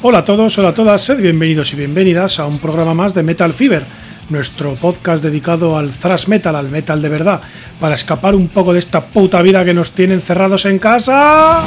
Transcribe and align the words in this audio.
Hola 0.00 0.18
a 0.18 0.24
todos, 0.24 0.56
hola 0.56 0.68
a 0.68 0.74
todas, 0.74 1.02
sed 1.02 1.20
bienvenidos 1.20 1.72
y 1.72 1.76
bienvenidas 1.76 2.38
a 2.38 2.46
un 2.46 2.60
programa 2.60 2.94
más 2.94 3.14
de 3.14 3.24
Metal 3.24 3.52
Fever, 3.52 3.84
nuestro 4.30 4.76
podcast 4.76 5.24
dedicado 5.24 5.76
al 5.76 5.90
thrash 5.90 6.28
metal, 6.28 6.54
al 6.54 6.70
metal 6.70 7.02
de 7.02 7.08
verdad, 7.08 7.40
para 7.80 7.96
escapar 7.96 8.36
un 8.36 8.46
poco 8.46 8.72
de 8.72 8.78
esta 8.78 9.00
puta 9.00 9.42
vida 9.42 9.64
que 9.64 9.74
nos 9.74 9.90
tienen 9.90 10.20
cerrados 10.20 10.66
en 10.66 10.78
casa. 10.78 11.64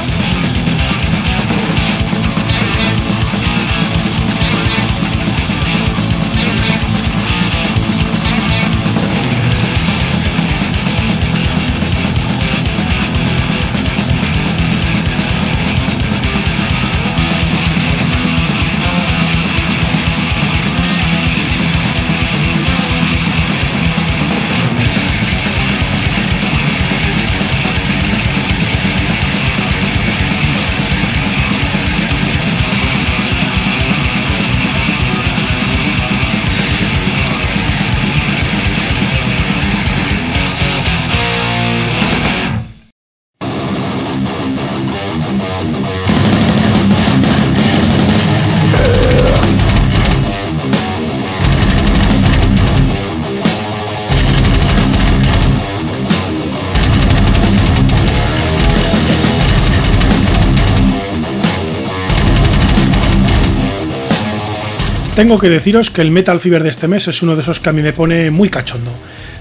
Tengo 65.21 65.37
que 65.37 65.49
deciros 65.49 65.91
que 65.91 66.01
el 66.01 66.09
Metal 66.09 66.39
Fever 66.39 66.63
de 66.63 66.69
este 66.69 66.87
mes 66.87 67.07
es 67.07 67.21
uno 67.21 67.35
de 67.35 67.43
esos 67.43 67.59
que 67.59 67.69
a 67.69 67.73
mí 67.73 67.83
me 67.83 67.93
pone 67.93 68.31
muy 68.31 68.49
cachondo. 68.49 68.89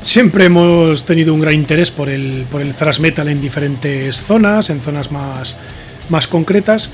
Siempre 0.03 0.45
hemos 0.45 1.07
tenido 1.07 1.33
un 1.33 1.41
gran 1.41 1.55
interés 1.55 1.91
por 1.91 2.11
el, 2.11 2.45
por 2.51 2.61
el 2.61 2.75
thrash 2.75 3.01
metal 3.01 3.29
en 3.29 3.41
diferentes 3.41 4.21
zonas, 4.21 4.69
en 4.69 4.83
zonas 4.83 5.11
más, 5.11 5.57
más 6.11 6.27
concretas. 6.27 6.91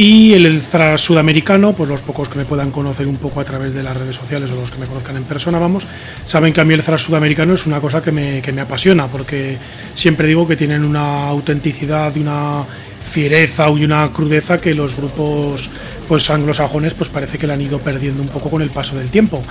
Y 0.00 0.32
el, 0.34 0.46
el 0.46 0.62
sudamericano, 0.96 1.72
pues 1.72 1.90
los 1.90 2.02
pocos 2.02 2.28
que 2.28 2.38
me 2.38 2.44
puedan 2.44 2.70
conocer 2.70 3.08
un 3.08 3.16
poco 3.16 3.40
a 3.40 3.44
través 3.44 3.74
de 3.74 3.82
las 3.82 3.96
redes 3.96 4.14
sociales 4.14 4.48
o 4.52 4.54
los 4.54 4.70
que 4.70 4.78
me 4.78 4.86
conozcan 4.86 5.16
en 5.16 5.24
persona, 5.24 5.58
vamos, 5.58 5.88
saben 6.22 6.52
que 6.52 6.60
a 6.60 6.64
mí 6.64 6.72
el 6.72 6.84
thrash 6.84 7.06
sudamericano 7.06 7.54
es 7.54 7.66
una 7.66 7.80
cosa 7.80 8.00
que 8.00 8.12
me, 8.12 8.40
que 8.40 8.52
me 8.52 8.60
apasiona, 8.60 9.08
porque 9.08 9.58
siempre 9.96 10.28
digo 10.28 10.46
que 10.46 10.54
tienen 10.54 10.84
una 10.84 11.26
autenticidad 11.26 12.14
y 12.14 12.20
una 12.20 12.62
fiereza 13.00 13.68
y 13.70 13.84
una 13.84 14.12
crudeza 14.12 14.60
que 14.60 14.72
los 14.72 14.94
grupos 14.94 15.68
pues 16.06 16.30
anglosajones 16.30 16.94
pues 16.94 17.10
parece 17.10 17.36
que 17.36 17.48
la 17.48 17.54
han 17.54 17.60
ido 17.62 17.80
perdiendo 17.80 18.22
un 18.22 18.28
poco 18.28 18.50
con 18.50 18.62
el 18.62 18.70
paso 18.70 18.96
del 18.96 19.10
tiempo, 19.10 19.42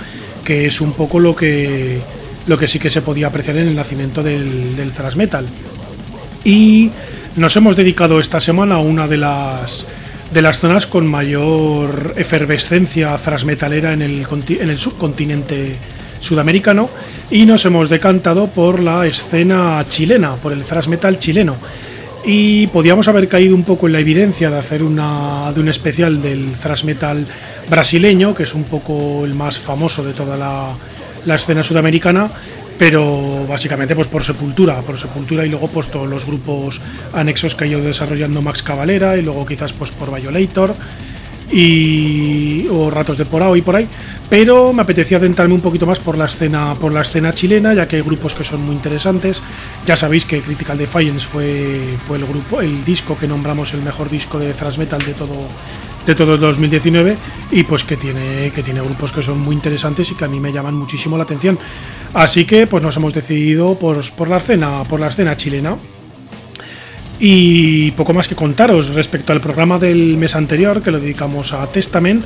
que 0.46 0.64
es 0.64 0.80
un 0.80 0.92
poco 0.92 1.20
lo 1.20 1.36
que 1.36 2.00
lo 2.46 2.56
que 2.56 2.68
sí 2.68 2.78
que 2.78 2.88
se 2.88 3.02
podía 3.02 3.26
apreciar 3.26 3.58
en 3.58 3.68
el 3.68 3.76
nacimiento 3.76 4.22
del, 4.22 4.74
del 4.76 4.92
thrash 4.92 5.16
metal. 5.16 5.44
Y 6.42 6.90
nos 7.36 7.54
hemos 7.56 7.76
dedicado 7.76 8.18
esta 8.18 8.40
semana 8.40 8.76
a 8.76 8.78
una 8.78 9.06
de 9.06 9.18
las 9.18 9.86
de 10.32 10.42
las 10.42 10.60
zonas 10.60 10.86
con 10.86 11.06
mayor 11.06 12.14
efervescencia 12.16 13.18
metalera 13.44 13.92
en 13.92 14.02
el, 14.02 14.26
en 14.60 14.70
el 14.70 14.78
subcontinente 14.78 15.76
sudamericano 16.20 16.90
y 17.30 17.46
nos 17.46 17.64
hemos 17.64 17.88
decantado 17.88 18.48
por 18.48 18.80
la 18.80 19.06
escena 19.06 19.84
chilena, 19.88 20.36
por 20.36 20.52
el 20.52 20.64
thrash 20.64 20.88
metal 20.88 21.18
chileno. 21.18 21.56
Y 22.24 22.66
podíamos 22.66 23.08
haber 23.08 23.28
caído 23.28 23.54
un 23.54 23.64
poco 23.64 23.86
en 23.86 23.92
la 23.94 24.00
evidencia 24.00 24.50
de 24.50 24.58
hacer 24.58 24.82
una, 24.82 25.50
de 25.54 25.60
un 25.60 25.68
especial 25.68 26.20
del 26.20 26.52
thrash 26.52 26.84
metal 26.84 27.24
brasileño, 27.70 28.34
que 28.34 28.42
es 28.42 28.54
un 28.54 28.64
poco 28.64 29.24
el 29.24 29.34
más 29.34 29.58
famoso 29.58 30.04
de 30.04 30.12
toda 30.12 30.36
la 31.24 31.34
escena 31.34 31.62
sudamericana, 31.62 32.30
pero 32.78 33.46
básicamente 33.46 33.94
pues 33.94 34.06
por 34.06 34.24
Sepultura, 34.24 34.80
por 34.82 34.98
Sepultura 34.98 35.44
y 35.44 35.50
luego 35.50 35.68
pues 35.68 35.88
todos 35.88 36.08
los 36.08 36.24
grupos 36.24 36.80
anexos 37.12 37.54
que 37.54 37.64
ha 37.64 37.66
ido 37.66 37.80
desarrollando 37.80 38.40
Max 38.40 38.62
Cavalera 38.62 39.16
y 39.16 39.22
luego 39.22 39.44
quizás 39.44 39.72
pues 39.72 39.90
por 39.90 40.14
Violator 40.14 40.74
y 41.50 42.66
o 42.70 42.90
Ratos 42.90 43.16
de 43.16 43.24
Porao 43.24 43.56
y 43.56 43.62
por 43.62 43.76
ahí, 43.76 43.88
pero 44.28 44.72
me 44.72 44.82
apetecía 44.82 45.16
adentrarme 45.16 45.54
un 45.54 45.60
poquito 45.60 45.86
más 45.86 45.98
por 45.98 46.18
la 46.18 46.26
escena 46.26 46.74
por 46.74 46.92
la 46.92 47.00
escena 47.00 47.32
chilena, 47.32 47.72
ya 47.74 47.88
que 47.88 47.96
hay 47.96 48.02
grupos 48.02 48.34
que 48.34 48.44
son 48.44 48.64
muy 48.64 48.74
interesantes. 48.74 49.42
Ya 49.86 49.96
sabéis 49.96 50.26
que 50.26 50.40
Critical 50.40 50.76
Defiance 50.76 51.26
fue 51.26 51.96
fue 52.06 52.18
el 52.18 52.26
grupo 52.26 52.60
el 52.60 52.84
disco 52.84 53.16
que 53.16 53.26
nombramos 53.26 53.72
el 53.72 53.82
mejor 53.82 54.10
disco 54.10 54.38
de 54.38 54.52
thrash 54.52 54.78
metal 54.78 55.00
de 55.00 55.14
todo 55.14 55.48
de 56.08 56.14
todo 56.14 56.34
el 56.36 56.40
2019 56.40 57.18
y 57.50 57.64
pues 57.64 57.84
que 57.84 57.98
tiene 57.98 58.50
que 58.50 58.62
tiene 58.62 58.80
grupos 58.80 59.12
que 59.12 59.22
son 59.22 59.40
muy 59.40 59.54
interesantes 59.54 60.10
y 60.10 60.14
que 60.14 60.24
a 60.24 60.28
mí 60.28 60.40
me 60.40 60.50
llaman 60.50 60.74
muchísimo 60.74 61.18
la 61.18 61.24
atención. 61.24 61.58
Así 62.14 62.46
que 62.46 62.66
pues 62.66 62.82
nos 62.82 62.96
hemos 62.96 63.12
decidido 63.12 63.78
por, 63.78 63.98
la 64.26 64.36
escena 64.38 64.84
por 64.84 65.00
la 65.00 65.08
escena 65.08 65.36
chilena. 65.36 65.76
Y 67.20 67.90
poco 67.92 68.14
más 68.14 68.28
que 68.28 68.36
contaros 68.36 68.94
respecto 68.94 69.32
al 69.32 69.40
programa 69.40 69.78
del 69.80 70.16
mes 70.16 70.36
anterior 70.36 70.82
que 70.82 70.92
lo 70.92 71.00
dedicamos 71.00 71.52
a 71.52 71.66
Testament. 71.66 72.24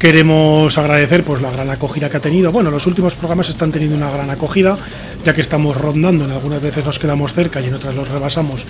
Queremos 0.00 0.76
agradecer 0.78 1.22
pues 1.22 1.40
la 1.40 1.50
gran 1.50 1.70
acogida 1.70 2.10
que 2.10 2.16
ha 2.16 2.20
tenido. 2.20 2.50
Bueno, 2.50 2.72
los 2.72 2.88
últimos 2.88 3.14
programas 3.14 3.48
están 3.48 3.70
teniendo 3.70 3.96
una 3.96 4.10
gran 4.10 4.30
acogida, 4.30 4.76
ya 5.24 5.32
que 5.32 5.42
estamos 5.42 5.76
rondando, 5.76 6.24
en 6.24 6.32
algunas 6.32 6.60
veces 6.60 6.84
nos 6.84 6.98
quedamos 6.98 7.32
cerca 7.32 7.60
y 7.60 7.66
en 7.66 7.74
otras 7.74 7.94
los 7.94 8.08
rebasamos 8.08 8.66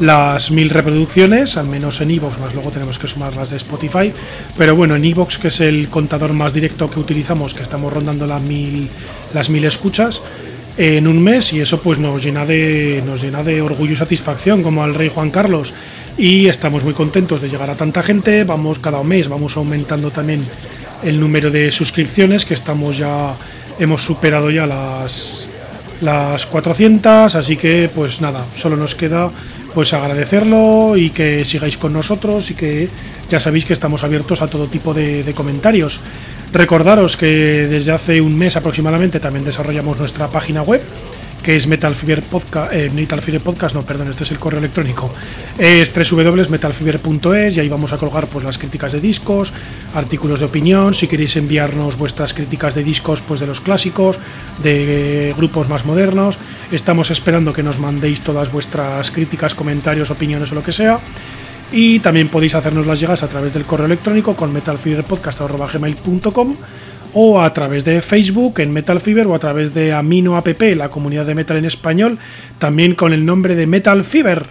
las 0.00 0.50
mil 0.50 0.70
reproducciones, 0.70 1.56
al 1.56 1.68
menos 1.68 2.00
en 2.00 2.10
Evox, 2.10 2.38
más 2.40 2.52
luego 2.52 2.70
tenemos 2.70 2.98
que 2.98 3.06
sumar 3.06 3.34
las 3.34 3.50
de 3.50 3.56
Spotify. 3.56 4.12
Pero 4.58 4.76
bueno, 4.76 4.96
en 4.96 5.04
Evox, 5.04 5.38
que 5.38 5.48
es 5.48 5.60
el 5.60 5.88
contador 5.88 6.34
más 6.34 6.52
directo 6.52 6.90
que 6.90 7.00
utilizamos, 7.00 7.54
que 7.54 7.62
estamos 7.62 7.92
rondando 7.92 8.26
las 8.26 8.42
mil, 8.42 8.90
las 9.32 9.48
mil 9.48 9.64
escuchas, 9.64 10.20
en 10.76 11.06
un 11.06 11.22
mes 11.22 11.52
y 11.52 11.60
eso 11.60 11.80
pues 11.80 11.98
nos 11.98 12.24
llena 12.24 12.44
de 12.44 13.02
nos 13.06 13.22
llena 13.22 13.42
de 13.44 13.62
orgullo 13.62 13.92
y 13.92 13.96
satisfacción 13.96 14.62
como 14.62 14.82
al 14.82 14.94
rey 14.94 15.10
Juan 15.12 15.30
Carlos. 15.30 15.74
Y 16.16 16.46
estamos 16.46 16.84
muy 16.84 16.94
contentos 16.94 17.40
de 17.40 17.48
llegar 17.48 17.70
a 17.70 17.74
tanta 17.74 18.02
gente. 18.02 18.44
Vamos 18.44 18.78
cada 18.78 19.02
mes 19.02 19.28
vamos 19.28 19.56
aumentando 19.56 20.10
también 20.10 20.44
el 21.02 21.20
número 21.20 21.50
de 21.50 21.70
suscripciones 21.70 22.44
que 22.44 22.54
estamos 22.54 22.98
ya 22.98 23.34
hemos 23.78 24.02
superado 24.02 24.50
ya 24.50 24.66
las 24.66 25.48
las 26.00 26.46
400 26.46 27.34
así 27.34 27.56
que 27.56 27.88
pues 27.94 28.20
nada 28.20 28.44
solo 28.54 28.76
nos 28.76 28.94
queda 28.94 29.30
pues 29.74 29.92
agradecerlo 29.92 30.96
y 30.96 31.10
que 31.10 31.44
sigáis 31.44 31.76
con 31.76 31.92
nosotros 31.92 32.50
y 32.50 32.54
que 32.54 32.88
ya 33.28 33.40
sabéis 33.40 33.64
que 33.64 33.72
estamos 33.72 34.04
abiertos 34.04 34.42
a 34.42 34.48
todo 34.48 34.66
tipo 34.66 34.92
de, 34.92 35.22
de 35.22 35.34
comentarios 35.34 36.00
Recordaros 36.54 37.16
que 37.16 37.66
desde 37.68 37.90
hace 37.90 38.20
un 38.20 38.38
mes 38.38 38.56
aproximadamente 38.56 39.18
también 39.18 39.44
desarrollamos 39.44 39.98
nuestra 39.98 40.28
página 40.28 40.62
web 40.62 40.80
que 41.42 41.56
es 41.56 41.66
Metal 41.66 41.94
Fever 41.94 42.22
Podcast, 42.22 42.72
eh, 42.72 42.90
Metal 42.94 43.20
Fever 43.20 43.42
Podcast, 43.42 43.74
no, 43.74 43.82
perdón, 43.82 44.08
este 44.08 44.22
es 44.22 44.30
el 44.30 44.38
correo 44.38 44.60
electrónico, 44.60 45.12
es 45.58 45.92
www.metalfever.es 45.92 47.56
y 47.56 47.60
ahí 47.60 47.68
vamos 47.68 47.92
a 47.92 47.98
colgar 47.98 48.28
pues 48.28 48.46
las 48.46 48.56
críticas 48.56 48.92
de 48.92 49.00
discos, 49.00 49.52
artículos 49.94 50.40
de 50.40 50.46
opinión, 50.46 50.94
si 50.94 51.06
queréis 51.06 51.36
enviarnos 51.36 51.98
vuestras 51.98 52.32
críticas 52.32 52.74
de 52.74 52.82
discos 52.82 53.20
pues 53.20 53.40
de 53.40 53.46
los 53.46 53.60
clásicos, 53.60 54.18
de 54.62 55.34
grupos 55.36 55.68
más 55.68 55.84
modernos, 55.84 56.38
estamos 56.72 57.10
esperando 57.10 57.52
que 57.52 57.62
nos 57.62 57.78
mandéis 57.78 58.22
todas 58.22 58.50
vuestras 58.50 59.10
críticas, 59.10 59.54
comentarios, 59.54 60.10
opiniones 60.10 60.50
o 60.52 60.54
lo 60.54 60.62
que 60.62 60.72
sea. 60.72 60.98
Y 61.72 62.00
también 62.00 62.28
podéis 62.28 62.54
hacernos 62.54 62.86
las 62.86 63.00
llegas 63.00 63.22
a 63.22 63.28
través 63.28 63.52
del 63.52 63.64
correo 63.64 63.86
electrónico 63.86 64.36
con 64.36 64.52
metalfiberpodcast.gmail.com 64.52 66.56
o 67.14 67.40
a 67.40 67.52
través 67.52 67.84
de 67.84 68.02
Facebook 68.02 68.60
en 68.60 68.72
Metal 68.72 69.00
Fever 69.00 69.26
o 69.28 69.34
a 69.34 69.38
través 69.38 69.72
de 69.72 69.92
Amino 69.92 70.36
App, 70.36 70.48
la 70.76 70.90
comunidad 70.90 71.26
de 71.26 71.34
metal 71.34 71.56
en 71.56 71.64
español, 71.64 72.18
también 72.58 72.94
con 72.94 73.12
el 73.12 73.24
nombre 73.24 73.54
de 73.54 73.66
Metal 73.66 74.04
Fever. 74.04 74.50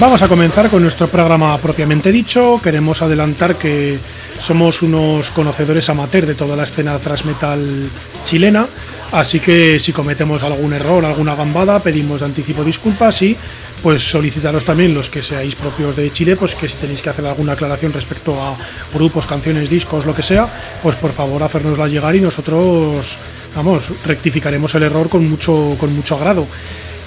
Vamos 0.00 0.22
a 0.22 0.28
comenzar 0.28 0.70
con 0.70 0.80
nuestro 0.80 1.08
programa 1.08 1.58
propiamente 1.58 2.10
dicho. 2.10 2.58
Queremos 2.62 3.02
adelantar 3.02 3.56
que 3.56 3.98
somos 4.38 4.80
unos 4.80 5.30
conocedores 5.30 5.90
amateur 5.90 6.24
de 6.24 6.34
toda 6.34 6.56
la 6.56 6.62
escena 6.62 6.98
thrash 6.98 7.24
metal 7.24 7.90
chilena, 8.24 8.66
así 9.12 9.40
que 9.40 9.78
si 9.78 9.92
cometemos 9.92 10.42
algún 10.42 10.72
error, 10.72 11.04
alguna 11.04 11.34
gambada, 11.34 11.82
pedimos 11.82 12.20
de 12.20 12.26
anticipo 12.26 12.64
disculpas 12.64 13.20
y 13.20 13.36
pues 13.82 14.02
solicitaros 14.02 14.64
también 14.64 14.94
los 14.94 15.10
que 15.10 15.22
seáis 15.22 15.54
propios 15.54 15.96
de 15.96 16.10
Chile, 16.10 16.34
pues 16.34 16.54
que 16.54 16.66
si 16.66 16.78
tenéis 16.78 17.02
que 17.02 17.10
hacer 17.10 17.26
alguna 17.26 17.52
aclaración 17.52 17.92
respecto 17.92 18.42
a 18.42 18.56
grupos, 18.94 19.26
canciones, 19.26 19.68
discos, 19.68 20.06
lo 20.06 20.14
que 20.14 20.22
sea, 20.22 20.48
pues 20.82 20.96
por 20.96 21.12
favor 21.12 21.42
hacernosla 21.42 21.88
llegar 21.88 22.16
y 22.16 22.22
nosotros, 22.22 23.18
vamos, 23.54 23.92
rectificaremos 24.06 24.74
el 24.76 24.84
error 24.84 25.10
con 25.10 25.28
mucho, 25.28 25.76
con 25.78 25.94
mucho 25.94 26.14
agrado. 26.14 26.46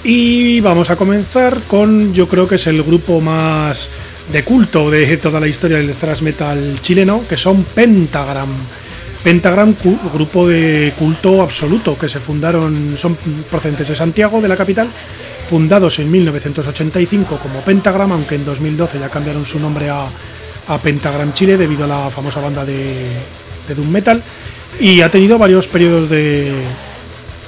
Y 0.04 0.60
vamos 0.60 0.90
a 0.90 0.96
comenzar 0.96 1.62
con, 1.62 2.12
yo 2.12 2.28
creo 2.28 2.46
que 2.46 2.56
es 2.56 2.66
el 2.66 2.82
grupo 2.82 3.22
más 3.22 3.88
de 4.30 4.44
culto 4.44 4.90
de 4.90 5.16
toda 5.16 5.40
la 5.40 5.46
historia 5.46 5.78
del 5.78 5.94
thrash 5.94 6.20
metal 6.20 6.78
chileno, 6.80 7.22
que 7.26 7.38
son 7.38 7.64
Pentagram. 7.64 8.50
Pentagram, 9.22 9.74
grupo 10.12 10.46
de 10.46 10.92
culto 10.98 11.40
absoluto, 11.40 11.96
que 11.96 12.08
se 12.08 12.20
fundaron, 12.20 12.98
son 12.98 13.16
procedentes 13.50 13.88
de 13.88 13.96
Santiago, 13.96 14.42
de 14.42 14.48
la 14.48 14.56
capital, 14.58 14.88
fundados 15.48 15.98
en 15.98 16.10
1985 16.10 17.38
como 17.38 17.62
Pentagram, 17.62 18.12
aunque 18.12 18.34
en 18.34 18.44
2012 18.44 18.98
ya 18.98 19.08
cambiaron 19.08 19.46
su 19.46 19.58
nombre 19.58 19.88
a, 19.88 20.06
Pentagram 20.82 21.32
Chile 21.32 21.56
debido 21.56 21.84
a 21.84 21.86
la 21.86 22.10
famosa 22.10 22.40
banda 22.40 22.64
de, 22.66 23.08
de 23.66 23.74
Doom 23.74 23.88
Metal, 23.88 24.22
y 24.78 25.00
ha 25.00 25.10
tenido 25.10 25.38
varios 25.38 25.66
periodos 25.66 26.10
de, 26.10 26.52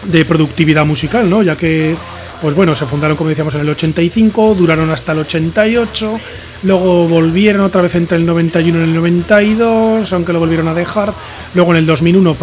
de 0.04 0.24
productividad 0.24 0.86
musical, 0.86 1.28
¿no? 1.28 1.42
ya 1.42 1.56
que 1.56 1.94
pues 2.40 2.54
bueno, 2.54 2.74
se 2.74 2.86
fundaron 2.86 3.16
como 3.16 3.30
decíamos 3.30 3.54
en 3.54 3.62
el 3.62 3.68
85, 3.68 4.54
duraron 4.54 4.90
hasta 4.90 5.12
el 5.12 5.20
88, 5.20 6.20
luego 6.62 7.08
volvieron 7.08 7.62
otra 7.62 7.82
vez 7.82 7.94
entre 7.94 8.18
el 8.18 8.26
91 8.26 8.78
y 8.78 8.82
el 8.82 8.94
92, 8.94 10.12
aunque 10.12 10.32
lo 10.32 10.40
volvieron 10.40 10.68
a 10.68 10.74
dejar, 10.74 11.12
luego 11.54 11.72
en 11.72 11.78
el 11.78 11.86
2001 11.86 12.36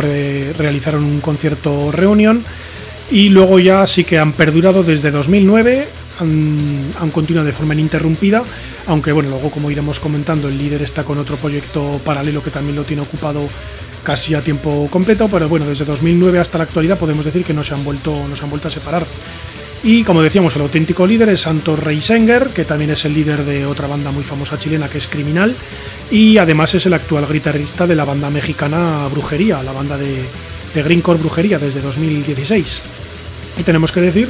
realizaron 0.57 1.03
un 1.03 1.21
concierto 1.21 1.91
reunión 1.91 2.43
y 3.11 3.29
luego 3.29 3.59
ya 3.59 3.85
sí 3.85 4.03
que 4.03 4.17
han 4.17 4.33
perdurado 4.33 4.83
desde 4.83 5.11
2009, 5.11 5.87
han, 6.19 7.11
continuado 7.11 7.45
de 7.45 7.53
forma 7.53 7.73
ininterrumpida, 7.73 8.43
aunque 8.87 9.11
bueno, 9.11 9.29
luego 9.29 9.51
como 9.51 9.69
iremos 9.69 9.99
comentando, 9.99 10.47
el 10.47 10.57
líder 10.57 10.81
está 10.81 11.03
con 11.03 11.17
otro 11.17 11.37
proyecto 11.37 11.99
paralelo 12.03 12.41
que 12.41 12.51
también 12.51 12.75
lo 12.75 12.83
tiene 12.83 13.01
ocupado 13.01 13.47
casi 14.03 14.35
a 14.35 14.43
tiempo 14.43 14.87
completo, 14.91 15.27
pero 15.29 15.47
bueno, 15.47 15.65
desde 15.65 15.85
2009 15.85 16.39
hasta 16.39 16.57
la 16.57 16.65
actualidad 16.65 16.97
podemos 16.97 17.23
decir 17.25 17.43
que 17.43 17.53
no 17.53 17.63
se 17.63 17.73
han 17.73 17.83
vuelto, 17.83 18.27
no 18.27 18.35
se 18.35 18.43
han 18.43 18.49
vuelto 18.49 18.67
a 18.67 18.71
separar. 18.71 19.05
Y 19.83 20.03
como 20.03 20.21
decíamos, 20.21 20.55
el 20.55 20.61
auténtico 20.61 21.05
líder 21.05 21.27
es 21.29 21.41
Santos 21.41 21.77
Reisenger, 21.77 22.47
que 22.47 22.63
también 22.63 22.91
es 22.91 23.03
el 23.03 23.13
líder 23.13 23.43
de 23.43 23.65
otra 23.65 23.85
banda 23.85 24.11
muy 24.11 24.23
famosa 24.23 24.57
chilena 24.57 24.87
que 24.87 24.97
es 24.97 25.07
Criminal, 25.07 25.53
y 26.09 26.37
además 26.37 26.73
es 26.73 26.85
el 26.85 26.93
actual 26.93 27.27
guitarrista 27.29 27.85
de 27.85 27.95
la 27.95 28.05
banda 28.05 28.29
mexicana 28.29 29.07
Brujería, 29.09 29.61
la 29.61 29.73
banda 29.73 29.97
de, 29.97 30.23
de 30.73 30.83
Greencore 30.83 31.19
Brujería 31.19 31.59
desde 31.59 31.81
2016. 31.81 32.81
Y 33.59 33.63
tenemos 33.63 33.91
que 33.91 33.99
decir 33.99 34.29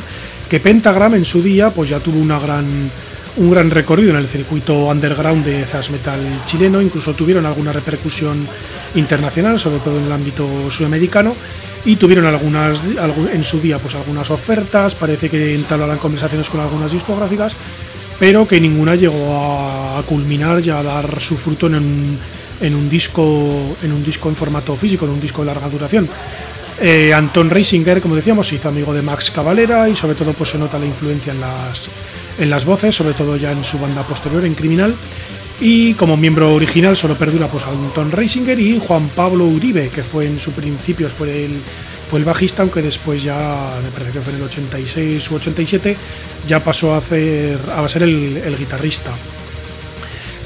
que 0.49 0.59
Pentagram 0.59 1.13
en 1.15 1.25
su 1.25 1.43
día 1.43 1.69
pues 1.69 1.89
ya 1.89 1.99
tuvo 1.99 2.19
una 2.19 2.39
gran, 2.39 2.89
un 3.37 3.49
gran 3.49 3.71
recorrido 3.71 4.11
en 4.11 4.17
el 4.17 4.27
circuito 4.27 4.85
underground 4.87 5.45
de 5.45 5.63
thrash 5.63 5.89
metal 5.89 6.19
chileno, 6.45 6.81
incluso 6.81 7.13
tuvieron 7.13 7.45
alguna 7.45 7.71
repercusión 7.71 8.47
internacional, 8.95 9.59
sobre 9.59 9.79
todo 9.79 9.97
en 9.97 10.05
el 10.05 10.11
ámbito 10.11 10.69
sudamericano, 10.69 11.35
y 11.85 11.95
tuvieron 11.95 12.25
algunas 12.25 12.83
en 12.83 13.43
su 13.43 13.59
día 13.59 13.79
pues 13.79 13.95
algunas 13.95 14.29
ofertas, 14.29 14.95
parece 14.95 15.29
que 15.29 15.55
entablaron 15.55 15.97
conversaciones 15.97 16.49
con 16.49 16.61
algunas 16.61 16.91
discográficas, 16.91 17.55
pero 18.19 18.47
que 18.47 18.61
ninguna 18.61 18.95
llegó 18.95 19.35
a, 19.35 20.01
culminar 20.03 20.61
y 20.63 20.69
a 20.69 20.83
dar 20.83 21.19
su 21.19 21.35
fruto 21.35 21.67
en 21.67 21.75
un 22.61 22.89
disco 22.89 23.75
en 23.81 23.91
un 23.91 24.03
disco 24.03 24.29
en 24.29 24.35
formato 24.35 24.75
físico, 24.75 25.05
en 25.05 25.11
un 25.11 25.19
disco 25.19 25.41
de 25.41 25.47
larga 25.47 25.69
duración. 25.69 26.07
Eh, 26.81 27.13
Anton 27.13 27.49
Reisinger, 27.49 28.01
como 28.01 28.15
decíamos, 28.15 28.47
se 28.47 28.55
hizo 28.55 28.69
amigo 28.69 28.93
de 28.93 29.01
Max 29.01 29.31
Cavalera 29.31 29.87
y 29.89 29.95
sobre 29.95 30.15
todo 30.15 30.33
pues 30.33 30.49
se 30.49 30.57
nota 30.57 30.79
la 30.79 30.85
influencia 30.85 31.33
en 31.33 31.41
las, 31.41 31.87
en 32.39 32.49
las 32.49 32.65
voces, 32.65 32.95
sobre 32.95 33.13
todo 33.13 33.37
ya 33.37 33.51
en 33.51 33.63
su 33.63 33.79
banda 33.79 34.03
posterior, 34.03 34.45
en 34.45 34.55
Criminal. 34.55 34.95
Y 35.61 35.93
como 35.93 36.17
miembro 36.17 36.53
original 36.53 36.97
solo 36.97 37.15
perdura 37.15 37.47
pues 37.47 37.65
Anton 37.65 38.11
Reisinger 38.11 38.59
y 38.59 38.79
Juan 38.79 39.09
Pablo 39.09 39.45
Uribe, 39.45 39.89
que 39.89 40.03
fue 40.03 40.25
en 40.25 40.39
su 40.39 40.51
principio 40.51 41.09
fue 41.09 41.45
el, 41.45 41.61
fue 42.07 42.19
el 42.19 42.25
bajista, 42.25 42.63
aunque 42.63 42.81
después 42.81 43.23
ya, 43.23 43.75
me 43.83 43.89
parece 43.91 44.11
que 44.11 44.21
fue 44.21 44.33
en 44.33 44.39
el 44.39 44.45
86 44.45 45.31
u 45.31 45.35
87, 45.35 45.95
ya 46.47 46.63
pasó 46.63 46.93
a, 46.93 46.97
hacer, 46.97 47.59
a 47.73 47.87
ser 47.87 48.03
el, 48.03 48.55
guitarrista. 48.57 49.11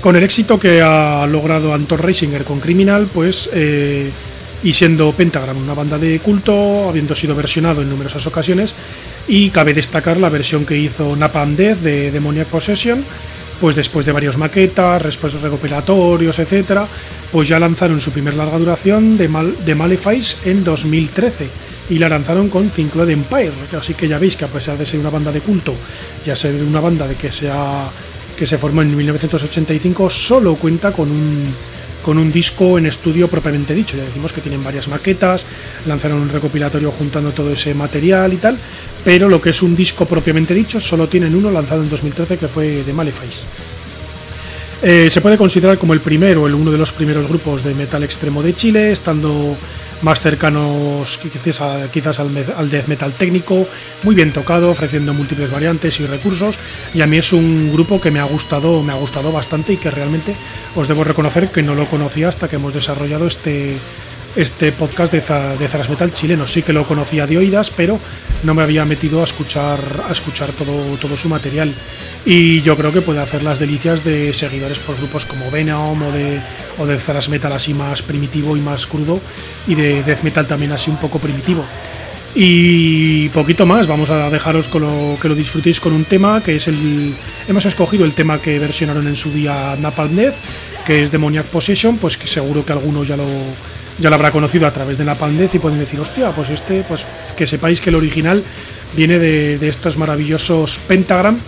Con 0.01 0.15
el 0.15 0.23
éxito 0.23 0.59
que 0.59 0.81
ha 0.81 1.25
logrado 1.25 1.73
Anton 1.73 1.97
Reisinger 1.97 2.43
con 2.43 2.59
Criminal, 2.59 3.07
pues... 3.11 3.49
Eh, 3.53 4.11
y 4.63 4.73
siendo 4.73 5.11
Pentagram 5.11 5.57
una 5.57 5.73
banda 5.73 5.97
de 5.97 6.19
culto, 6.19 6.89
habiendo 6.89 7.15
sido 7.15 7.35
versionado 7.35 7.81
en 7.81 7.89
numerosas 7.89 8.25
ocasiones, 8.27 8.73
y 9.27 9.49
cabe 9.49 9.73
destacar 9.73 10.17
la 10.17 10.29
versión 10.29 10.65
que 10.65 10.77
hizo 10.77 11.15
Napalm 11.15 11.55
Death 11.55 11.79
de 11.79 12.11
Demoniac 12.11 12.47
Possession, 12.47 13.03
pues 13.59 13.75
después 13.75 14.05
de 14.05 14.11
varios 14.11 14.37
maquetas, 14.37 15.03
después 15.03 15.33
de 15.33 15.39
recopilatorios, 15.39 16.39
etcétera, 16.39 16.87
pues 17.31 17.47
ya 17.47 17.59
lanzaron 17.59 17.99
su 17.99 18.11
primer 18.11 18.35
larga 18.35 18.57
duración 18.57 19.17
de, 19.17 19.27
Mal 19.27 19.55
de 19.65 19.75
Malefice 19.75 20.37
en 20.49 20.63
2013 20.63 21.47
y 21.89 21.97
la 21.97 22.09
lanzaron 22.09 22.49
con 22.49 22.69
Cinclod 22.69 23.09
Empire, 23.09 23.51
así 23.77 23.93
que 23.93 24.07
ya 24.07 24.19
veis 24.19 24.35
que 24.35 24.45
a 24.45 24.49
pesar 24.49 24.77
de 24.77 24.85
ser 24.85 24.99
una 24.99 25.09
banda 25.09 25.31
de 25.31 25.41
culto, 25.41 25.73
ya 26.25 26.35
ser 26.35 26.55
una 26.63 26.81
banda 26.81 27.07
de 27.07 27.15
que 27.15 27.29
que 28.37 28.45
se 28.45 28.57
formó 28.59 28.83
en 28.83 28.95
1985, 28.95 30.11
solo 30.11 30.55
cuenta 30.55 30.91
con 30.91 31.09
un 31.09 31.51
con 32.07 32.17
un 32.17 32.31
disco 32.31 32.77
en 32.77 32.85
estudio 32.85 33.27
propiamente 33.27 33.73
dicho. 33.73 33.97
Ya 33.97 34.05
decimos 34.05 34.31
que 34.31 34.39
tienen 34.39 34.63
varias 34.63 34.87
maquetas, 34.87 35.45
lanzaron 35.85 36.21
un 36.21 36.29
recopilatorio 36.29 36.89
juntando 36.89 37.33
todo 37.33 37.51
ese 37.51 37.73
material 37.73 38.31
y 38.31 38.37
tal, 38.37 38.57
pero 39.03 39.27
lo 39.27 39.41
que 39.41 39.49
es 39.49 39.61
un 39.61 39.75
disco 39.75 40.05
propiamente 40.05 40.53
dicho 40.53 40.79
solo 40.79 41.09
tienen 41.09 41.35
uno 41.35 41.51
lanzado 41.51 41.83
en 41.83 41.89
2013 41.89 42.37
que 42.37 42.47
fue 42.47 42.85
de 42.85 42.93
Malefice. 42.93 43.45
Eh, 44.81 45.09
se 45.09 45.21
puede 45.21 45.37
considerar 45.37 45.77
como 45.77 45.93
el 45.93 46.01
primero, 46.01 46.45
el 46.45 46.53
uno 46.53 46.71
de 46.71 46.77
los 46.77 46.91
primeros 46.91 47.27
grupos 47.27 47.63
de 47.63 47.73
metal 47.73 48.03
extremo 48.03 48.43
de 48.43 48.53
Chile, 48.53 48.91
estando 48.91 49.57
más 50.03 50.21
cercanos 50.21 51.17
quizás, 51.17 51.89
quizás 51.91 52.19
al, 52.19 52.45
al, 52.55 52.69
death 52.69 52.85
metal 52.85 53.11
técnico, 53.13 53.67
muy 54.03 54.13
bien 54.13 54.31
tocado, 54.31 54.69
ofreciendo 54.69 55.13
múltiples 55.13 55.49
variantes 55.49 55.99
y 55.99 56.05
recursos. 56.05 56.59
Y 56.93 57.01
a 57.01 57.07
mí 57.07 57.17
es 57.17 57.33
un 57.33 57.71
grupo 57.73 57.99
que 57.99 58.11
me 58.11 58.19
ha 58.19 58.25
gustado, 58.25 58.83
me 58.83 58.93
ha 58.93 58.95
gustado 58.95 59.31
bastante 59.31 59.73
y 59.73 59.77
que 59.77 59.89
realmente 59.89 60.35
os 60.75 60.87
debo 60.87 61.03
reconocer 61.03 61.49
que 61.49 61.63
no 61.63 61.73
lo 61.73 61.87
conocía 61.87 62.29
hasta 62.29 62.47
que 62.47 62.57
hemos 62.57 62.73
desarrollado 62.73 63.25
este, 63.25 63.77
este 64.37 64.71
podcast 64.71 65.11
de, 65.11 65.19
de 65.57 65.67
Zaras 65.67 65.89
Metal 65.89 66.13
chileno. 66.13 66.45
Sí 66.47 66.61
que 66.61 66.71
lo 66.71 66.87
conocía 66.87 67.25
de 67.25 67.37
oídas, 67.37 67.71
pero 67.71 67.99
no 68.43 68.53
me 68.53 68.61
había 68.61 68.85
metido 68.85 69.21
a 69.21 69.23
escuchar, 69.23 69.79
a 70.07 70.11
escuchar 70.11 70.51
todo, 70.51 70.95
todo 70.97 71.17
su 71.17 71.27
material. 71.27 71.73
Y 72.23 72.61
yo 72.61 72.77
creo 72.77 72.91
que 72.93 73.01
puede 73.01 73.19
hacer 73.19 73.41
las 73.41 73.57
delicias 73.57 74.03
de 74.03 74.31
seguidores 74.33 74.79
por 74.79 74.95
grupos 74.95 75.25
como 75.25 75.49
Venom 75.49 76.01
o 76.03 76.11
de, 76.11 76.39
o 76.77 76.85
de 76.85 76.97
thrash 76.97 77.29
metal 77.29 77.51
así 77.51 77.73
más 77.73 78.03
primitivo 78.03 78.55
y 78.55 78.59
más 78.59 78.85
crudo, 78.85 79.19
y 79.65 79.75
de 79.75 80.03
death 80.03 80.21
metal 80.21 80.45
también 80.45 80.71
así 80.71 80.91
un 80.91 80.97
poco 80.97 81.19
primitivo. 81.19 81.65
Y 82.35 83.29
poquito 83.29 83.65
más, 83.65 83.87
vamos 83.87 84.11
a 84.11 84.29
dejaros 84.29 84.67
con 84.67 84.83
lo, 84.83 85.17
que 85.19 85.27
lo 85.27 85.33
disfrutéis 85.33 85.79
con 85.79 85.93
un 85.93 86.05
tema 86.05 86.43
que 86.43 86.57
es 86.57 86.67
el. 86.67 87.15
Hemos 87.47 87.65
escogido 87.65 88.05
el 88.05 88.13
tema 88.13 88.39
que 88.39 88.59
versionaron 88.59 89.07
en 89.07 89.15
su 89.15 89.31
día 89.31 89.75
Napalm 89.79 90.15
Death, 90.15 90.35
que 90.85 91.01
es 91.01 91.11
Demoniac 91.11 91.47
Possession, 91.47 91.97
pues 91.97 92.17
que 92.17 92.27
seguro 92.27 92.63
que 92.63 92.73
algunos 92.73 93.07
ya 93.07 93.17
lo, 93.17 93.25
ya 93.99 94.09
lo 94.09 94.15
habrá 94.15 94.31
conocido 94.31 94.67
a 94.67 94.71
través 94.71 94.97
de 94.97 95.05
la 95.05 95.15
Death 95.15 95.55
y 95.55 95.59
pueden 95.59 95.79
decir, 95.79 95.99
hostia, 95.99 96.31
pues 96.31 96.49
este, 96.49 96.83
pues 96.83 97.05
que 97.35 97.47
sepáis 97.47 97.81
que 97.81 97.89
el 97.89 97.95
original 97.95 98.43
viene 98.95 99.19
de, 99.19 99.57
de 99.57 99.69
estos 99.69 99.97
maravillosos 99.97 100.79
Pentagram. 100.87 101.39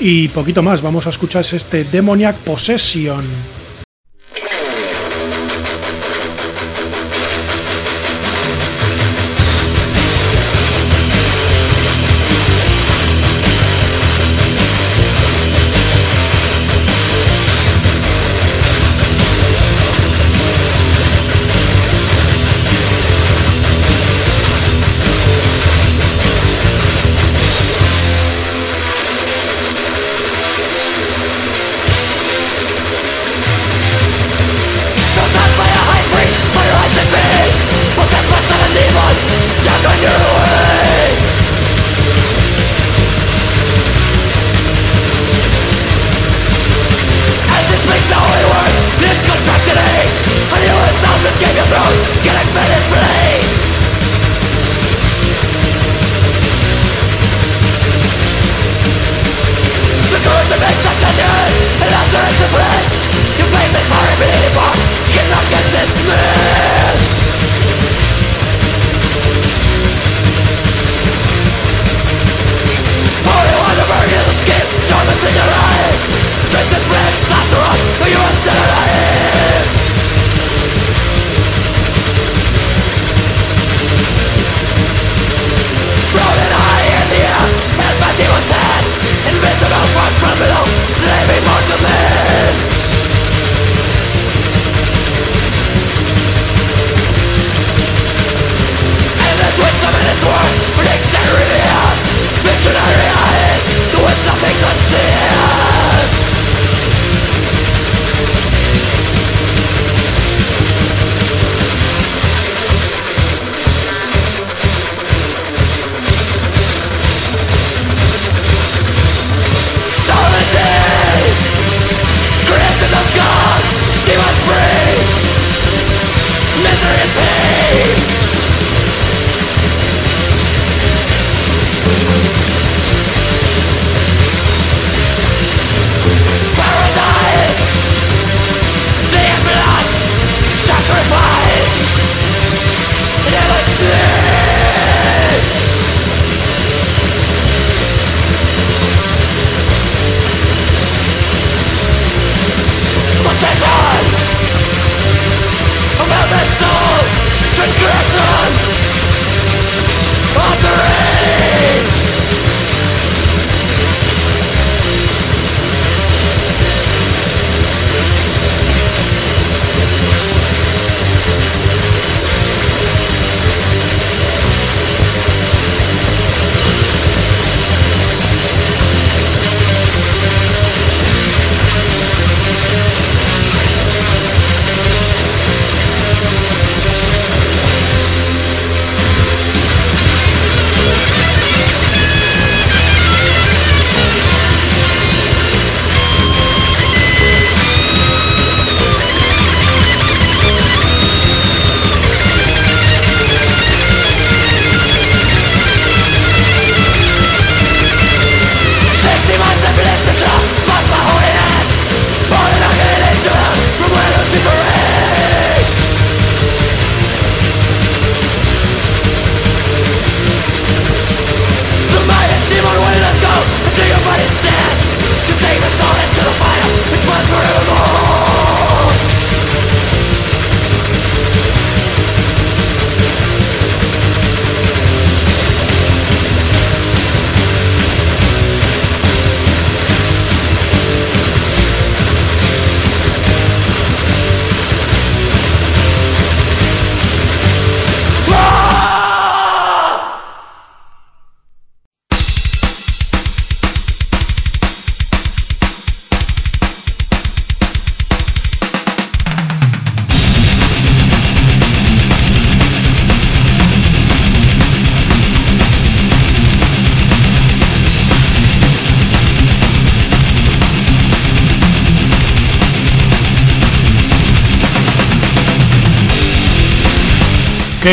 Y 0.00 0.28
poquito 0.28 0.62
más, 0.62 0.80
vamos 0.80 1.06
a 1.06 1.10
escuchar 1.10 1.44
este 1.44 1.84
Demoniac 1.84 2.36
Possession. 2.36 3.24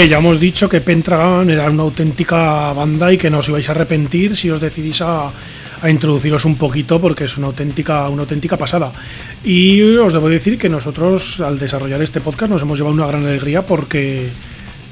Ya 0.06 0.20
hemos 0.20 0.40
dicho 0.40 0.70
que 0.70 0.80
Pentragon 0.80 1.50
era 1.50 1.70
una 1.72 1.82
auténtica 1.82 2.72
banda 2.72 3.12
y 3.12 3.18
que 3.18 3.32
no 3.32 3.40
os 3.40 3.50
ibais 3.50 3.68
a 3.68 3.74
arrepentir 3.74 4.38
si 4.38 4.48
os 4.48 4.62
decidís 4.62 5.02
a, 5.02 5.34
a 5.82 5.90
introduciros 5.90 6.46
un 6.46 6.56
poquito 6.56 7.02
porque 7.02 7.26
es 7.26 7.36
una 7.36 7.48
auténtica, 7.48 8.08
una 8.08 8.22
auténtica 8.22 8.58
pasada. 8.58 8.94
Y 9.44 9.82
os 9.98 10.14
debo 10.14 10.30
decir 10.30 10.58
que 10.58 10.70
nosotros 10.70 11.42
al 11.42 11.58
desarrollar 11.58 12.02
este 12.04 12.22
podcast 12.22 12.52
nos 12.52 12.62
hemos 12.62 12.78
llevado 12.78 12.94
una 12.94 13.08
gran 13.08 13.26
alegría 13.26 13.66
porque 13.66 14.30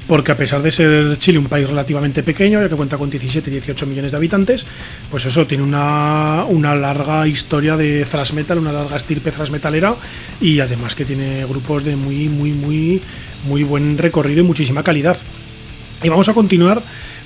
porque 0.06 0.32
a 0.32 0.36
pesar 0.36 0.62
de 0.62 0.70
ser 0.70 1.18
Chile 1.18 1.38
un 1.38 1.46
país 1.46 1.68
relativamente 1.68 2.22
pequeño, 2.22 2.60
ya 2.62 2.68
que 2.68 2.76
cuenta 2.76 2.96
con 2.96 3.10
17-18 3.10 3.86
millones 3.86 4.12
de 4.12 4.16
habitantes, 4.16 4.66
pues 5.10 5.24
eso, 5.24 5.46
tiene 5.46 5.64
una, 5.64 6.44
una, 6.48 6.74
larga 6.76 7.26
historia 7.26 7.76
de 7.76 8.04
thrash 8.04 8.32
metal, 8.32 8.58
una 8.58 8.72
larga 8.72 8.96
estirpe 8.96 9.32
thrash 9.32 9.50
metalera 9.50 9.94
y 10.40 10.60
además 10.60 10.94
que 10.94 11.04
tiene 11.04 11.44
grupos 11.44 11.84
de 11.84 11.96
muy, 11.96 12.28
muy, 12.28 12.52
muy, 12.52 13.00
muy 13.48 13.64
buen 13.64 13.98
recorrido 13.98 14.40
y 14.40 14.44
muchísima 14.44 14.82
calidad. 14.82 15.16
Y 16.02 16.08
vamos 16.08 16.28
a 16.28 16.34
continuar 16.34 16.82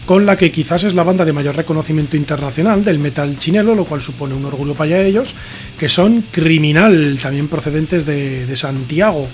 con 0.06 0.26
la 0.26 0.36
que 0.36 0.50
quizás 0.50 0.84
es 0.84 0.94
la 0.94 1.02
banda 1.02 1.24
de 1.24 1.32
mayor 1.32 1.56
reconocimiento 1.56 2.16
internacional 2.16 2.82
del 2.82 2.98
metal 2.98 3.38
chinelo, 3.38 3.74
lo 3.74 3.84
cual 3.84 4.00
supone 4.00 4.34
un 4.34 4.44
orgullo 4.44 4.74
para 4.74 5.00
ellos, 5.02 5.34
que 5.78 5.88
son 5.88 6.24
Criminal, 6.30 7.18
también 7.20 7.48
procedentes 7.48 8.06
de, 8.06 8.46
de 8.46 8.56
Santiago. 8.56 9.28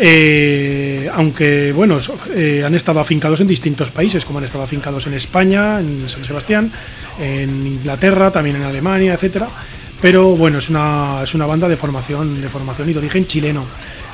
Eh, 0.00 1.10
aunque 1.12 1.72
bueno, 1.72 1.98
eh, 2.32 2.62
han 2.64 2.74
estado 2.76 3.00
afincados 3.00 3.40
en 3.40 3.48
distintos 3.48 3.90
países, 3.90 4.24
como 4.24 4.38
han 4.38 4.44
estado 4.44 4.62
afincados 4.62 5.08
en 5.08 5.14
España, 5.14 5.80
en 5.80 6.08
San 6.08 6.24
Sebastián, 6.24 6.70
en 7.20 7.66
Inglaterra, 7.66 8.30
también 8.30 8.56
en 8.56 8.62
Alemania, 8.62 9.14
etcétera. 9.14 9.48
Pero 10.00 10.36
bueno, 10.36 10.58
es 10.58 10.70
una, 10.70 11.22
es 11.24 11.34
una 11.34 11.46
banda 11.46 11.68
de 11.68 11.76
formación, 11.76 12.40
de 12.40 12.48
formación 12.48 12.88
y 12.88 12.92
de 12.92 12.98
origen 13.00 13.26
chileno. 13.26 13.64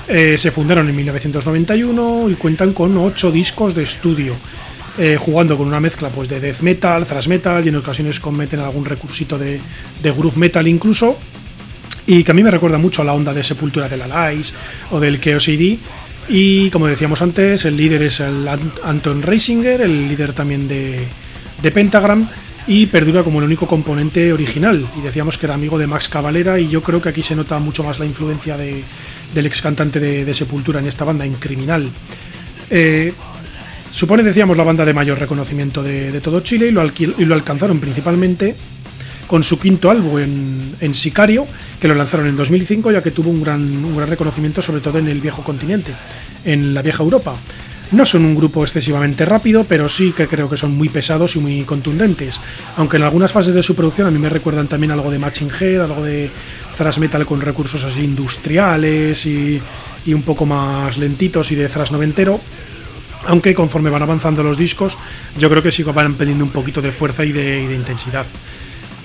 Eh, 0.08 0.38
se 0.38 0.50
fundaron 0.50 0.88
en 0.88 0.96
1991 0.96 2.30
y 2.30 2.34
cuentan 2.34 2.72
con 2.72 2.96
ocho 2.96 3.30
discos 3.30 3.74
de 3.74 3.82
estudio. 3.82 4.34
Jugando 5.18 5.58
con 5.58 5.66
una 5.66 5.80
mezcla 5.80 6.08
pues, 6.08 6.28
de 6.28 6.38
death 6.38 6.60
metal, 6.60 7.04
thrash 7.04 7.26
metal 7.26 7.66
y 7.66 7.68
en 7.68 7.74
ocasiones 7.74 8.20
cometen 8.20 8.60
algún 8.60 8.84
recursito 8.84 9.36
de, 9.36 9.60
de 10.00 10.12
groove 10.12 10.36
metal 10.36 10.68
incluso 10.68 11.18
y 12.06 12.24
que 12.24 12.30
a 12.30 12.34
mí 12.34 12.42
me 12.42 12.50
recuerda 12.50 12.78
mucho 12.78 13.02
a 13.02 13.04
la 13.04 13.14
onda 13.14 13.32
de 13.32 13.42
Sepultura 13.42 13.88
de 13.88 13.96
la 13.96 14.30
Lies 14.30 14.54
o 14.90 15.00
del 15.00 15.20
Chaos 15.20 15.48
ID. 15.48 15.78
Y 16.28 16.70
como 16.70 16.86
decíamos 16.86 17.22
antes, 17.22 17.64
el 17.64 17.76
líder 17.76 18.02
es 18.02 18.20
el 18.20 18.48
Anton 18.82 19.22
Reisinger, 19.22 19.80
el 19.82 20.08
líder 20.08 20.32
también 20.32 20.68
de, 20.68 21.06
de 21.62 21.70
Pentagram, 21.70 22.26
y 22.66 22.86
perdura 22.86 23.22
como 23.22 23.40
el 23.40 23.44
único 23.44 23.66
componente 23.66 24.32
original. 24.32 24.86
Y 24.98 25.02
decíamos 25.02 25.36
que 25.36 25.46
era 25.46 25.54
amigo 25.54 25.78
de 25.78 25.86
Max 25.86 26.08
Cavalera, 26.08 26.58
y 26.58 26.68
yo 26.68 26.82
creo 26.82 27.00
que 27.00 27.10
aquí 27.10 27.22
se 27.22 27.36
nota 27.36 27.58
mucho 27.58 27.84
más 27.84 27.98
la 27.98 28.06
influencia 28.06 28.56
de, 28.56 28.82
del 29.34 29.46
ex 29.46 29.60
cantante 29.60 30.00
de, 30.00 30.34
Sepultura 30.34 30.80
en 30.80 30.86
esta 30.86 31.04
banda, 31.04 31.26
en 31.26 31.34
Criminal. 31.34 31.88
Eh, 32.70 33.12
supone, 33.92 34.22
decíamos, 34.22 34.56
la 34.56 34.64
banda 34.64 34.84
de 34.84 34.94
mayor 34.94 35.18
reconocimiento 35.18 35.82
de, 35.82 36.20
todo 36.20 36.40
Chile 36.40 36.68
y 36.68 36.70
lo, 36.70 36.84
y 36.84 37.24
lo 37.24 37.34
alcanzaron 37.34 37.80
principalmente 37.80 38.56
con 39.26 39.42
su 39.42 39.58
quinto 39.58 39.90
álbum 39.90 40.18
en, 40.80 40.94
Sicario, 40.94 41.46
que 41.80 41.88
lo 41.88 41.94
lanzaron 41.94 42.26
en 42.26 42.36
2005 42.36 42.92
ya 42.92 43.02
que 43.02 43.10
tuvo 43.10 43.30
un 43.30 43.42
gran, 43.42 43.62
un 43.62 43.96
gran 43.96 44.08
reconocimiento 44.08 44.62
sobre 44.62 44.80
todo 44.80 44.98
en 44.98 45.08
el 45.08 45.20
viejo 45.20 45.42
continente, 45.42 45.92
en 46.44 46.74
la 46.74 46.82
vieja 46.82 47.02
Europa. 47.02 47.34
No 47.92 48.04
son 48.04 48.24
un 48.24 48.34
grupo 48.34 48.62
excesivamente 48.62 49.24
rápido, 49.24 49.64
pero 49.64 49.88
sí 49.88 50.12
que 50.12 50.26
creo 50.26 50.48
que 50.48 50.56
son 50.56 50.76
muy 50.76 50.88
pesados 50.88 51.36
y 51.36 51.38
muy 51.38 51.62
contundentes. 51.62 52.40
Aunque 52.76 52.96
en 52.96 53.04
algunas 53.04 53.30
fases 53.30 53.54
de 53.54 53.62
su 53.62 53.76
producción 53.76 54.08
a 54.08 54.10
mí 54.10 54.18
me 54.18 54.28
recuerdan 54.28 54.66
también 54.66 54.90
algo 54.90 55.10
de 55.10 55.18
Matching 55.18 55.50
Head, 55.60 55.82
algo 55.82 56.02
de 56.02 56.30
thrash 56.76 56.98
metal 56.98 57.24
con 57.26 57.40
recursos 57.40 57.84
así 57.84 58.02
industriales 58.02 59.26
y, 59.26 59.60
un 60.06 60.22
poco 60.22 60.44
más 60.44 60.98
lentitos 60.98 61.52
y 61.52 61.54
de 61.54 61.68
thrash 61.68 61.92
noventero. 61.92 62.40
Aunque 63.26 63.54
conforme 63.54 63.90
van 63.90 64.02
avanzando 64.02 64.42
los 64.42 64.58
discos, 64.58 64.98
yo 65.38 65.48
creo 65.48 65.62
que 65.62 65.70
sí 65.70 65.82
van 65.82 66.14
perdiendo 66.14 66.44
un 66.44 66.50
poquito 66.50 66.82
de 66.82 66.90
fuerza 66.90 67.24
y 67.24 67.32
de 67.32 67.74
intensidad. 67.74 68.26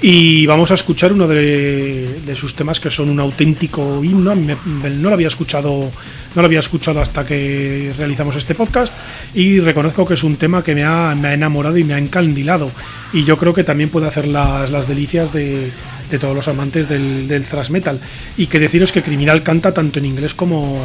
Y 0.02 0.46
vamos 0.46 0.72
a 0.72 0.76
escuchar 0.76 1.12
uno 1.12 1.28
de, 1.28 2.34
sus 2.36 2.56
temas 2.56 2.80
que 2.80 2.90
son 2.90 3.10
un 3.10 3.20
auténtico 3.20 4.02
himno. 4.04 4.34
no 4.34 5.10
lo 5.10 5.14
había 5.14 5.28
escuchado, 5.28 5.92
no 6.36 6.42
lo 6.42 6.46
había 6.46 6.62
escuchado 6.62 7.02
hasta 7.02 7.26
que 7.26 7.94
realizamos 7.98 8.38
este 8.38 8.56
podcast. 8.56 8.96
Y 9.34 9.60
reconozco 9.60 10.06
que 10.06 10.14
es 10.14 10.24
un 10.24 10.38
tema 10.38 10.64
que 10.64 10.74
me 10.74 10.86
ha, 10.86 11.12
enamorado 11.12 11.78
y 11.78 11.84
me 11.84 11.96
ha 11.96 11.98
encandilado. 11.98 12.72
Y 13.12 13.26
yo 13.26 13.38
creo 13.38 13.54
que 13.54 13.66
también 13.66 13.90
puede 13.90 14.08
hacer 14.08 14.26
las, 14.26 14.88
delicias 14.88 15.34
de, 15.34 15.72
todos 16.20 16.36
los 16.36 16.48
amantes 16.48 16.88
del, 16.88 17.28
del 17.28 17.44
thrash 17.44 17.70
metal. 17.70 18.00
Y 18.38 18.48
que 18.48 18.60
deciros 18.60 18.94
que 18.94 19.04
Criminal 19.04 19.44
canta 19.44 19.74
tanto 19.74 20.00
en 20.00 20.06
inglés 20.06 20.34
como, 20.34 20.80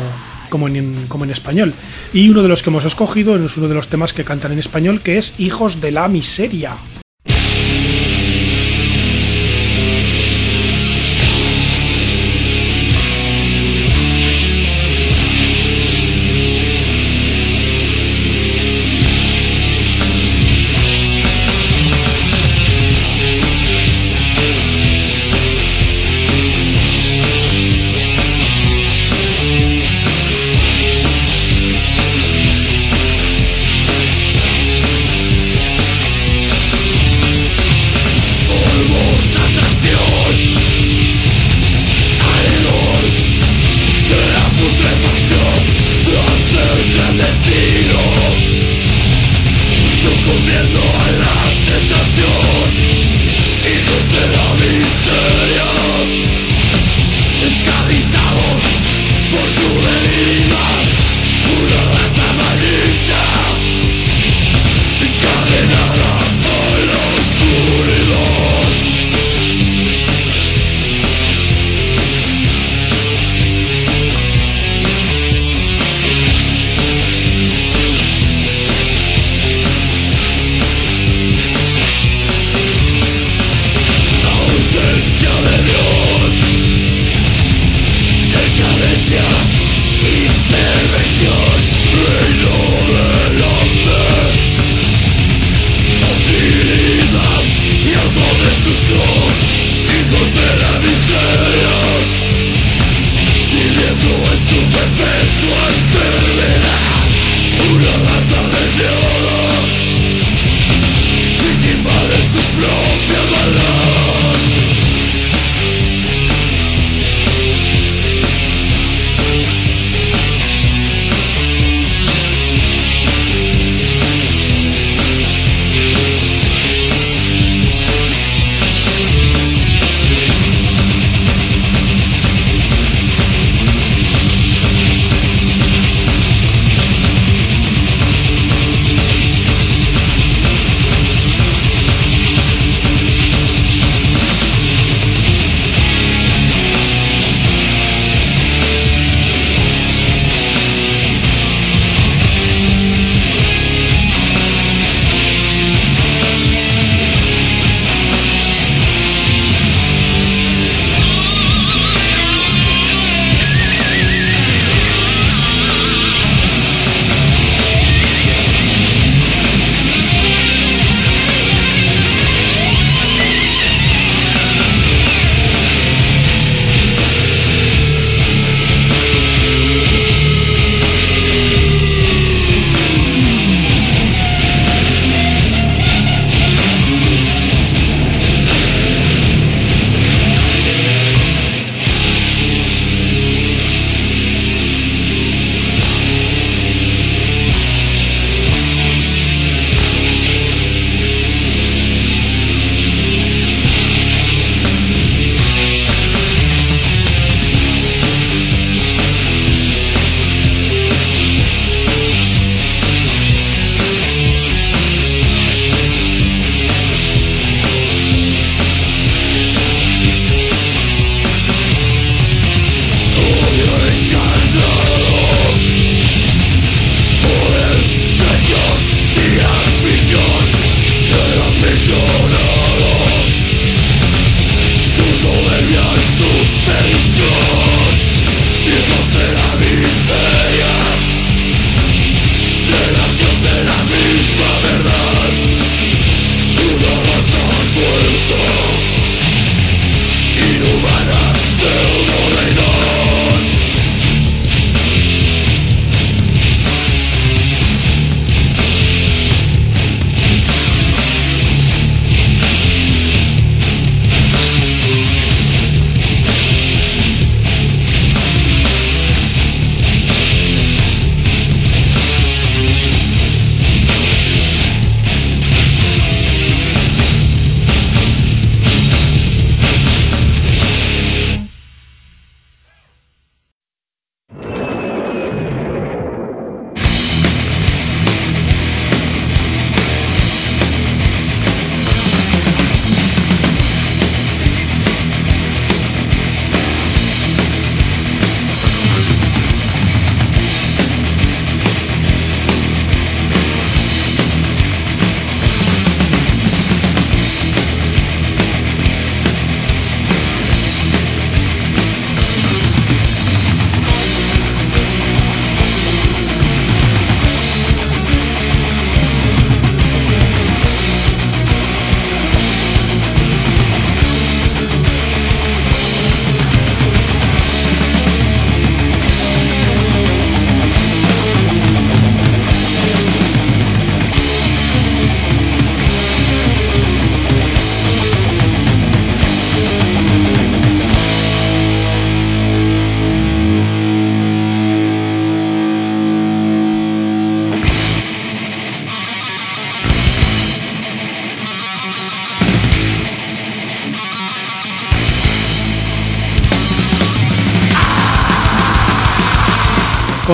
como 0.49 0.67
en, 0.67 1.07
como 1.07 1.23
en 1.23 1.31
español. 1.31 1.73
Y 2.13 2.31
uno 2.31 2.43
de 2.43 2.49
los 2.49 2.65
que 2.65 2.71
hemos 2.71 2.85
escogido 2.85 3.37
es 3.37 3.57
uno 3.57 3.69
de 3.69 3.75
los 3.75 3.87
temas 3.87 4.13
que 4.13 4.25
cantan 4.25 4.51
en 4.51 4.59
español, 4.59 5.03
que 5.03 5.19
es 5.19 5.35
Hijos 5.39 5.81
de 5.81 5.93
la 5.93 6.09
Miseria. 6.09 6.77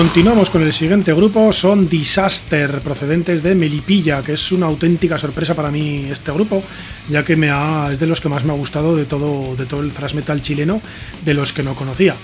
Continuamos 0.00 0.48
con 0.48 0.62
el 0.62 0.72
siguiente 0.72 1.12
grupo, 1.12 1.52
son 1.52 1.86
Disaster, 1.86 2.80
procedentes 2.80 3.42
de 3.42 3.54
Melipilla, 3.54 4.22
que 4.22 4.32
es 4.32 4.50
una 4.50 4.64
auténtica 4.64 5.18
sorpresa 5.18 5.54
para 5.54 5.70
mí 5.70 6.06
este 6.10 6.32
grupo, 6.32 6.62
ya 7.10 7.22
que 7.22 7.36
me 7.36 7.50
ha, 7.50 7.90
es 7.92 8.00
de 8.00 8.06
los 8.06 8.18
que 8.18 8.30
más 8.30 8.42
me 8.42 8.54
ha 8.54 8.56
gustado 8.56 8.96
de 8.96 9.04
todo, 9.04 9.54
de 9.56 9.66
todo 9.66 9.82
el 9.82 9.92
thrash 9.92 10.14
metal 10.14 10.40
chileno, 10.40 10.80
de 11.22 11.34
los 11.34 11.52
que 11.52 11.62
no 11.62 11.74
conocía. 11.74 12.16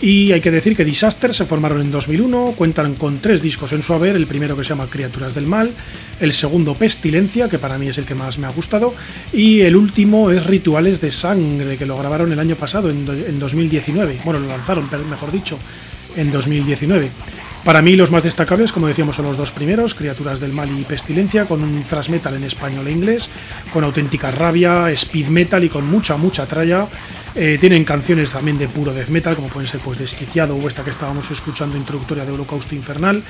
Y 0.00 0.32
hay 0.32 0.40
que 0.40 0.50
decir 0.50 0.74
que 0.74 0.84
Disaster 0.84 1.32
se 1.32 1.46
formaron 1.46 1.80
en 1.80 1.92
2001, 1.92 2.54
cuentan 2.56 2.94
con 2.94 3.18
tres 3.18 3.40
discos 3.40 3.72
en 3.72 3.84
su 3.84 3.94
haber, 3.94 4.16
el 4.16 4.26
primero 4.26 4.56
que 4.56 4.64
se 4.64 4.70
llama 4.70 4.88
Criaturas 4.90 5.32
del 5.32 5.46
Mal, 5.46 5.70
el 6.18 6.32
segundo 6.32 6.74
Pestilencia, 6.74 7.48
que 7.48 7.60
para 7.60 7.78
mí 7.78 7.86
es 7.86 7.98
el 7.98 8.04
que 8.04 8.16
más 8.16 8.36
me 8.38 8.48
ha 8.48 8.50
gustado, 8.50 8.96
y 9.32 9.60
el 9.60 9.76
último 9.76 10.32
es 10.32 10.44
Rituales 10.44 11.00
de 11.00 11.12
Sangre, 11.12 11.76
que 11.76 11.86
lo 11.86 11.96
grabaron 11.96 12.32
el 12.32 12.40
año 12.40 12.56
pasado, 12.56 12.90
en, 12.90 13.06
en 13.08 13.38
2019, 13.38 14.22
bueno, 14.24 14.40
lo 14.40 14.48
lanzaron, 14.48 14.88
mejor 15.08 15.30
dicho, 15.30 15.56
en 16.16 16.30
2019. 16.30 17.10
Para 17.64 17.80
mí 17.80 17.94
los 17.94 18.10
más 18.10 18.24
destacables, 18.24 18.72
como 18.72 18.88
decíamos, 18.88 19.14
son 19.14 19.24
los 19.24 19.36
dos 19.36 19.52
primeros, 19.52 19.94
Criaturas 19.94 20.40
del 20.40 20.52
Mal 20.52 20.68
y 20.76 20.82
Pestilencia, 20.82 21.44
con 21.44 21.62
un 21.62 21.84
thrash 21.84 22.08
metal 22.08 22.34
en 22.34 22.42
español 22.42 22.88
e 22.88 22.90
inglés, 22.90 23.30
con 23.72 23.84
auténtica 23.84 24.32
rabia, 24.32 24.90
speed 24.90 25.28
metal 25.28 25.62
y 25.62 25.68
con 25.68 25.86
mucha, 25.86 26.16
mucha 26.16 26.44
tralla. 26.46 26.88
Eh, 27.36 27.58
tienen 27.60 27.84
canciones 27.84 28.32
también 28.32 28.58
de 28.58 28.66
puro 28.66 28.92
death 28.92 29.08
metal, 29.10 29.36
como 29.36 29.46
pueden 29.46 29.68
ser 29.68 29.80
pues 29.80 29.96
Desquiciado 29.96 30.56
o 30.56 30.66
esta 30.66 30.82
que 30.82 30.90
estábamos 30.90 31.30
escuchando 31.30 31.76
introductoria 31.76 32.24
de 32.24 32.32
Holocausto 32.32 32.74
Infernal. 32.74 33.22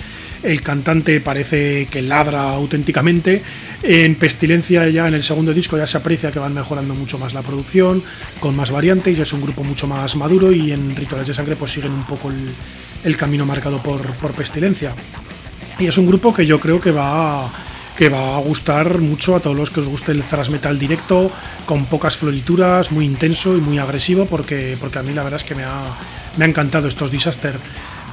El 0.42 0.62
cantante 0.62 1.20
parece 1.20 1.86
que 1.90 2.00
ladra 2.00 2.50
auténticamente. 2.52 3.42
En 3.82 4.14
Pestilencia 4.14 4.88
ya 4.88 5.08
en 5.08 5.14
el 5.14 5.22
segundo 5.22 5.52
disco 5.52 5.76
ya 5.76 5.86
se 5.86 5.98
aprecia 5.98 6.30
que 6.30 6.38
van 6.38 6.54
mejorando 6.54 6.94
mucho 6.94 7.18
más 7.18 7.34
la 7.34 7.42
producción, 7.42 8.02
con 8.40 8.56
más 8.56 8.70
variantes, 8.70 9.14
ya 9.14 9.24
es 9.24 9.32
un 9.34 9.42
grupo 9.42 9.62
mucho 9.62 9.86
más 9.86 10.16
maduro 10.16 10.52
y 10.52 10.72
en 10.72 10.96
Rituales 10.96 11.28
de 11.28 11.34
Sangre 11.34 11.54
pues 11.54 11.72
siguen 11.72 11.92
un 11.92 12.04
poco 12.04 12.30
el 12.30 12.54
el 13.04 13.16
camino 13.16 13.44
marcado 13.44 13.78
por, 13.78 14.02
por 14.22 14.32
Pestilencia. 14.32 14.94
Y 15.78 15.86
es 15.86 15.98
un 15.98 16.06
grupo 16.06 16.32
que 16.32 16.46
yo 16.46 16.60
creo 16.60 16.80
que 16.80 16.92
va, 16.92 17.50
que 17.96 18.08
va 18.08 18.36
a 18.36 18.40
gustar 18.40 18.98
mucho 18.98 19.36
a 19.36 19.40
todos 19.40 19.56
los 19.56 19.70
que 19.70 19.80
os 19.80 19.88
guste 19.88 20.12
el 20.12 20.22
thrash 20.22 20.48
metal 20.48 20.78
directo, 20.78 21.30
con 21.66 21.84
pocas 21.86 22.16
florituras, 22.16 22.92
muy 22.92 23.04
intenso 23.04 23.56
y 23.56 23.60
muy 23.60 23.78
agresivo, 23.78 24.26
porque, 24.26 24.76
porque 24.80 25.00
a 25.00 25.02
mí 25.02 25.12
la 25.12 25.24
verdad 25.24 25.40
es 25.40 25.44
que 25.44 25.54
me 25.54 25.64
ha, 25.64 25.82
me 26.36 26.44
ha 26.44 26.48
encantado 26.48 26.88
estos 26.88 27.10
Disaster. 27.10 27.56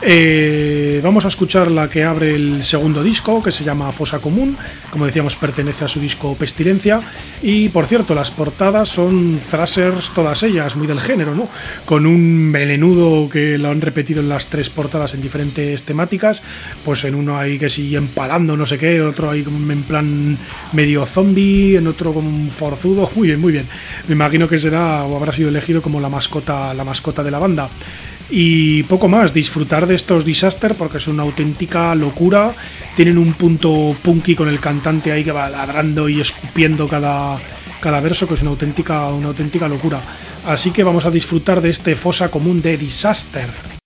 Eh, 0.01 1.01
vamos 1.03 1.25
a 1.25 1.27
escuchar 1.27 1.69
la 1.69 1.89
que 1.89 2.05
abre 2.05 2.33
el 2.33 2.63
segundo 2.63 3.03
disco, 3.03 3.43
que 3.43 3.51
se 3.51 3.65
llama 3.65 3.91
Fosa 3.91 4.19
Común. 4.19 4.55
Como 4.91 5.05
decíamos, 5.05 5.35
pertenece 5.35 5.83
a 5.83 5.87
su 5.89 5.99
disco 5.99 6.35
Pestilencia. 6.35 7.01
Y 7.41 7.69
por 7.69 7.85
cierto, 7.85 8.15
las 8.15 8.31
portadas 8.31 8.89
son 8.89 9.39
thrashers, 9.39 10.11
todas 10.11 10.43
ellas, 10.43 10.77
muy 10.77 10.87
del 10.87 11.01
género, 11.01 11.35
¿no? 11.35 11.49
Con 11.85 12.05
un 12.05 12.49
melenudo 12.49 13.27
que 13.29 13.57
lo 13.57 13.69
han 13.69 13.81
repetido 13.81 14.21
en 14.21 14.29
las 14.29 14.47
tres 14.47 14.69
portadas 14.69 15.13
en 15.13 15.21
diferentes 15.21 15.83
temáticas. 15.83 16.41
Pues 16.85 17.03
en 17.03 17.15
uno 17.15 17.37
hay 17.37 17.59
que 17.59 17.69
sigue 17.69 17.97
empalando, 17.97 18.55
no 18.55 18.65
sé 18.65 18.77
qué, 18.77 18.95
en 18.97 19.07
otro 19.07 19.29
hay 19.29 19.41
en 19.41 19.83
plan 19.83 20.37
medio 20.71 21.05
zombie, 21.05 21.75
en 21.75 21.87
otro 21.87 22.13
como 22.13 22.29
un 22.29 22.49
forzudo. 22.49 23.09
Muy 23.19 23.27
bien, 23.27 23.41
muy 23.41 23.51
bien. 23.51 23.67
Me 24.07 24.13
imagino 24.13 24.47
que 24.47 24.57
será 24.57 25.03
o 25.03 25.17
habrá 25.17 25.33
sido 25.33 25.49
elegido 25.49 25.81
como 25.81 25.99
la 25.99 26.07
mascota, 26.07 26.73
la 26.73 26.85
mascota 26.85 27.21
de 27.21 27.31
la 27.31 27.39
banda. 27.39 27.69
Y 28.31 28.83
poco 28.83 29.07
más, 29.07 29.33
disfrutar 29.33 29.87
de 29.87 29.95
estos 29.95 30.23
Disaster 30.23 30.75
porque 30.75 30.97
es 30.97 31.07
una 31.07 31.23
auténtica 31.23 31.95
locura. 31.95 32.53
Tienen 32.95 33.17
un 33.17 33.33
punto 33.33 33.95
punky 34.01 34.35
con 34.35 34.47
el 34.47 34.59
cantante 34.59 35.11
ahí 35.11 35.23
que 35.23 35.31
va 35.31 35.49
ladrando 35.49 36.07
y 36.07 36.21
escupiendo 36.21 36.87
cada, 36.87 37.39
cada 37.79 37.99
verso, 38.01 38.27
que 38.27 38.35
es 38.35 38.41
una 38.41 38.51
auténtica, 38.51 39.07
una 39.07 39.29
auténtica 39.29 39.67
locura. 39.67 40.01
Así 40.45 40.71
que 40.71 40.83
vamos 40.83 41.05
a 41.05 41.11
disfrutar 41.11 41.61
de 41.61 41.71
este 41.71 41.95
fosa 41.95 42.29
común 42.29 42.61
de 42.61 42.77
Disaster. 42.77 43.78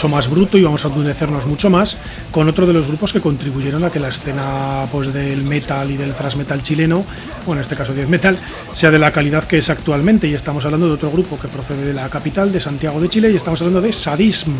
Mucho 0.00 0.16
más 0.16 0.30
bruto 0.30 0.56
y 0.56 0.62
vamos 0.62 0.82
a 0.86 0.88
endurecernos 0.88 1.44
mucho 1.44 1.68
más 1.68 1.98
con 2.30 2.48
otro 2.48 2.64
de 2.64 2.72
los 2.72 2.86
grupos 2.86 3.12
que 3.12 3.20
contribuyeron 3.20 3.84
a 3.84 3.90
que 3.90 4.00
la 4.00 4.08
escena 4.08 4.86
pues, 4.90 5.12
del 5.12 5.44
metal 5.44 5.90
y 5.90 5.98
del 5.98 6.14
thrash 6.14 6.36
metal 6.36 6.62
chileno, 6.62 7.04
o 7.46 7.52
en 7.52 7.60
este 7.60 7.76
caso 7.76 7.92
10 7.92 8.08
metal, 8.08 8.38
sea 8.70 8.90
de 8.90 8.98
la 8.98 9.12
calidad 9.12 9.44
que 9.44 9.58
es 9.58 9.68
actualmente. 9.68 10.26
Y 10.26 10.32
estamos 10.32 10.64
hablando 10.64 10.86
de 10.86 10.94
otro 10.94 11.10
grupo 11.10 11.38
que 11.38 11.48
procede 11.48 11.84
de 11.84 11.92
la 11.92 12.08
capital, 12.08 12.50
de 12.50 12.62
Santiago 12.62 12.98
de 12.98 13.10
Chile, 13.10 13.30
y 13.30 13.36
estamos 13.36 13.60
hablando 13.60 13.82
de 13.82 13.92
Sadism, 13.92 14.52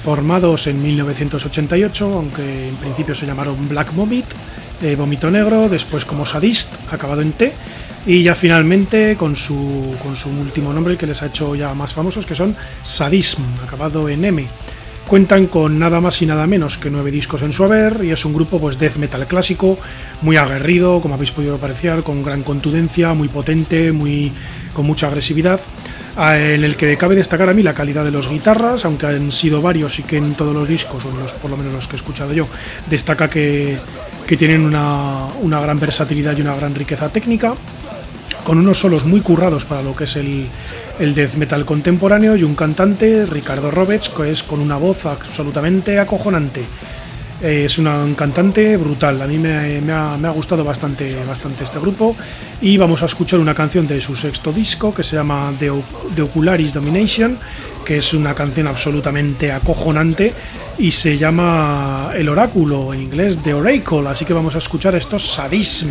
formados 0.00 0.68
en 0.68 0.80
1988, 0.80 2.12
aunque 2.14 2.68
en 2.68 2.76
principio 2.76 3.16
se 3.16 3.26
llamaron 3.26 3.68
Black 3.68 3.92
Vomit, 3.96 4.26
eh, 4.80 4.94
Vómito 4.94 5.28
Negro, 5.28 5.68
después 5.68 6.04
como 6.04 6.24
Sadist, 6.24 6.72
acabado 6.92 7.20
en 7.22 7.32
T 7.32 7.52
y 8.08 8.22
ya 8.22 8.34
finalmente 8.34 9.16
con 9.16 9.36
su, 9.36 9.94
con 10.02 10.16
su 10.16 10.30
último 10.30 10.72
nombre 10.72 10.96
que 10.96 11.06
les 11.06 11.22
ha 11.22 11.26
hecho 11.26 11.54
ya 11.54 11.74
más 11.74 11.92
famosos, 11.92 12.24
que 12.24 12.34
son 12.34 12.56
Sadism, 12.82 13.42
acabado 13.62 14.08
en 14.08 14.24
M. 14.24 14.46
Cuentan 15.08 15.46
con 15.46 15.78
nada 15.78 16.02
más 16.02 16.20
y 16.20 16.26
nada 16.26 16.46
menos 16.46 16.76
que 16.76 16.90
nueve 16.90 17.10
discos 17.10 17.40
en 17.40 17.50
su 17.50 17.64
haber 17.64 18.04
y 18.04 18.10
es 18.10 18.26
un 18.26 18.34
grupo 18.34 18.60
pues 18.60 18.78
death 18.78 18.96
metal 18.96 19.26
clásico, 19.26 19.78
muy 20.20 20.36
aguerrido, 20.36 21.00
como 21.00 21.14
habéis 21.14 21.30
podido 21.30 21.54
apreciar, 21.54 22.02
con 22.02 22.22
gran 22.22 22.42
contundencia, 22.42 23.14
muy 23.14 23.28
potente, 23.28 23.90
muy 23.90 24.34
con 24.74 24.84
mucha 24.84 25.06
agresividad 25.06 25.60
en 26.18 26.64
el 26.64 26.76
que 26.76 26.96
cabe 26.96 27.14
destacar 27.14 27.48
a 27.48 27.54
mí 27.54 27.62
la 27.62 27.74
calidad 27.74 28.04
de 28.04 28.10
los 28.10 28.28
guitarras, 28.28 28.84
aunque 28.84 29.06
han 29.06 29.32
sido 29.32 29.62
varios 29.62 29.98
y 29.98 30.02
que 30.02 30.18
en 30.18 30.34
todos 30.34 30.52
los 30.54 30.68
discos, 30.68 31.04
o 31.04 31.16
los, 31.16 31.32
por 31.32 31.50
lo 31.50 31.56
menos 31.56 31.72
los 31.72 31.86
que 31.86 31.94
he 31.94 31.98
escuchado 31.98 32.32
yo, 32.32 32.46
destaca 32.90 33.30
que, 33.30 33.78
que 34.26 34.36
tienen 34.36 34.62
una, 34.62 35.26
una, 35.40 35.60
gran 35.60 35.78
versatilidad 35.78 36.36
y 36.36 36.40
una 36.40 36.56
gran 36.56 36.74
riqueza 36.74 37.08
técnica 37.08 37.54
con 38.48 38.56
unos 38.56 38.78
solos 38.78 39.04
muy 39.04 39.20
currados 39.20 39.66
para 39.66 39.82
lo 39.82 39.94
que 39.94 40.04
es 40.04 40.16
el, 40.16 40.48
el 40.98 41.14
death 41.14 41.34
metal 41.34 41.66
contemporáneo 41.66 42.34
y 42.34 42.44
un 42.44 42.54
cantante, 42.54 43.26
Ricardo 43.26 43.70
Roberts, 43.70 44.08
que 44.08 44.30
es 44.30 44.42
con 44.42 44.60
una 44.60 44.78
voz 44.78 45.04
absolutamente 45.04 45.98
acojonante. 45.98 46.62
Eh, 47.42 47.64
es 47.66 47.76
un 47.76 48.14
cantante 48.14 48.78
brutal, 48.78 49.20
a 49.20 49.26
mí 49.26 49.36
me, 49.36 49.82
me, 49.82 49.92
ha, 49.92 50.16
me, 50.16 50.28
ha, 50.28 50.30
gustado 50.30 50.64
bastante, 50.64 51.22
bastante 51.26 51.64
este 51.64 51.78
grupo 51.78 52.16
y 52.62 52.78
vamos 52.78 53.02
a 53.02 53.06
escuchar 53.06 53.38
una 53.38 53.54
canción 53.54 53.86
de 53.86 54.00
su 54.00 54.16
sexto 54.16 54.50
disco 54.50 54.94
que 54.94 55.04
se 55.04 55.16
llama 55.16 55.52
The, 55.58 55.70
The 56.16 56.22
Ocularis 56.22 56.72
Domination, 56.72 57.36
que 57.84 57.98
es 57.98 58.14
una 58.14 58.34
canción 58.34 58.66
absolutamente 58.66 59.52
acojonante 59.52 60.32
y 60.78 60.90
se 60.90 61.18
llama 61.18 62.12
El 62.14 62.30
Oráculo, 62.30 62.94
en 62.94 63.02
inglés 63.02 63.40
The 63.44 63.52
Oracle, 63.52 64.08
así 64.08 64.24
que 64.24 64.32
vamos 64.32 64.54
a 64.54 64.58
escuchar 64.58 64.94
estos 64.94 65.22
Sadism. 65.22 65.90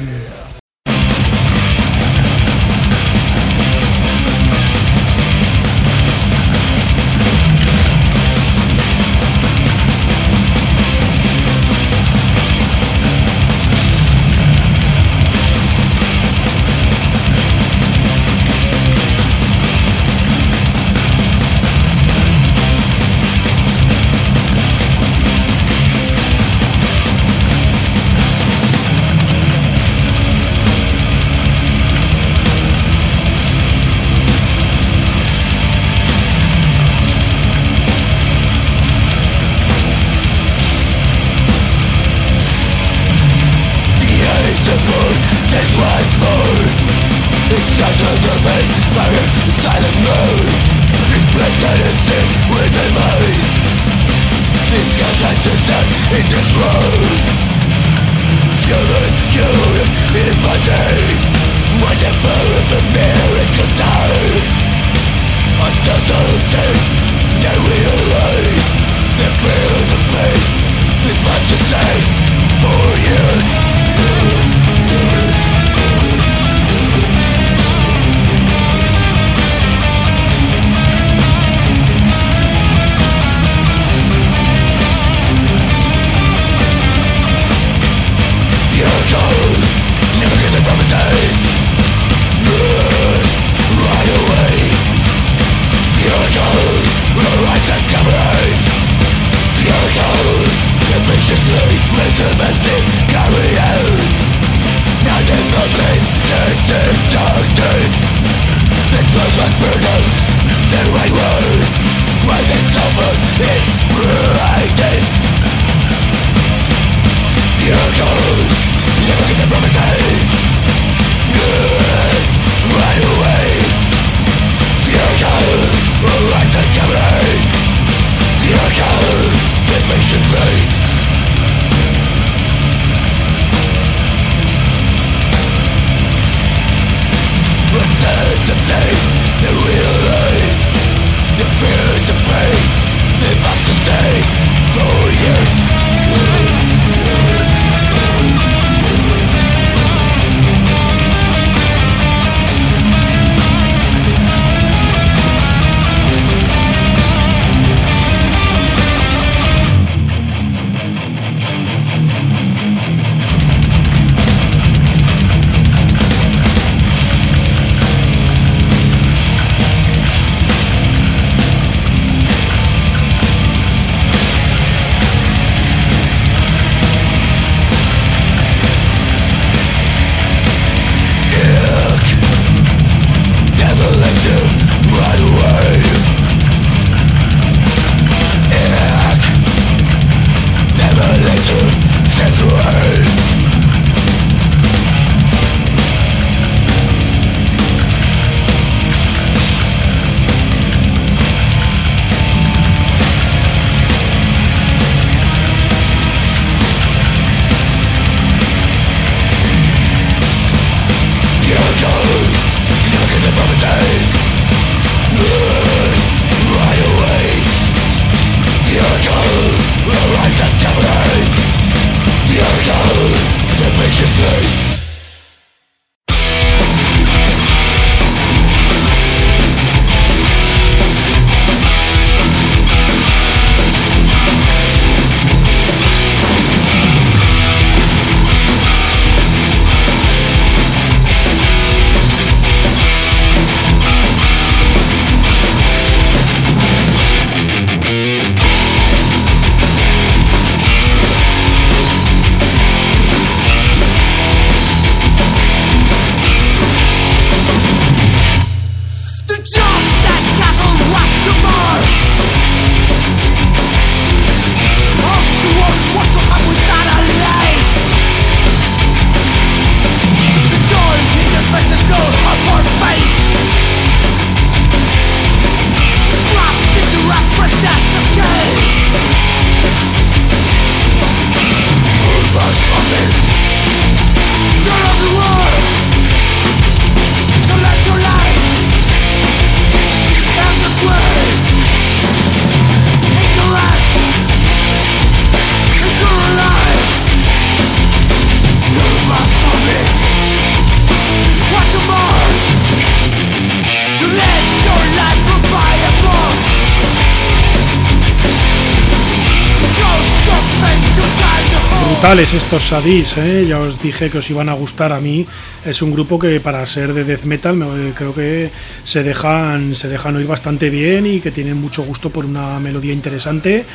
Estos 312.13 312.67
Sadis, 312.67 313.17
¿eh? 313.17 313.45
ya 313.45 313.60
os 313.60 313.81
dije 313.81 314.10
que 314.10 314.19
os 314.19 314.29
iban 314.29 314.47
a 314.47 314.53
gustar 314.53 314.93
a 314.93 315.01
mí. 315.01 315.25
Es 315.65 315.81
un 315.81 315.91
grupo 315.91 316.17
que 316.17 316.39
para 316.39 316.65
ser 316.65 316.93
de 316.93 317.03
death 317.03 317.25
metal 317.25 317.60
creo 317.93 318.15
que 318.15 318.49
se 318.85 319.03
dejan, 319.03 319.75
se 319.75 319.89
dejan 319.89 320.15
oír 320.15 320.25
bastante 320.25 320.69
bien 320.69 321.05
y 321.05 321.19
que 321.19 321.31
tienen 321.31 321.60
mucho 321.60 321.83
gusto 321.83 322.10
por 322.10 322.25
una 322.25 322.60
melodía 322.60 322.93
interesante 322.93 323.65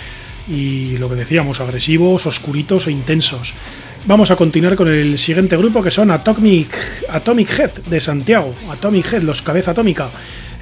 y 0.49 0.97
lo 0.97 1.11
que 1.11 1.17
decíamos, 1.17 1.61
agresivos, 1.61 2.25
oscuritos 2.25 2.87
e 2.87 2.93
intensos. 2.93 3.53
Vamos 4.07 4.31
a 4.31 4.37
continuar 4.37 4.77
con 4.77 4.89
el 4.89 5.19
siguiente 5.19 5.57
grupo 5.59 5.83
que 5.83 5.91
son 5.91 6.11
Atomic, 6.11 6.75
Atomic 7.11 7.59
Head 7.59 7.71
de 7.87 8.01
Santiago. 8.01 8.55
Atomic 8.71 9.13
Head, 9.13 9.23
los 9.23 9.43
Cabeza 9.43 9.73
Atómica. 9.73 10.09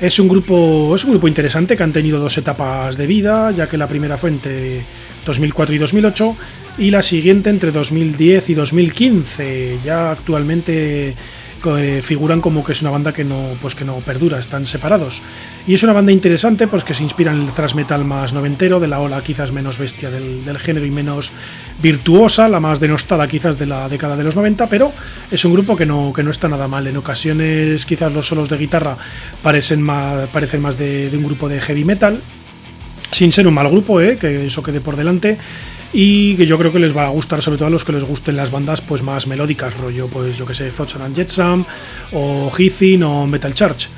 Es 0.01 0.19
un 0.19 0.29
grupo, 0.29 0.95
es 0.97 1.05
un 1.05 1.13
grupo 1.13 1.29
interesante 1.29 1.77
que 1.77 1.83
han 1.85 1.93
tenido 1.93 2.19
dos 2.19 2.37
etapas 2.37 2.97
de 2.97 3.07
vida, 3.07 3.53
ya 3.53 3.69
que 3.69 3.79
la 3.79 3.87
primera 3.87 4.19
fue 4.19 4.31
entre 4.31 4.83
2004 5.27 5.75
y 5.75 5.79
2008 5.79 6.37
y 6.79 6.91
la 6.91 7.03
siguiente 7.03 7.51
entre 7.51 7.73
2010 7.73 8.51
y 8.51 8.55
2015. 8.55 9.79
Ya 9.85 10.11
actualmente 10.11 11.15
eh, 11.67 12.01
figuran 12.03 12.41
como 12.41 12.65
que 12.65 12.73
es 12.73 12.81
una 12.81 12.91
banda 12.91 13.13
que 13.13 13.23
no, 13.23 13.55
pues 13.61 13.75
que 13.75 13.85
no 13.85 13.99
perdura, 13.99 14.39
están 14.39 14.67
separados. 14.67 15.21
Y 15.67 15.75
es 15.75 15.83
una 15.83 15.93
banda 15.93 16.11
interesante, 16.11 16.67
pues 16.67 16.85
que 16.85 16.95
se 16.95 17.03
inspira 17.03 17.33
en 17.33 17.43
el 17.43 17.51
thrash 17.51 17.75
metal 17.75 18.05
más 18.05 18.33
noventero, 18.33 18.81
de 18.81 18.89
la 18.89 19.01
ola 19.01 19.21
quizás 19.21 19.53
menos 19.53 19.77
bestia 19.77 20.11
del, 20.11 20.59
género 20.59 20.87
y 20.87 20.91
menos 20.91 21.33
virtuosa, 21.83 22.49
la 22.49 22.61
más 22.61 22.81
denostada 22.81 23.29
quizás 23.29 23.59
de 23.59 23.67
la 23.67 23.89
década 23.89 24.17
de 24.17 24.25
los 24.25 24.37
90, 24.37 24.69
pero 24.69 24.93
es 25.31 25.45
un 25.45 25.53
grupo 25.53 25.77
que 25.77 25.85
no, 25.85 26.13
que 26.15 26.23
no 26.23 26.31
está 26.31 26.49
nada 26.49 26.67
mal. 26.67 26.87
En 26.87 26.97
ocasiones 26.97 27.85
quizás 27.85 28.13
los 28.13 28.27
solos 28.27 28.49
de 28.49 28.57
guitarra 28.57 28.97
parecen 29.43 29.83
más, 29.83 30.29
parecen 30.31 30.63
más 30.63 30.79
de, 30.79 31.11
de 31.11 31.17
un 31.17 31.25
grupo 31.25 31.49
de 31.49 31.61
heavy 31.61 31.85
metal, 31.85 32.21
sin 33.11 33.33
ser 33.33 33.47
un 33.47 33.55
mal 33.55 33.69
grupo, 33.69 34.01
¿eh? 34.01 34.17
que 34.17 34.47
eso 34.47 34.63
quede 34.63 34.81
por 34.81 34.97
delante 34.97 35.39
y 35.93 36.37
que 36.37 36.47
yo 36.47 36.57
creo 36.59 36.73
que 36.73 36.79
les 36.79 36.97
va 36.97 37.07
a 37.07 37.09
gustar 37.09 37.43
sobre 37.43 37.59
todo 37.59 37.67
a 37.67 37.71
los 37.71 37.85
que 37.85 37.93
les 37.93 38.05
gusten 38.05 38.37
las 38.37 38.51
bandas 38.51 38.81
pues 38.81 39.03
más 39.03 39.27
melódicas, 39.27 39.77
rollo 39.77 40.09
pues 40.09 40.37
yo 40.37 40.47
que 40.47 40.55
sé, 40.55 40.71
Flotsam 40.71 41.03
and 41.03 41.17
Jetsam 41.17 41.65
o 42.13 42.51
Heathin 42.51 43.03
o 43.03 43.27
Metal 43.27 43.53
Church. 43.53 43.89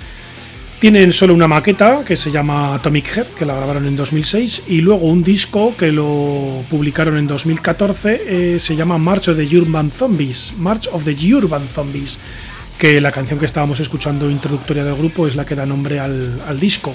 Tienen 0.78 1.12
solo 1.12 1.32
una 1.32 1.46
maqueta 1.46 2.02
que 2.04 2.16
se 2.16 2.32
llama 2.32 2.74
Atomic 2.74 3.16
Head, 3.16 3.26
que 3.38 3.46
la 3.46 3.54
grabaron 3.54 3.86
en 3.86 3.94
2006, 3.94 4.64
y 4.66 4.80
luego 4.80 5.06
un 5.06 5.22
disco 5.22 5.76
que 5.76 5.92
lo 5.92 6.64
publicaron 6.68 7.16
en 7.18 7.28
2014, 7.28 8.22
eh, 8.26 8.58
se 8.58 8.74
llama 8.74 8.98
March 8.98 9.28
of 9.28 9.36
the 9.36 9.56
Urban 9.56 9.92
Zombies, 9.92 10.54
March 10.58 10.88
of 10.90 11.04
the 11.04 11.34
Urban 11.34 11.68
Zombies, 11.68 12.18
que 12.78 13.00
la 13.00 13.12
canción 13.12 13.38
que 13.38 13.46
estábamos 13.46 13.78
escuchando 13.78 14.28
introductoria 14.28 14.84
del 14.84 14.96
grupo 14.96 15.28
es 15.28 15.36
la 15.36 15.44
que 15.44 15.54
da 15.54 15.64
nombre 15.64 16.00
al 16.00 16.58
disco. 16.58 16.92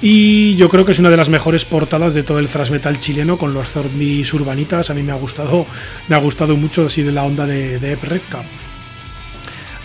Y 0.00 0.56
yo 0.56 0.68
creo 0.68 0.84
que 0.84 0.92
es 0.92 0.98
una 0.98 1.10
de 1.10 1.16
las 1.16 1.28
mejores 1.28 1.64
portadas 1.64 2.14
de 2.14 2.22
todo 2.22 2.38
el 2.38 2.48
thrash 2.48 2.70
metal 2.70 2.98
chileno 2.98 3.38
con 3.38 3.54
los 3.54 3.68
zombies 3.68 4.32
urbanitas. 4.34 4.90
A 4.90 4.94
mí 4.94 5.02
me 5.02 5.12
ha 5.12 5.16
gustado, 5.16 5.66
me 6.08 6.16
ha 6.16 6.18
gustado 6.18 6.56
mucho 6.56 6.86
así 6.86 7.02
de 7.02 7.12
la 7.12 7.24
onda 7.24 7.46
de, 7.46 7.78
de 7.78 7.96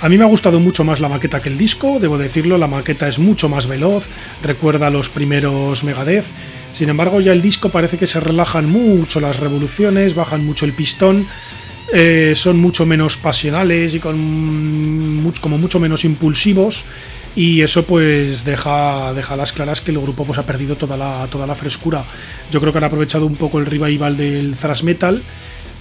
A 0.02 0.10
mí 0.10 0.18
me 0.18 0.24
ha 0.24 0.28
gustado 0.28 0.60
mucho 0.60 0.84
más 0.84 1.00
la 1.00 1.10
maqueta 1.10 1.42
que 1.42 1.50
el 1.50 1.58
disco, 1.58 2.00
debo 2.00 2.18
decirlo, 2.18 2.58
la 2.58 2.68
maqueta 2.68 3.08
es 3.08 3.20
mucho 3.20 3.50
más 3.50 3.68
veloz, 3.68 4.08
recuerda 4.44 4.88
a 4.88 4.90
los 4.90 5.10
primeros 5.10 5.84
Megadeth. 5.84 6.26
Sin 6.74 6.90
embargo, 6.90 7.22
ya 7.22 7.32
el 7.32 7.42
disco 7.42 7.70
parece 7.70 7.98
que 7.98 8.08
se 8.08 8.20
relajan 8.20 8.70
mucho 8.70 9.20
las 9.20 9.40
revoluciones, 9.40 10.16
bajan 10.16 10.46
mucho 10.46 10.66
el 10.66 10.74
pistón, 10.74 11.28
eh, 11.94 12.34
son 12.36 12.60
mucho 12.60 12.86
menos 12.86 13.18
pasionales 13.18 13.96
y 13.96 14.00
con 14.00 15.34
como 15.42 15.58
mucho 15.58 15.80
menos 15.80 16.06
impulsivos 16.06 16.86
y 17.36 17.62
eso 17.62 17.86
pues 17.86 18.44
deja, 18.44 19.14
deja 19.14 19.36
las 19.36 19.54
claras 19.54 19.82
que 19.82 19.92
el 19.92 20.00
grupo 20.00 20.26
pues 20.26 20.40
ha 20.40 20.46
perdido 20.46 20.76
toda 20.76 20.98
la, 20.98 21.28
toda 21.30 21.46
la 21.46 21.56
frescura. 21.56 22.04
Yo 22.52 22.60
creo 22.60 22.72
que 22.72 22.80
han 22.80 22.86
aprovechado 22.86 23.26
un 23.26 23.36
poco 23.36 23.60
el 23.60 23.66
revival 23.66 24.18
del 24.18 24.56
thrash 24.56 24.84
metal 24.84 25.22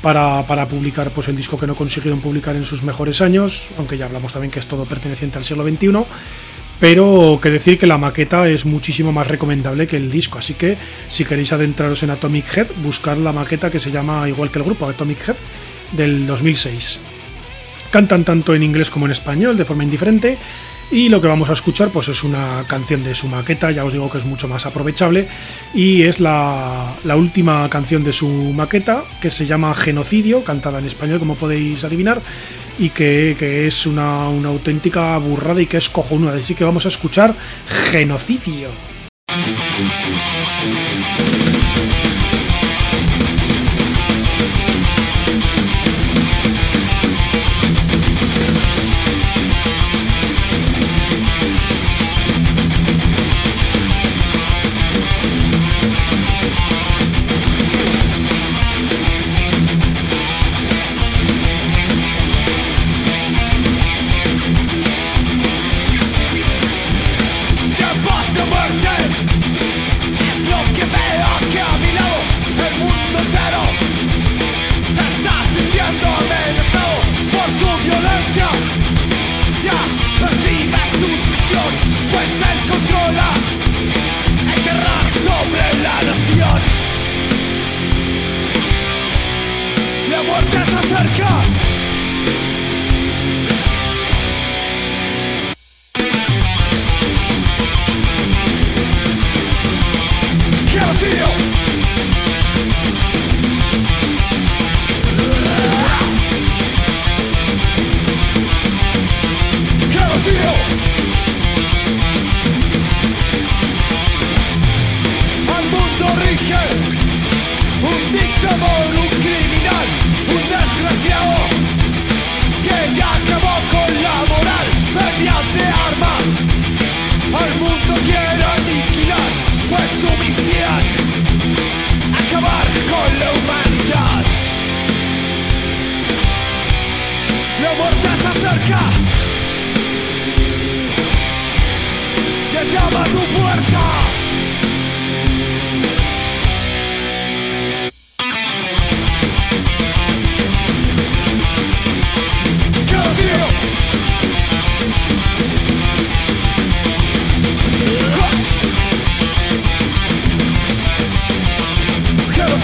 para, 0.02 0.66
publicar 0.66 1.10
pues 1.10 1.28
el 1.28 1.36
disco 1.36 1.58
que 1.58 1.66
no 1.66 1.74
consiguieron 1.74 2.20
publicar 2.20 2.54
en 2.56 2.64
sus 2.64 2.82
mejores 2.82 3.20
años, 3.20 3.70
aunque 3.78 3.98
ya 3.98 4.06
hablamos 4.06 4.32
también 4.32 4.50
que 4.50 4.58
es 4.58 4.66
todo 4.66 4.84
perteneciente 4.84 5.38
al 5.38 5.44
siglo 5.44 5.64
XXI. 5.64 6.04
Pero 6.80 7.40
que 7.42 7.50
decir 7.50 7.76
que 7.76 7.88
la 7.88 7.98
maqueta 7.98 8.48
es 8.48 8.64
muchísimo 8.64 9.10
más 9.10 9.26
recomendable 9.26 9.88
que 9.88 9.96
el 9.96 10.12
disco, 10.12 10.38
así 10.38 10.54
que 10.54 10.76
si 11.08 11.24
queréis 11.24 11.52
adentraros 11.52 12.04
en 12.04 12.10
Atomic 12.10 12.56
Head, 12.56 12.66
buscar 12.84 13.18
la 13.18 13.32
maqueta 13.32 13.68
que 13.68 13.80
se 13.80 13.90
llama 13.90 14.28
igual 14.28 14.52
que 14.52 14.60
el 14.60 14.64
grupo 14.64 14.88
Atomic 14.88 15.28
Head 15.28 15.36
del 15.92 16.24
2006. 16.24 17.00
Cantan 17.90 18.24
tanto 18.24 18.54
en 18.54 18.62
inglés 18.62 18.90
como 18.90 19.06
en 19.06 19.12
español 19.12 19.56
de 19.56 19.64
forma 19.64 19.82
indiferente 19.82 20.38
y 20.90 21.08
lo 21.08 21.20
que 21.20 21.28
vamos 21.28 21.50
a 21.50 21.52
escuchar 21.52 21.90
pues 21.90 22.08
es 22.08 22.24
una 22.24 22.64
canción 22.66 23.02
de 23.02 23.14
su 23.14 23.28
maqueta, 23.28 23.70
ya 23.70 23.84
os 23.84 23.92
digo 23.92 24.10
que 24.10 24.18
es 24.18 24.24
mucho 24.24 24.48
más 24.48 24.64
aprovechable 24.66 25.28
y 25.74 26.02
es 26.02 26.20
la, 26.20 26.94
última 27.16 27.68
canción 27.68 28.02
de 28.02 28.12
su 28.12 28.28
maqueta 28.28 29.02
que 29.20 29.30
se 29.30 29.46
llama 29.46 29.74
Genocidio, 29.74 30.42
cantada 30.44 30.78
en 30.78 30.86
español 30.86 31.18
como 31.18 31.34
podéis 31.34 31.84
adivinar 31.84 32.22
y 32.78 32.90
que, 32.90 33.66
es 33.66 33.86
una, 33.86 34.26
auténtica 34.26 35.18
burrada 35.18 35.60
y 35.60 35.66
que 35.66 35.76
es 35.76 35.88
cojonuda, 35.88 36.34
así 36.34 36.54
que 36.54 36.64
vamos 36.64 36.86
a 36.86 36.88
escuchar 36.88 37.34
Genocidio. 37.90 38.70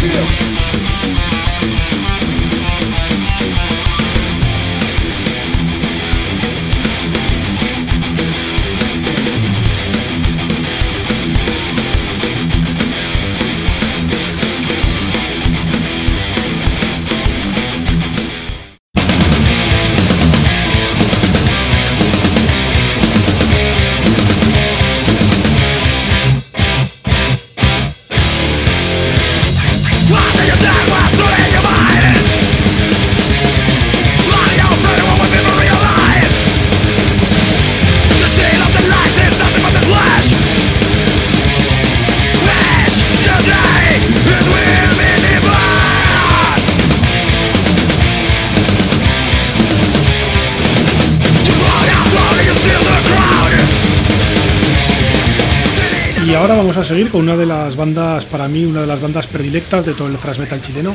Brasil. 0.07 0.54
A 56.85 56.87
seguir 56.87 57.09
con 57.09 57.23
una 57.23 57.35
de 57.35 57.47
las 57.47 57.77
bandas, 57.77 58.27
para 58.27 58.47
mí, 58.47 58.67
una 58.67 58.83
de 58.83 58.87
las 58.87 59.01
bandas 59.01 59.27
predilectas 59.27 59.87
de 59.87 59.95
todo 59.95 60.07
el 60.07 60.19
thrash 60.19 60.39
metal 60.39 60.61
chileno, 60.61 60.95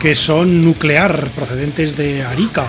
que 0.00 0.14
son 0.14 0.64
Nuclear, 0.64 1.30
procedentes 1.32 1.94
de 1.94 2.22
Arica. 2.22 2.66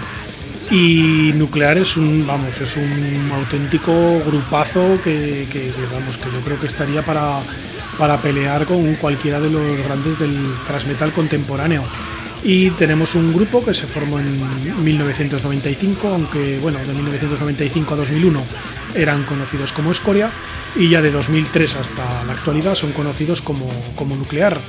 Y 0.70 1.32
Nuclear 1.36 1.78
es 1.78 1.96
un, 1.96 2.28
vamos, 2.28 2.60
es 2.60 2.76
un 2.76 3.32
auténtico 3.34 3.94
grupazo 4.26 5.02
que, 5.02 5.48
que, 5.50 5.72
vamos, 5.94 6.18
que 6.18 6.26
yo 6.26 6.42
creo 6.44 6.60
que 6.60 6.68
estaría 6.68 7.06
para, 7.06 7.40
para 7.98 8.18
pelear 8.18 8.66
con 8.66 8.96
cualquiera 8.96 9.40
de 9.40 9.50
los 9.50 9.78
grandes 9.86 10.20
del 10.20 10.38
thrash 10.68 10.88
metal 10.88 11.14
contemporáneo. 11.14 11.84
Y 12.44 12.72
tenemos 12.72 13.14
un 13.14 13.34
grupo 13.34 13.64
que 13.64 13.74
se 13.74 13.86
formó 13.86 14.20
en 14.20 14.84
1995, 14.84 16.08
aunque 16.08 16.58
bueno, 16.60 16.80
de 16.80 16.94
1995 16.94 17.94
a 17.94 17.98
2001 17.98 18.42
eran 18.96 19.24
conocidos 19.24 19.72
como 19.72 19.92
Escoria 19.92 20.32
y 20.76 20.90
ya 20.90 21.02
de 21.02 21.12
2003 21.12 21.76
hasta 21.76 22.24
la 22.24 22.34
actualidad 22.34 22.76
son 22.76 22.92
conocidos 22.94 23.42
como, 23.42 23.70
como 23.96 24.16
Nuclear. 24.16 24.60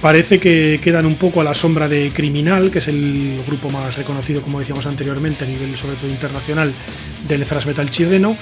Parece 0.00 0.38
que 0.38 0.80
quedan 0.82 1.04
un 1.04 1.16
poco 1.16 1.42
a 1.42 1.44
la 1.44 1.52
sombra 1.52 1.86
de 1.86 2.10
Criminal, 2.10 2.70
que 2.70 2.78
es 2.78 2.88
el 2.88 3.42
grupo 3.46 3.68
más 3.68 3.96
reconocido, 3.96 4.40
como 4.40 4.58
decíamos 4.58 4.86
anteriormente, 4.86 5.44
a 5.44 5.48
nivel 5.48 5.76
sobre 5.76 5.96
todo 5.96 6.08
internacional 6.10 6.72
del 7.28 7.44
thrash 7.44 7.66
metal 7.66 7.90
chileno, 7.90 8.34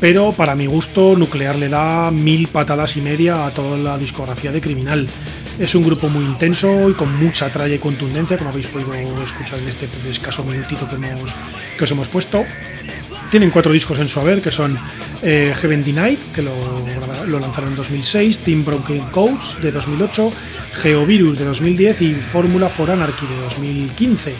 pero 0.00 0.32
para 0.32 0.56
mi 0.56 0.66
gusto 0.66 1.14
Nuclear 1.16 1.54
le 1.54 1.68
da 1.68 2.10
mil 2.10 2.48
patadas 2.48 2.96
y 2.96 3.00
media 3.00 3.46
a 3.46 3.50
toda 3.52 3.76
la 3.76 3.96
discografía 3.96 4.50
de 4.50 4.60
Criminal. 4.60 5.06
Es 5.58 5.74
un 5.74 5.84
grupo 5.84 6.08
muy 6.08 6.24
intenso 6.24 6.90
y 6.90 6.94
con 6.94 7.16
mucha 7.16 7.48
tralla 7.50 7.74
y 7.74 7.78
contundencia, 7.78 8.36
como 8.36 8.50
habéis 8.50 8.66
podido 8.66 8.92
escuchar 9.22 9.60
en 9.60 9.68
este 9.68 9.88
escaso 10.08 10.42
minutito 10.44 10.88
que, 10.88 10.96
hemos, 10.96 11.34
que 11.78 11.84
os 11.84 11.90
hemos 11.90 12.08
puesto. 12.08 12.44
Tienen 13.30 13.50
cuatro 13.50 13.72
discos 13.72 13.98
en 13.98 14.08
su 14.08 14.18
haber, 14.18 14.42
que 14.42 14.50
son 14.50 14.76
eh, 15.22 15.54
Heaven 15.56 15.84
Denied, 15.84 16.18
que 16.34 16.42
lo, 16.42 16.54
lanzaron 17.40 17.70
en 17.70 17.76
2006, 17.76 18.40
Team 18.40 18.64
Broken 18.64 19.00
Codes 19.10 19.56
de 19.62 19.70
2008, 19.70 20.32
Geovirus 20.82 21.38
de 21.38 21.44
2010 21.44 22.02
y 22.02 22.14
Fórmula 22.14 22.68
for 22.68 22.90
Anarchy 22.90 23.26
de 23.26 23.36
2015. 23.42 24.34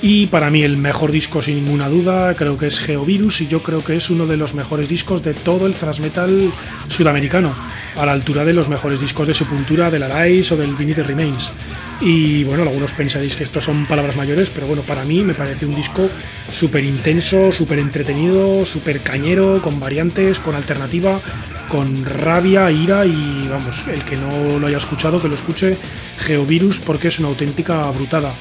Y 0.00 0.28
para 0.28 0.48
mí 0.48 0.62
el 0.62 0.76
mejor 0.76 1.10
disco 1.10 1.42
sin 1.42 1.56
ninguna 1.56 1.88
duda 1.88 2.34
creo 2.34 2.56
que 2.56 2.68
es 2.68 2.78
Geovirus 2.78 3.40
y 3.40 3.48
yo 3.48 3.64
creo 3.64 3.82
que 3.82 3.96
es 3.96 4.10
uno 4.10 4.26
de 4.26 4.36
los 4.36 4.54
mejores 4.54 4.88
discos 4.88 5.24
de 5.24 5.34
todo 5.34 5.66
el 5.66 5.74
thrash 5.74 5.98
metal 5.98 6.52
sudamericano, 6.88 7.52
a 7.96 8.06
la 8.06 8.12
altura 8.12 8.44
de 8.44 8.52
los 8.52 8.68
mejores 8.68 9.00
discos 9.00 9.26
de 9.26 9.34
Sepultura, 9.34 9.90
del 9.90 10.04
Arise 10.04 10.54
o 10.54 10.56
del 10.56 10.76
Beneath 10.76 10.98
Remains. 10.98 11.52
Y 12.00 12.44
bueno, 12.44 12.62
algunos 12.62 12.92
pensaréis 12.92 13.34
que 13.34 13.42
esto 13.42 13.60
son 13.60 13.86
palabras 13.86 14.14
mayores, 14.14 14.50
pero 14.50 14.68
bueno, 14.68 14.82
para 14.82 15.04
mí 15.04 15.22
me 15.22 15.34
parece 15.34 15.66
un 15.66 15.74
disco 15.74 16.08
súper 16.52 16.84
intenso, 16.84 17.50
súper 17.50 17.80
entretenido, 17.80 18.64
súper 18.64 19.00
cañero, 19.00 19.60
con 19.60 19.80
variantes, 19.80 20.38
con 20.38 20.54
alternativa, 20.54 21.20
con 21.68 22.04
rabia, 22.04 22.70
ira 22.70 23.04
y 23.04 23.48
vamos, 23.50 23.84
el 23.88 24.04
que 24.04 24.16
no 24.16 24.60
lo 24.60 24.66
haya 24.68 24.78
escuchado, 24.78 25.20
que 25.20 25.28
lo 25.28 25.34
escuche 25.34 25.76
Geovirus 26.20 26.78
porque 26.78 27.08
es 27.08 27.18
una 27.18 27.28
auténtica 27.28 27.90
brutada. 27.90 28.32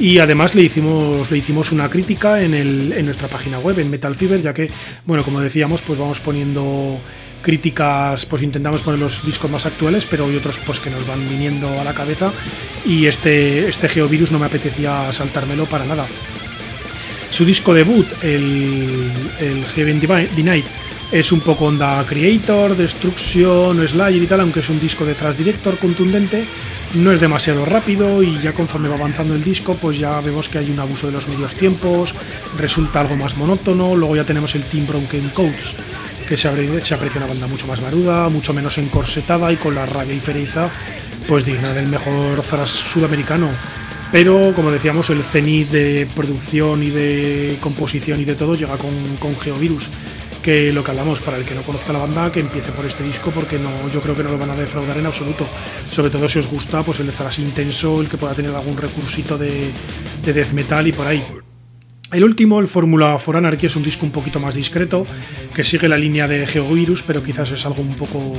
Y 0.00 0.18
además 0.18 0.54
le 0.54 0.62
hicimos, 0.62 1.30
le 1.30 1.38
hicimos 1.38 1.72
una 1.72 1.90
crítica 1.90 2.40
en, 2.40 2.54
el, 2.54 2.92
en 2.94 3.04
nuestra 3.04 3.28
página 3.28 3.58
web, 3.58 3.78
en 3.78 3.90
Metal 3.90 4.14
Fever, 4.14 4.40
ya 4.40 4.54
que, 4.54 4.70
bueno, 5.04 5.22
como 5.22 5.40
decíamos, 5.40 5.82
pues 5.82 5.98
vamos 5.98 6.18
poniendo 6.20 6.98
críticas 7.42 8.26
pues 8.26 8.42
intentamos 8.42 8.82
poner 8.82 9.00
los 9.00 9.24
discos 9.24 9.50
más 9.50 9.64
actuales 9.64 10.04
pero 10.04 10.26
hay 10.26 10.36
otros 10.36 10.58
pues 10.58 10.78
que 10.78 10.90
nos 10.90 11.06
van 11.06 11.28
viniendo 11.28 11.68
a 11.80 11.84
la 11.84 11.94
cabeza. 11.94 12.32
Y 12.86 13.06
este, 13.06 13.68
este 13.68 13.88
Geovirus 13.88 14.30
no 14.30 14.38
me 14.38 14.46
apetecía 14.46 15.12
saltármelo 15.12 15.66
para 15.66 15.84
nada. 15.84 16.06
Su 17.30 17.44
disco 17.44 17.72
debut 17.74 18.06
el, 18.22 19.10
el 19.38 19.64
Heaven 19.66 20.00
Denied 20.00 20.64
es 21.12 21.32
un 21.32 21.40
poco 21.40 21.66
onda 21.66 22.04
Creator, 22.08 22.76
Destruction, 22.76 23.86
Slayer 23.86 24.22
y 24.22 24.26
tal, 24.26 24.40
aunque 24.40 24.60
es 24.60 24.68
un 24.68 24.78
disco 24.78 25.04
de 25.04 25.14
Thrash 25.14 25.36
Director 25.36 25.76
contundente, 25.78 26.44
no 26.94 27.10
es 27.12 27.20
demasiado 27.20 27.64
rápido 27.64 28.22
y 28.22 28.38
ya 28.38 28.52
conforme 28.52 28.88
va 28.88 28.94
avanzando 28.94 29.34
el 29.34 29.42
disco, 29.42 29.74
pues 29.74 29.98
ya 29.98 30.20
vemos 30.20 30.48
que 30.48 30.58
hay 30.58 30.70
un 30.70 30.78
abuso 30.78 31.06
de 31.08 31.12
los 31.12 31.26
medios 31.26 31.54
tiempos, 31.56 32.14
resulta 32.56 33.00
algo 33.00 33.16
más 33.16 33.36
monótono, 33.36 33.96
luego 33.96 34.14
ya 34.16 34.24
tenemos 34.24 34.54
el 34.54 34.62
Team 34.62 34.86
Broken 34.86 35.30
Codes, 35.30 35.74
que 36.28 36.36
se, 36.36 36.48
aprecia 36.48 37.18
una 37.18 37.26
banda 37.26 37.48
mucho 37.48 37.66
más 37.66 37.80
maruda, 37.80 38.28
mucho 38.28 38.54
menos 38.54 38.78
encorsetada 38.78 39.52
y 39.52 39.56
con 39.56 39.74
la 39.74 39.86
rabia 39.86 40.14
y 40.14 40.20
fereza 40.20 40.70
pues 41.26 41.44
digna 41.44 41.72
del 41.74 41.88
mejor 41.88 42.40
thrash 42.42 42.70
sudamericano. 42.70 43.48
Pero 44.12 44.52
como 44.54 44.72
decíamos, 44.72 45.10
el 45.10 45.22
cenit 45.22 45.70
de 45.70 46.08
producción 46.16 46.82
y 46.82 46.90
de 46.90 47.58
composición 47.60 48.20
y 48.20 48.24
de 48.24 48.34
todo 48.34 48.56
llega 48.56 48.76
con, 48.76 48.92
con 49.20 49.38
Geovirus 49.38 49.88
que 50.42 50.72
lo 50.72 50.82
que 50.82 50.90
hablamos 50.90 51.20
para 51.20 51.36
el 51.36 51.44
que 51.44 51.54
no 51.54 51.62
conozca 51.62 51.92
la 51.92 52.00
banda 52.00 52.32
que 52.32 52.40
empiece 52.40 52.72
por 52.72 52.86
este 52.86 53.04
disco 53.04 53.30
porque 53.30 53.58
no 53.58 53.70
yo 53.92 54.00
creo 54.00 54.16
que 54.16 54.22
no 54.22 54.30
lo 54.30 54.38
van 54.38 54.50
a 54.50 54.56
defraudar 54.56 54.96
en 54.98 55.06
absoluto 55.06 55.46
sobre 55.90 56.10
todo 56.10 56.28
si 56.28 56.38
os 56.38 56.48
gusta 56.48 56.82
pues 56.82 57.00
el 57.00 57.10
thrash 57.10 57.40
intenso 57.40 58.00
el 58.00 58.08
que 58.08 58.16
pueda 58.16 58.34
tener 58.34 58.54
algún 58.54 58.76
recursito 58.76 59.36
de, 59.36 59.70
de 60.24 60.32
death 60.32 60.52
metal 60.52 60.86
y 60.86 60.92
por 60.92 61.06
ahí 61.06 61.24
el 62.12 62.24
último, 62.24 62.58
el 62.58 62.66
Fórmula 62.66 63.20
for 63.20 63.36
Anarchy, 63.36 63.66
es 63.66 63.76
un 63.76 63.84
disco 63.84 64.04
un 64.04 64.10
poquito 64.10 64.40
más 64.40 64.56
discreto, 64.56 65.06
que 65.54 65.62
sigue 65.62 65.88
la 65.88 65.96
línea 65.96 66.26
de 66.26 66.44
Geovirus, 66.44 67.04
pero 67.04 67.22
quizás 67.22 67.52
es 67.52 67.64
algo 67.64 67.82
un 67.82 67.94
poco 67.94 68.32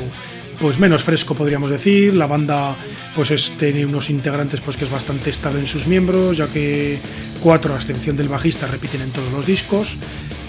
pues 0.60 0.78
menos 0.78 1.04
fresco 1.04 1.36
podríamos 1.36 1.72
decir. 1.72 2.14
La 2.14 2.28
banda 2.28 2.78
pues 3.16 3.32
es, 3.32 3.58
tiene 3.58 3.86
unos 3.86 4.10
integrantes 4.10 4.60
pues 4.60 4.76
que 4.76 4.84
es 4.84 4.92
bastante 4.92 5.30
estable 5.30 5.60
en 5.60 5.68
sus 5.68 5.88
miembros, 5.88 6.38
ya 6.38 6.48
que 6.48 7.00
cuatro 7.42 7.74
a 7.74 7.78
excepción 7.78 8.18
del 8.18 8.28
bajista 8.28 8.68
repiten 8.68 9.02
en 9.02 9.12
todos 9.12 9.32
los 9.32 9.46
discos. 9.46 9.96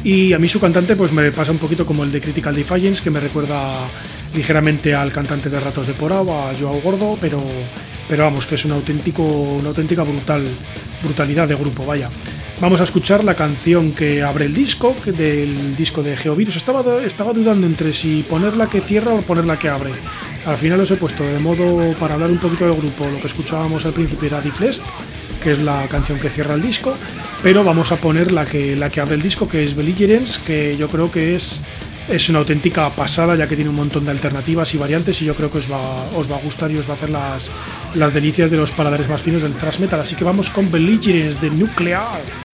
Y 0.05 0.33
a 0.33 0.39
mí 0.39 0.49
su 0.49 0.59
cantante 0.59 0.97
pues 0.97 1.13
me 1.13 1.31
pasa 1.31 1.53
un 1.53 1.59
poquito 1.59 1.87
como 1.87 2.05
el 2.05 2.11
de 2.11 2.21
Critical 2.21 2.55
Defiance, 2.55 3.03
que 3.03 3.11
me 3.11 3.21
recuerda 3.21 3.87
ligeramente 4.35 4.95
al 4.95 5.13
cantante 5.13 5.49
de 5.49 5.61
Ratos 5.61 5.87
de 5.87 5.93
Porao, 5.93 6.33
a 6.33 6.53
Joao 6.59 6.81
Gordo, 6.81 7.17
pero 7.21 7.41
pero 8.09 8.25
vamos, 8.25 8.47
que 8.47 8.57
es 8.57 8.65
un 8.65 8.73
auténtico, 8.73 9.23
una 9.23 9.69
auténtica 9.69 10.03
brutal, 10.03 10.45
brutalidad 11.03 11.49
de 11.49 11.55
grupo, 11.55 11.87
vaya. 11.87 12.11
Vamos 12.61 12.81
a 12.81 12.85
escuchar 12.85 13.25
la 13.25 13.35
canción 13.35 13.93
que 13.93 14.23
abre 14.23 14.45
el 14.45 14.55
disco, 14.55 14.95
del 15.07 15.75
disco 15.77 16.03
de 16.03 16.17
Geovirus. 16.17 16.57
Estaba, 16.57 17.03
estaba 17.03 17.33
dudando 17.33 17.67
entre 17.67 17.93
si 17.93 18.23
ponerla 18.23 18.69
que 18.69 18.81
cierra 18.81 19.15
o 19.15 19.23
ponerla 19.23 19.59
que 19.59 19.69
abre. 19.69 19.93
Al 20.45 20.57
final 20.59 20.81
os 20.81 20.91
he 20.91 20.97
puesto 20.97 21.25
de 21.25 21.39
modo 21.39 21.95
para 21.99 22.15
hablar 22.15 22.31
un 22.31 22.39
poquito 22.39 22.67
del 22.67 22.77
grupo. 22.77 23.07
Lo 23.07 23.21
que 23.21 23.29
escuchábamos 23.29 23.87
al 23.87 23.93
principio 23.93 24.29
era 24.29 24.41
Deflest, 24.41 24.85
que 25.43 25.53
es 25.53 25.59
la 25.59 25.89
canción 25.89 26.19
que 26.19 26.31
cierra 26.31 26.55
el 26.55 26.63
disco, 26.63 26.97
pero 27.43 27.65
vamos 27.65 27.93
a 27.93 27.97
poner 27.97 28.33
la 28.33 28.47
que, 28.47 28.77
la 28.77 28.91
que 28.91 29.01
abre 29.01 29.17
el 29.17 29.23
disco, 29.23 29.49
que 29.49 29.65
es 29.65 29.75
Belligerence, 29.75 30.41
que 30.47 30.77
yo 30.77 30.89
creo 30.89 31.11
que 31.11 31.35
es 31.35 31.61
es 32.09 32.29
una 32.29 32.41
auténtica 32.41 32.91
pasada 32.91 33.37
ya 33.37 33.47
que 33.47 33.55
tiene 33.55 33.71
un 33.71 33.77
montón 33.77 34.05
de 34.05 34.11
alternativas 34.11 34.75
y 34.75 34.79
variantes 34.79 35.23
y 35.23 35.25
yo 35.25 35.35
creo 35.35 35.51
que 35.51 35.59
os 35.59 35.71
va, 35.71 35.81
os 36.17 36.31
va 36.31 36.37
a 36.37 36.41
gustar 36.41 36.71
y 36.71 36.77
os 36.77 36.89
va 36.89 36.93
a 36.93 36.97
hacer 36.97 37.11
las, 37.11 37.51
las 37.95 38.13
delicias 38.13 38.51
de 38.51 38.57
los 38.57 38.73
paladares 38.73 39.09
más 39.09 39.23
finos 39.23 39.43
del 39.43 39.53
thrash 39.55 39.79
metal. 39.79 40.01
Así 40.01 40.17
que 40.17 40.25
vamos 40.25 40.51
con 40.51 40.71
Belligerence 40.71 41.41
de 41.41 41.51
Nuclear. 41.51 42.52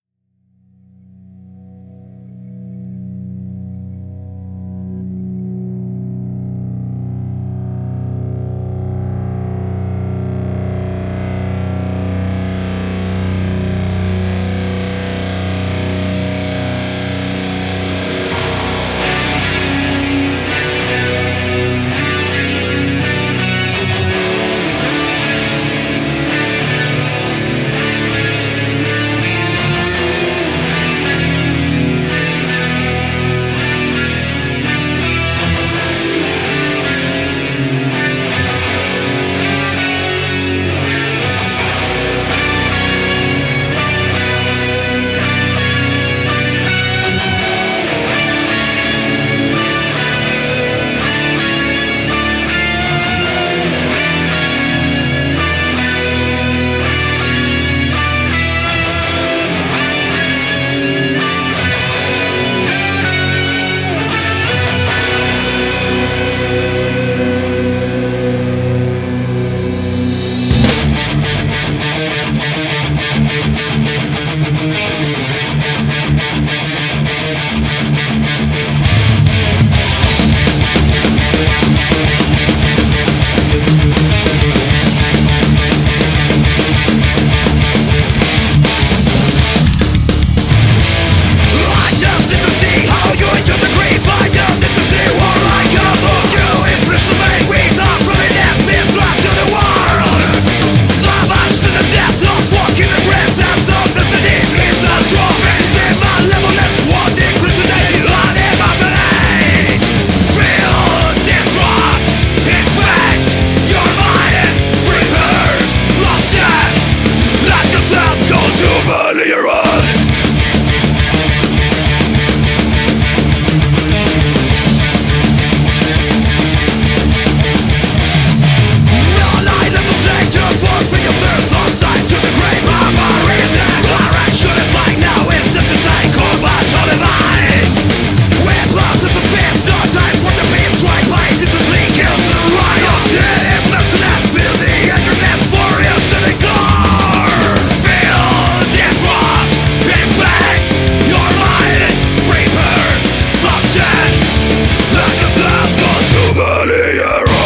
be 156.78 157.00
are. 157.00 157.37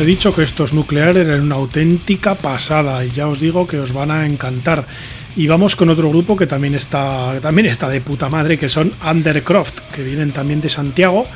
He 0.00 0.04
dicho 0.04 0.34
que 0.34 0.42
estos 0.42 0.72
nucleares 0.72 1.26
eran 1.26 1.42
una 1.42 1.56
auténtica 1.56 2.36
pasada 2.36 3.04
y 3.04 3.10
ya 3.10 3.26
os 3.26 3.40
digo 3.40 3.66
que 3.66 3.78
os 3.78 3.92
van 3.92 4.10
a 4.10 4.26
encantar. 4.26 4.86
Y 5.36 5.46
vamos 5.46 5.76
con 5.76 5.88
otro 5.88 6.08
grupo 6.08 6.36
que 6.36 6.46
también 6.46 6.74
está, 6.74 7.40
también 7.40 7.66
está 7.66 7.88
de 7.88 8.00
puta 8.00 8.28
madre, 8.28 8.58
que 8.58 8.68
son 8.68 8.92
Undercroft, 9.04 9.92
que 9.94 10.04
vienen 10.04 10.30
también 10.30 10.60
de 10.60 10.68
Santiago. 10.68 11.26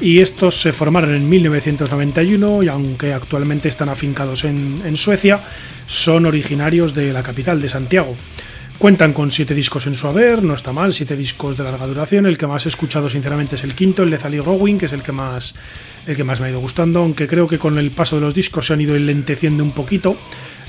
Y 0.00 0.20
estos 0.20 0.60
se 0.60 0.72
formaron 0.72 1.14
en 1.14 1.28
1991 1.28 2.62
y 2.62 2.68
aunque 2.68 3.12
actualmente 3.12 3.68
están 3.68 3.88
afincados 3.88 4.44
en 4.44 4.96
Suecia, 4.96 5.40
son 5.86 6.26
originarios 6.26 6.94
de 6.94 7.12
la 7.12 7.22
capital 7.22 7.60
de 7.60 7.68
Santiago. 7.68 8.16
Cuentan 8.78 9.12
con 9.12 9.30
siete 9.30 9.54
discos 9.54 9.86
en 9.86 9.94
su 9.94 10.08
haber, 10.08 10.42
no 10.42 10.52
está 10.52 10.72
mal, 10.72 10.92
siete 10.92 11.16
discos 11.16 11.56
de 11.56 11.64
larga 11.64 11.86
duración. 11.86 12.26
El 12.26 12.36
que 12.36 12.46
más 12.46 12.66
he 12.66 12.68
escuchado, 12.68 13.08
sinceramente, 13.08 13.54
es 13.54 13.64
el 13.64 13.74
quinto, 13.74 14.02
el 14.02 14.10
Lethal 14.10 14.36
Rowing, 14.44 14.78
que 14.78 14.86
es 14.86 14.92
el 14.92 15.02
que 15.02 15.12
más 15.12 15.54
el 16.06 16.16
que 16.16 16.24
más 16.24 16.40
me 16.40 16.46
ha 16.46 16.50
ido 16.50 16.60
gustando, 16.60 17.00
aunque 17.00 17.26
creo 17.26 17.48
que 17.48 17.58
con 17.58 17.78
el 17.78 17.90
paso 17.90 18.16
de 18.16 18.22
los 18.22 18.34
discos 18.34 18.66
se 18.66 18.74
han 18.74 18.80
ido 18.80 18.94
enlenteciendo 18.94 19.64
un 19.64 19.70
poquito, 19.70 20.16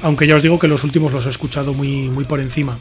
aunque 0.02 0.28
ya 0.28 0.36
os 0.36 0.44
digo 0.44 0.60
que 0.60 0.68
los 0.68 0.84
últimos 0.84 1.12
los 1.12 1.26
he 1.26 1.30
escuchado 1.30 1.74
muy, 1.74 2.10
muy 2.10 2.24
por 2.24 2.40
encima. 2.40 2.78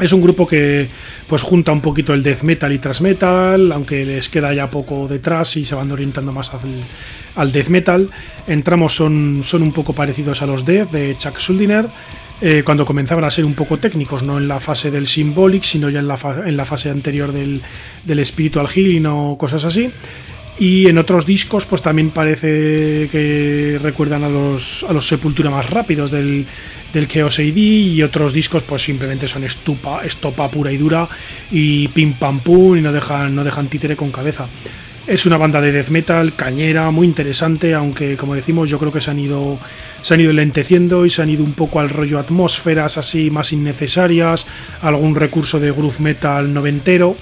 Es 0.00 0.12
un 0.12 0.22
grupo 0.22 0.46
que 0.46 0.88
pues 1.26 1.42
junta 1.42 1.72
un 1.72 1.80
poquito 1.80 2.14
el 2.14 2.22
death 2.22 2.42
metal 2.42 2.72
y 2.72 2.78
thrash 2.78 3.00
metal, 3.00 3.72
aunque 3.72 4.04
les 4.06 4.28
queda 4.28 4.54
ya 4.54 4.70
poco 4.70 5.08
detrás 5.08 5.56
y 5.56 5.64
se 5.64 5.74
van 5.74 5.90
orientando 5.90 6.32
más 6.32 6.54
al, 6.54 6.60
al 7.34 7.52
death 7.52 7.68
metal. 7.68 8.08
Entramos 8.46 8.94
son, 8.94 9.42
son 9.42 9.62
un 9.62 9.72
poco 9.72 9.92
parecidos 9.92 10.40
a 10.40 10.46
los 10.46 10.64
death 10.64 10.92
de 10.92 11.16
Chuck 11.18 11.38
Schuldiner, 11.38 11.86
eh, 12.40 12.62
cuando 12.64 12.86
comenzaban 12.86 13.24
a 13.24 13.30
ser 13.30 13.44
un 13.44 13.54
poco 13.54 13.78
técnicos, 13.78 14.22
no 14.22 14.38
en 14.38 14.48
la 14.48 14.60
fase 14.60 14.90
del 14.90 15.06
symbolic, 15.06 15.64
sino 15.64 15.90
ya 15.90 16.00
en 16.00 16.06
la, 16.06 16.16
fase 16.16 16.90
anterior 16.90 17.32
del, 17.32 17.62
del 18.04 18.24
spiritual 18.24 18.68
healing 18.68 19.06
o 19.06 19.36
cosas 19.36 19.64
así. 19.64 19.90
Y 20.60 20.88
en 20.88 20.98
otros 20.98 21.24
discos, 21.24 21.66
pues 21.66 21.82
también 21.82 22.10
parece 22.10 23.08
que 23.12 23.78
recuerdan 23.80 24.24
a 24.24 24.28
los, 24.28 24.84
a 24.88 24.92
los 24.92 25.06
Sepultura 25.06 25.50
más 25.50 25.70
rápidos 25.70 26.10
del, 26.10 26.46
del 26.92 27.06
Chaos 27.06 27.38
AD. 27.38 27.56
Y 27.56 28.02
otros 28.02 28.32
discos, 28.32 28.64
pues 28.64 28.82
simplemente 28.82 29.28
son 29.28 29.44
estupa, 29.44 30.04
estopa 30.04 30.50
pura 30.50 30.72
y 30.72 30.76
dura. 30.76 31.08
Y 31.52 31.86
pim 31.88 32.12
pam 32.14 32.40
pum. 32.40 32.76
Y 32.76 32.80
no 32.80 32.92
dejan, 32.92 33.36
no 33.36 33.44
dejan 33.44 33.68
títere 33.68 33.94
con 33.94 34.10
cabeza. 34.10 34.48
Es 35.08 35.24
una 35.24 35.38
banda 35.38 35.62
de 35.62 35.72
death 35.72 35.88
metal, 35.88 36.34
cañera, 36.34 36.90
muy 36.90 37.06
interesante, 37.06 37.72
aunque 37.72 38.18
como 38.18 38.34
decimos, 38.34 38.68
yo 38.68 38.78
creo 38.78 38.92
que 38.92 39.00
se 39.00 39.10
han 39.10 39.18
ido 39.18 39.58
se 40.02 40.12
han 40.12 40.20
ido 40.20 40.34
lenteciendo 40.34 41.06
y 41.06 41.10
se 41.10 41.22
han 41.22 41.30
ido 41.30 41.42
un 41.42 41.54
poco 41.54 41.80
al 41.80 41.88
rollo 41.88 42.18
atmósferas 42.18 42.98
así 42.98 43.30
más 43.30 43.54
innecesarias, 43.54 44.44
algún 44.82 45.14
recurso 45.14 45.60
de 45.60 45.72
groove 45.72 46.00
metal 46.00 46.52
noventero, 46.52 47.16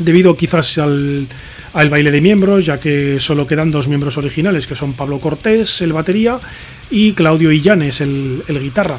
debido 0.00 0.36
quizás 0.36 0.78
al, 0.78 1.28
al 1.74 1.90
baile 1.90 2.10
de 2.10 2.20
miembros, 2.20 2.66
ya 2.66 2.80
que 2.80 3.20
solo 3.20 3.46
quedan 3.46 3.70
dos 3.70 3.86
miembros 3.86 4.18
originales, 4.18 4.66
que 4.66 4.74
son 4.74 4.94
Pablo 4.94 5.20
Cortés, 5.20 5.80
el 5.82 5.92
batería, 5.92 6.40
y 6.90 7.12
Claudio 7.12 7.52
Illanes, 7.52 8.00
el, 8.00 8.42
el 8.48 8.60
guitarra. 8.60 8.98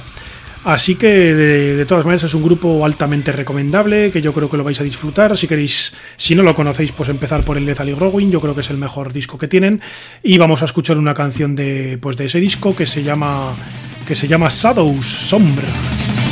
Así 0.68 0.96
que 0.96 1.08
de, 1.08 1.86
todas 1.86 2.04
maneras 2.04 2.26
es 2.26 2.34
un 2.34 2.44
grupo 2.44 2.84
altamente 2.84 3.32
recomendable, 3.32 4.12
que 4.12 4.22
yo 4.22 4.34
creo 4.34 4.50
que 4.50 4.58
lo 4.58 4.66
vais 4.66 4.82
a 4.82 4.84
disfrutar. 4.84 5.38
Si 5.38 5.48
queréis, 5.48 5.96
si 6.18 6.36
no 6.36 6.44
lo 6.44 6.54
conocéis, 6.54 6.92
pues 6.92 7.08
empezar 7.08 7.46
por 7.46 7.56
el 7.56 7.66
Lethal 7.66 7.88
y 7.88 7.94
Rowing, 7.94 8.32
yo 8.32 8.42
creo 8.42 8.54
que 8.54 8.60
es 8.60 8.70
el 8.70 8.76
mejor 8.76 9.14
disco 9.14 9.38
que 9.38 9.48
tienen. 9.48 9.80
Y 10.24 10.38
vamos 10.38 10.62
a 10.64 10.66
escuchar 10.66 10.98
una 10.98 11.14
canción 11.14 11.56
de, 11.56 11.98
pues 12.02 12.18
de 12.18 12.26
ese 12.26 12.42
disco 12.42 12.76
que 12.76 12.86
se 12.86 13.02
llama, 13.02 13.56
que 14.06 14.14
se 14.14 14.28
llama 14.28 14.50
Shadows, 14.50 15.08
Sombras. 15.08 16.27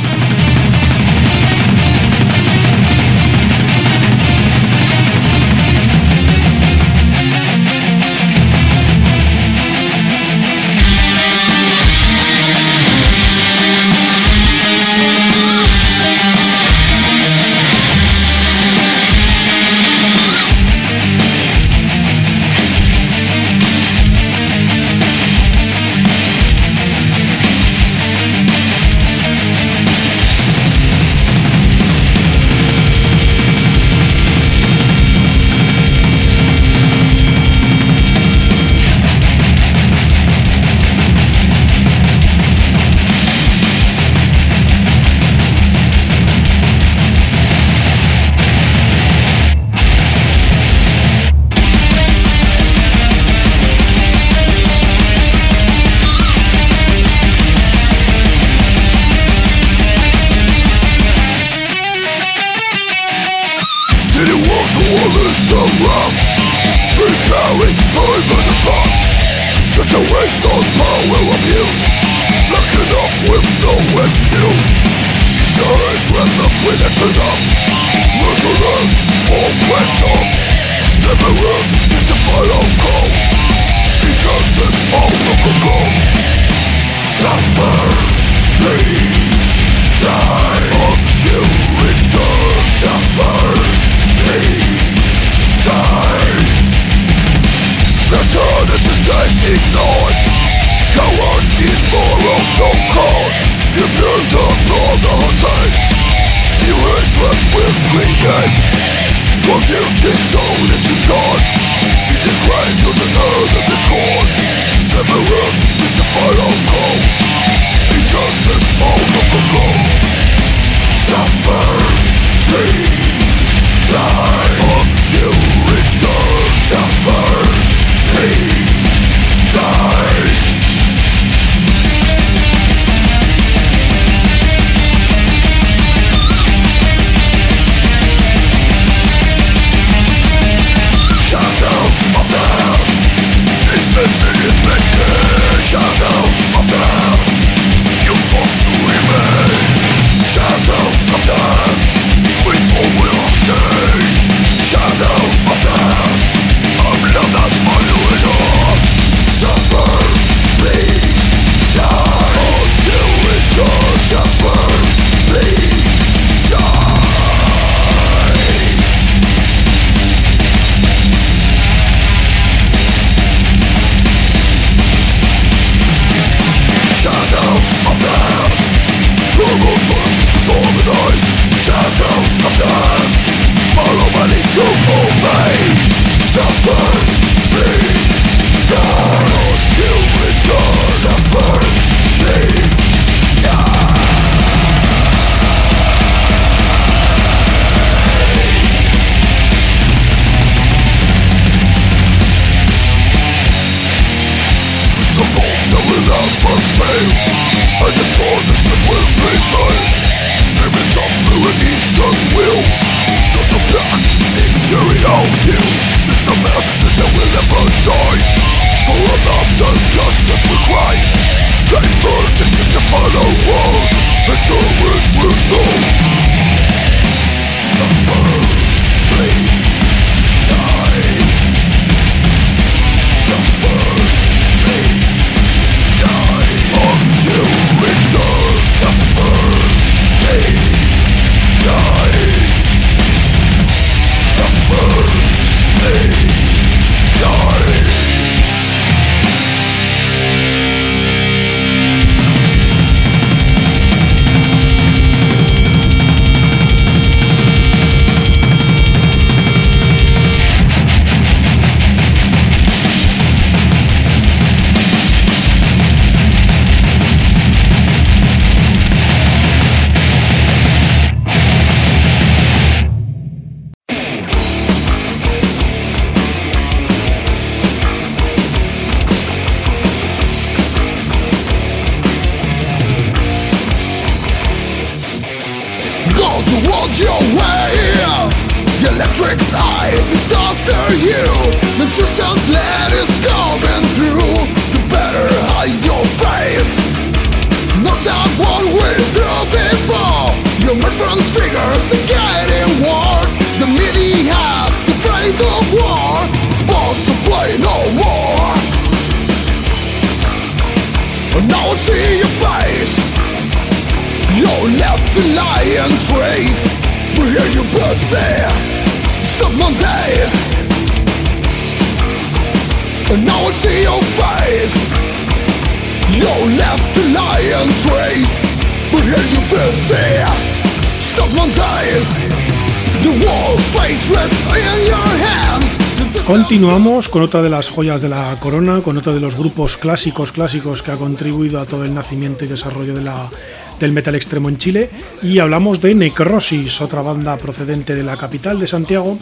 Continuamos 336.56 337.10
con 337.10 337.20
otra 337.20 337.42
de 337.42 337.50
las 337.50 337.68
joyas 337.68 338.00
de 338.00 338.08
la 338.08 338.34
corona, 338.40 338.80
con 338.80 338.96
otro 338.96 339.12
de 339.12 339.20
los 339.20 339.36
grupos 339.36 339.76
clásicos 339.76 340.32
clásicos 340.32 340.82
que 340.82 340.90
ha 340.90 340.96
contribuido 340.96 341.60
a 341.60 341.66
todo 341.66 341.84
el 341.84 341.92
nacimiento 341.92 342.46
y 342.46 342.48
desarrollo 342.48 342.94
del 342.94 343.92
metal 343.92 344.14
extremo 344.14 344.48
en 344.48 344.56
Chile. 344.56 344.88
Y 345.22 345.38
hablamos 345.38 345.82
de 345.82 345.94
Necrosis, 345.94 346.80
otra 346.80 347.02
banda 347.02 347.36
procedente 347.36 347.94
de 347.94 348.02
la 348.02 348.16
capital 348.16 348.58
de 348.58 348.66
Santiago 348.66 349.18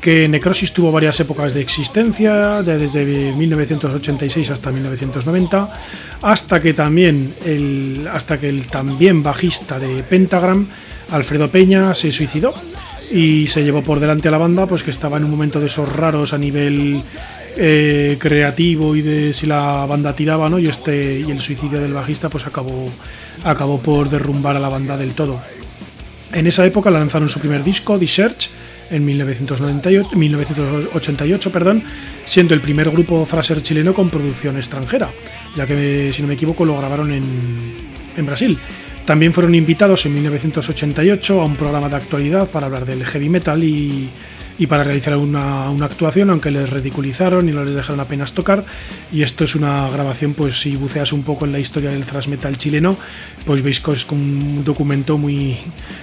que 0.00 0.26
Necrosis 0.26 0.72
tuvo 0.72 0.90
varias 0.90 1.20
épocas 1.20 1.54
de 1.54 1.60
existencia, 1.60 2.64
desde 2.64 3.32
1986 3.32 4.50
hasta 4.50 4.72
1990, 4.72 5.68
hasta 6.22 6.60
que 6.60 6.74
también 6.74 7.32
el, 7.46 8.08
hasta 8.12 8.40
que 8.40 8.48
el 8.48 8.66
también 8.66 9.22
bajista 9.22 9.78
de 9.78 10.02
Pentagram, 10.02 10.66
Alfredo 11.12 11.48
Peña, 11.48 11.94
se 11.94 12.10
suicidó 12.10 12.52
y 13.12 13.46
se 13.48 13.62
llevó 13.62 13.82
por 13.82 14.00
delante 14.00 14.28
a 14.28 14.30
la 14.30 14.38
banda, 14.38 14.66
pues 14.66 14.82
que 14.82 14.90
estaba 14.90 15.18
en 15.18 15.24
un 15.24 15.30
momento 15.30 15.60
de 15.60 15.66
esos 15.66 15.90
raros 15.94 16.32
a 16.32 16.38
nivel 16.38 17.02
eh, 17.56 18.16
creativo 18.18 18.96
y 18.96 19.02
de 19.02 19.34
si 19.34 19.46
la 19.46 19.84
banda 19.84 20.14
tiraba, 20.14 20.48
¿no? 20.48 20.58
Y 20.58 20.68
este 20.68 21.20
y 21.20 21.30
el 21.30 21.38
suicidio 21.38 21.80
del 21.80 21.92
bajista, 21.92 22.30
pues 22.30 22.46
acabó 22.46 22.90
acabó 23.44 23.80
por 23.80 24.08
derrumbar 24.08 24.56
a 24.56 24.60
la 24.60 24.68
banda 24.68 24.96
del 24.96 25.12
todo. 25.12 25.40
En 26.32 26.46
esa 26.46 26.64
época 26.64 26.90
lanzaron 26.90 27.28
su 27.28 27.38
primer 27.40 27.62
disco, 27.62 27.98
The 27.98 28.08
Search, 28.08 28.50
en 28.90 29.04
1998, 29.04 30.16
1988, 30.16 31.52
perdón, 31.52 31.82
siendo 32.24 32.54
el 32.54 32.60
primer 32.60 32.90
grupo 32.90 33.26
thrasher 33.28 33.62
chileno 33.62 33.92
con 33.92 34.08
producción 34.10 34.56
extranjera, 34.56 35.10
ya 35.56 35.66
que, 35.66 36.10
si 36.12 36.22
no 36.22 36.28
me 36.28 36.34
equivoco, 36.34 36.64
lo 36.64 36.78
grabaron 36.78 37.12
en, 37.12 37.22
en 38.16 38.26
Brasil. 38.26 38.58
También 39.04 39.32
fueron 39.32 39.54
invitados 39.54 40.06
en 40.06 40.14
1988 40.14 41.40
a 41.40 41.44
un 41.44 41.56
programa 41.56 41.88
de 41.88 41.96
actualidad 41.96 42.48
para 42.48 42.66
hablar 42.66 42.86
del 42.86 43.04
heavy 43.04 43.28
metal 43.28 43.64
y, 43.64 44.10
para 44.68 44.84
realizar 44.84 45.16
una, 45.16 45.70
actuación, 45.70 46.30
aunque 46.30 46.52
les 46.52 46.70
ridiculizaron 46.70 47.48
y 47.48 47.52
no 47.52 47.64
les 47.64 47.74
dejaron 47.74 47.98
apenas 47.98 48.32
tocar. 48.32 48.64
Y 49.12 49.22
esto 49.22 49.42
es 49.42 49.56
una 49.56 49.90
grabación, 49.90 50.34
pues 50.34 50.60
si 50.60 50.76
buceas 50.76 51.12
un 51.12 51.24
poco 51.24 51.46
en 51.46 51.52
la 51.52 51.58
historia 51.58 51.90
del 51.90 52.04
thrash 52.04 52.28
metal 52.28 52.56
chileno, 52.56 52.96
pues 53.44 53.60
veis 53.60 53.80
que 53.80 53.90
es 53.90 54.08
un 54.10 54.62
documento 54.64 55.18
muy, 55.18 55.56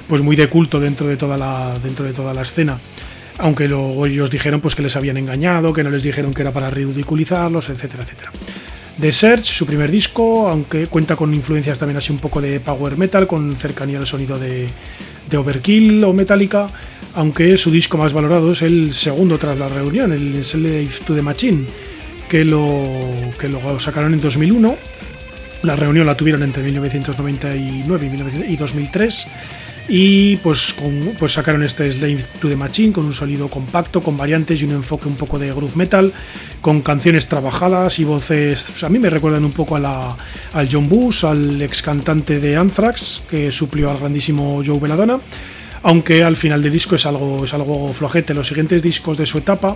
pues 0.10 0.22
muy 0.22 0.36
de 0.36 0.50
culto 0.50 0.80
dentro 0.82 1.08
de 1.08 1.16
toda 1.16 1.38
la, 1.38 1.80
dentro 1.82 2.04
de 2.06 2.12
toda 2.12 2.34
la 2.34 2.42
escena 2.42 2.78
aunque 3.42 3.70
luego 3.70 4.06
ellos 4.06 4.30
dijeron 4.30 4.60
pues 4.60 4.76
que 4.76 4.82
les 4.82 4.98
habían 4.98 5.16
engañado, 5.16 5.72
que 5.72 5.82
no 5.82 5.90
les 5.90 6.04
dijeron 6.04 6.34
que 6.34 6.42
era 6.42 6.52
para 6.52 6.70
ridiculizarlos, 6.70 7.70
etcétera, 7.70 8.04
etcétera. 8.04 8.32
The 9.00 9.14
Search, 9.14 9.46
su 9.46 9.66
primer 9.66 9.90
disco, 9.90 10.50
aunque 10.50 10.88
cuenta 10.88 11.16
con 11.16 11.34
influencias 11.34 11.80
también 11.80 11.98
así 11.98 12.12
un 12.12 12.20
poco 12.20 12.42
de 12.42 12.60
power 12.60 12.98
metal, 12.98 13.28
con 13.28 13.56
cercanía 13.56 13.98
al 13.98 14.06
sonido 14.06 14.38
de, 14.38 14.68
Overkill 15.34 16.04
o 16.04 16.12
Metallica, 16.12 16.68
aunque 17.16 17.56
su 17.56 17.72
disco 17.72 17.98
más 17.98 18.12
valorado 18.12 18.52
es 18.52 18.62
el 18.62 18.92
segundo 18.92 19.38
tras 19.38 19.58
la 19.58 19.70
reunión, 19.70 20.12
el 20.12 20.44
Slave 20.44 20.90
to 21.06 21.16
the 21.16 21.22
Machine, 21.22 21.66
que 22.28 22.44
lo, 22.44 22.84
que 23.40 23.48
lo 23.48 23.80
sacaron 23.80 24.14
en 24.14 24.20
2001. 24.20 24.76
La 25.64 25.76
reunión 25.76 26.06
la 26.06 26.16
tuvieron 26.16 26.44
entre 26.44 26.64
1999 26.64 28.46
y 28.50 28.56
2003 28.58 29.28
y 29.90 30.38
pues, 30.38 30.76
pues 31.18 31.34
sacaron 31.34 31.64
este 31.64 31.92
Slave 31.92 32.24
to 32.40 32.48
the 32.48 32.56
Machine 32.56 32.94
con 32.94 33.06
un 33.06 33.14
sonido 33.14 33.48
compacto, 33.48 34.02
con 34.02 34.16
variantes 34.16 34.62
y 34.62 34.66
un 34.66 34.72
enfoque 34.72 35.08
un 35.08 35.16
poco 35.16 35.40
de 35.40 35.52
groove 35.52 35.76
metal, 35.76 36.14
con 36.62 36.82
canciones 36.82 37.28
trabajadas 37.28 37.98
y 37.98 38.04
voces. 38.04 38.66
Pues, 38.70 38.84
a 38.84 38.90
mí 38.90 39.00
me 39.00 39.10
recuerdan 39.10 39.44
un 39.44 39.52
poco 39.52 39.76
a 39.76 39.80
la, 39.80 40.16
al 40.54 40.70
John 40.72 40.88
Bush, 40.88 41.26
al 41.26 41.60
ex 41.62 41.82
cantante 41.82 42.40
de 42.40 42.56
Anthrax, 42.56 43.24
que 43.30 43.52
suplió 43.52 43.90
al 43.90 43.98
grandísimo 43.98 44.62
Joe 44.64 44.80
Belladonna 44.80 45.20
aunque 45.84 46.24
al 46.24 46.36
final 46.36 46.62
del 46.62 46.72
disco 46.72 46.96
es 46.96 47.06
algo, 47.06 47.46
es 47.46 47.54
algo 47.54 47.92
flojete. 47.94 48.34
Los 48.34 48.48
siguientes 48.48 48.84
discos 48.84 49.18
de 49.18 49.26
su 49.26 49.38
etapa, 49.38 49.76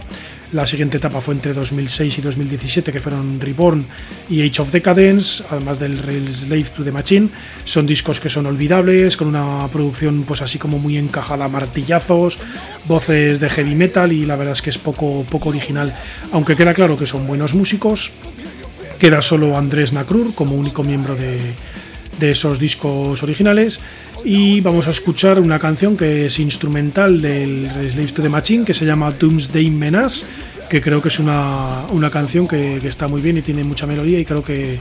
la 0.52 0.66
siguiente 0.66 0.98
etapa 0.98 1.22
fue 1.22 1.34
entre 1.34 1.54
2006 1.54 2.18
y 2.18 2.22
2017, 2.22 2.92
que 2.92 3.00
fueron 3.00 3.40
Reborn 3.40 3.86
y 4.30 4.48
Age 4.48 4.62
of 4.62 4.72
Decadence, 4.72 5.44
además 5.50 5.80
del 5.80 5.98
Slave 6.34 6.66
to 6.76 6.84
the 6.84 6.92
Machine, 6.92 7.30
son 7.64 7.86
discos 7.86 8.20
que 8.20 8.30
son 8.30 8.46
olvidables, 8.46 9.18
con 9.18 9.28
una 9.28 9.68
producción 9.70 10.24
pues 10.24 10.42
así 10.42 10.60
como 10.60 10.78
muy 10.78 10.98
encajada 10.98 11.48
martillazos, 11.48 12.40
voces 12.86 13.40
de 13.40 13.50
heavy 13.50 13.76
metal 13.76 14.12
y 14.12 14.26
la 14.26 14.36
verdad 14.36 14.54
es 14.54 14.62
que 14.62 14.70
es 14.70 14.78
poco, 14.78 15.26
poco 15.30 15.50
original, 15.50 15.96
aunque 16.32 16.56
queda 16.56 16.74
claro 16.74 16.98
que 16.98 17.08
son 17.08 17.26
buenos 17.28 17.54
músicos. 17.54 18.12
Queda 19.00 19.22
solo 19.22 19.58
Andrés 19.58 19.92
Nakrur 19.92 20.34
como 20.34 20.56
único 20.56 20.82
miembro 20.82 21.16
de, 21.16 21.38
de 22.20 22.32
esos 22.32 22.60
discos 22.60 23.22
originales 23.24 23.80
y 24.26 24.62
vamos 24.62 24.88
a 24.88 24.92
escuchar 24.92 25.40
una 25.40 25.60
canción 25.60 25.98
que 25.98 26.28
es 26.28 26.40
instrumental 26.40 27.22
del 27.22 27.70
Slave 27.92 28.12
to 28.12 28.22
the 28.22 28.30
Machine 28.30 28.66
que 28.66 28.74
se 28.74 28.86
llama 28.86 29.12
Doomsday 29.12 29.70
Menace 29.70 30.26
que 30.70 30.82
creo 30.82 31.02
que 31.02 31.10
es 31.10 31.20
una, 31.20 31.86
canción 32.12 32.48
que, 32.48 32.78
está 32.78 33.08
muy 33.08 33.22
bien 33.22 33.38
y 33.38 33.42
tiene 33.42 33.64
mucha 33.64 33.86
melodía 33.86 34.20
y 34.20 34.26
creo 34.26 34.44
que, 34.44 34.80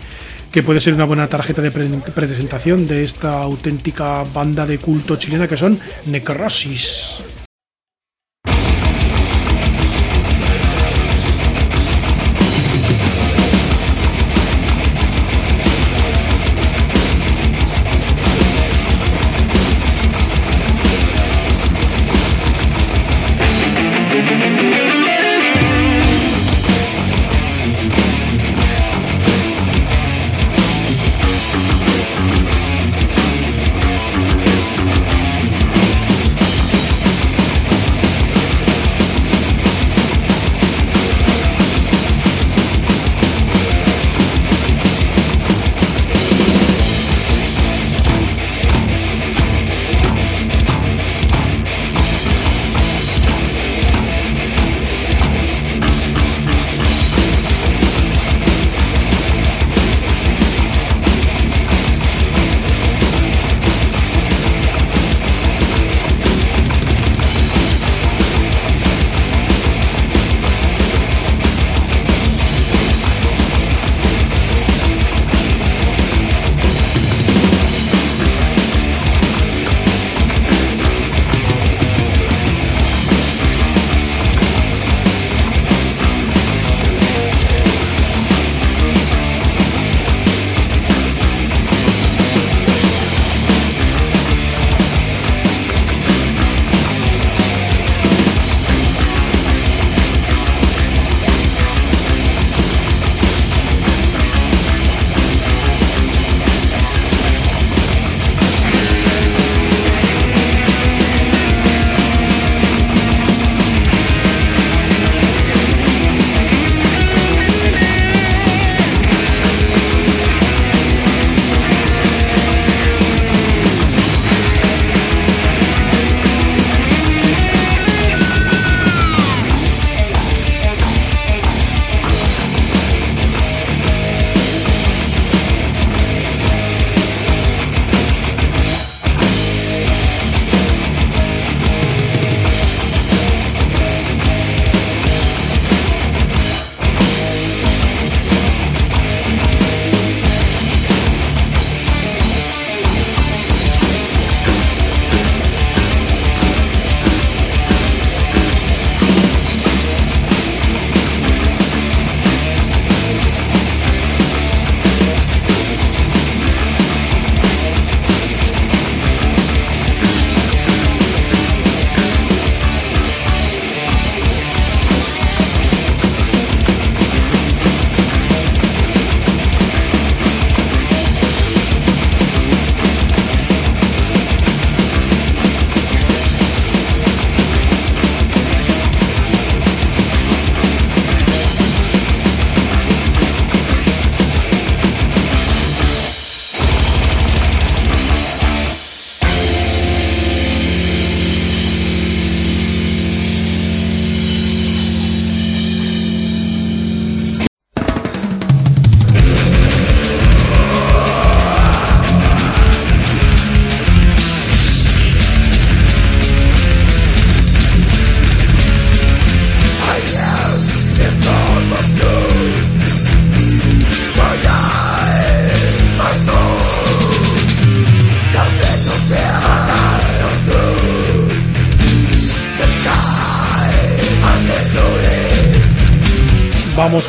que 0.50 0.62
puede 0.62 0.80
ser 0.80 0.94
una 0.94 1.04
buena 1.04 1.28
tarjeta 1.28 1.60
de 1.60 1.70
presentación 1.70 2.86
de 2.86 3.04
esta 3.04 3.42
auténtica 3.42 4.24
banda 4.32 4.64
de 4.64 4.78
culto 4.78 5.16
chilena 5.16 5.46
que 5.46 5.56
son 5.56 5.78
Necrosis. 6.06 7.31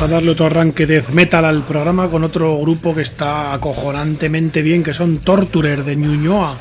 A 0.04 0.08
darle 0.08 0.32
otro 0.32 0.44
arranque 0.44 0.84
death 0.84 1.14
metal 1.14 1.46
al 1.46 1.62
programa 1.62 2.10
con 2.10 2.24
otro 2.24 2.58
grupo 2.58 2.92
que 2.92 3.00
está 3.00 3.54
acojonantemente 3.54 4.60
bien, 4.60 4.82
que 4.82 4.92
son 4.92 5.16
Torturer 5.16 5.82
de 5.82 5.96
Ñuñoa. 5.96 6.54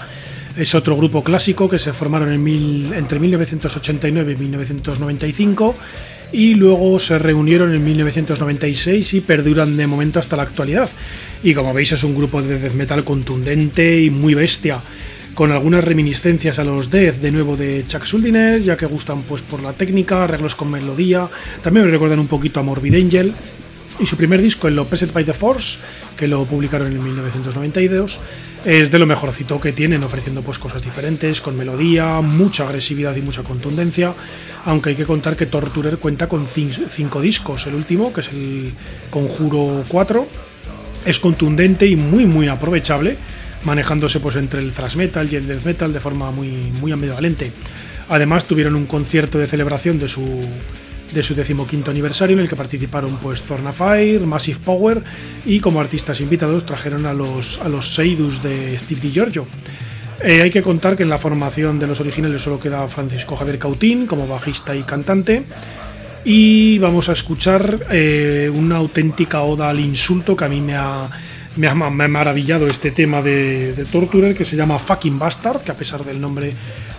Es 0.56 0.74
otro 0.76 0.96
grupo 0.96 1.26
clásico 1.26 1.68
que 1.68 1.78
se 1.78 1.92
formaron 1.92 2.32
en 2.32 2.42
mil, 2.42 2.94
entre 2.94 3.20
1989 3.20 4.32
y 4.32 4.36
1995 4.38 5.76
y 6.32 6.56
luego 6.56 6.98
se 7.02 7.20
reunieron 7.20 7.76
en 7.76 7.84
1996 7.84 9.14
y 9.14 9.20
perduran 9.20 9.76
de 9.76 9.88
momento 9.88 10.20
hasta 10.20 10.38
la 10.38 10.44
actualidad. 10.44 10.90
Y 11.44 11.54
como 11.54 11.74
veis 11.74 11.92
es 11.92 12.04
un 12.06 12.16
grupo 12.16 12.42
de 12.42 12.60
death 12.60 12.76
metal 12.76 13.04
contundente 13.04 14.00
y 14.00 14.10
muy 14.10 14.36
bestia 14.36 14.80
con 15.34 15.52
algunas 15.52 15.84
reminiscencias 15.84 16.60
a 16.60 16.64
los 16.64 16.92
Death 16.92 17.16
de 17.16 17.32
nuevo 17.32 17.58
de 17.58 17.84
Chuck 17.88 18.06
Schuldiner, 18.06 18.62
ya 18.62 18.78
que 18.78 18.86
gustan 18.86 19.22
pues 19.24 19.42
por 19.42 19.64
la 19.64 19.74
técnica, 19.74 20.24
arreglos 20.24 20.56
con 20.56 20.70
melodía, 20.70 21.28
también 21.64 21.86
me 21.86 21.92
recuerdan 21.92 22.20
un 22.20 22.28
poquito 22.28 22.60
a 22.60 22.64
Morbid 22.64 22.96
Angel, 22.96 23.34
y 24.00 24.06
su 24.06 24.18
primer 24.18 24.42
disco, 24.42 24.68
el 24.68 24.78
Oppressed 24.78 25.12
by 25.12 25.24
the 25.24 25.34
Force, 25.34 25.78
que 26.18 26.28
lo 26.28 26.44
publicaron 26.46 26.88
en 26.88 27.04
1992, 27.04 28.20
es 28.66 28.92
de 28.92 29.00
lo 29.00 29.06
mejorcito 29.06 29.60
que 29.60 29.72
tienen, 29.72 30.04
ofreciendo 30.04 30.42
pues 30.42 30.58
cosas 30.58 30.84
diferentes, 30.84 31.42
con 31.42 31.58
melodía, 31.58 32.22
mucha 32.22 32.66
agresividad 32.66 33.16
y 33.16 33.22
mucha 33.22 33.44
contundencia, 33.44 34.14
aunque 34.66 34.92
hay 34.92 34.96
que 34.96 35.06
contar 35.06 35.36
que 35.36 35.46
Torturer 35.46 35.98
cuenta 35.98 36.28
con 36.28 36.46
cinco 36.46 37.22
discos, 37.22 37.68
el 37.68 37.76
último, 37.76 38.14
que 38.14 38.22
es 38.22 38.30
el 38.30 38.72
Conjuro 39.10 39.84
4, 39.88 40.28
es 41.06 41.20
contundente 41.20 41.86
y 41.86 41.96
muy 41.96 42.26
muy 42.26 42.48
aprovechable, 42.48 43.18
manejándose 43.64 44.20
pues 44.20 44.36
entre 44.36 44.60
el 44.60 44.72
thrash 44.72 44.96
metal 44.96 45.28
y 45.32 45.36
el 45.36 45.48
death 45.48 45.66
metal 45.66 45.94
de 45.94 46.00
forma 46.00 46.32
muy, 46.32 46.50
muy 46.80 46.92
ambivalente. 46.92 47.52
Además 48.10 48.46
tuvieron 48.46 48.76
un 48.76 48.86
concierto 48.86 49.38
de 49.40 49.48
celebración 49.48 50.00
de 50.00 50.10
su 50.10 50.24
de 51.14 51.24
su 51.24 51.36
decimoquinto 51.36 51.92
aniversario 51.92 52.36
en 52.36 52.42
el 52.42 52.50
que 52.50 52.56
participaron 52.56 53.16
pues 53.18 53.42
Zorna 53.42 53.72
Fire, 53.72 54.22
Massive 54.22 54.60
Power 54.66 55.02
y 55.46 55.60
como 55.60 55.80
artistas 55.80 56.20
invitados 56.22 56.66
trajeron 56.66 57.06
a 57.06 57.14
los, 57.14 57.60
a 57.60 57.70
los 57.70 57.94
Seidus 57.94 58.42
de 58.42 58.78
Steve 58.80 59.02
DiGiorgio. 59.02 59.46
Eh, 60.24 60.42
hay 60.42 60.52
que 60.52 60.64
contar 60.64 60.96
que 60.98 61.04
en 61.04 61.10
la 61.10 61.20
formación 61.20 61.80
de 61.80 61.88
los 61.88 62.00
originales 62.00 62.42
solo 62.42 62.60
queda 62.60 62.88
Francisco 62.88 63.36
Javier 63.36 63.60
Cautín 63.60 64.08
como 64.08 64.28
bajista 64.28 64.76
y 64.76 64.82
cantante 64.82 65.44
y 66.26 66.80
vamos 66.80 67.10
a 67.10 67.14
escuchar 67.14 67.80
eh, 67.92 68.50
una 68.54 68.78
auténtica 68.78 69.42
oda 69.42 69.70
al 69.70 69.80
insulto 69.80 70.36
que 70.36 70.46
a 70.46 70.50
mí 70.50 70.62
me 70.62 70.76
ha 70.76 71.06
me 71.56 71.68
ha, 71.68 71.76
maravillado 71.76 72.68
este 72.68 72.92
tema 72.92 73.22
de, 73.22 73.86
Torturer 73.92 74.36
que 74.36 74.46
se 74.46 74.56
llama 74.56 74.80
Fucking 74.80 75.20
Bastard, 75.20 75.62
que 75.62 75.72
a 75.72 75.76
pesar 75.76 76.04
del 76.04 76.20
nombre 76.20 76.52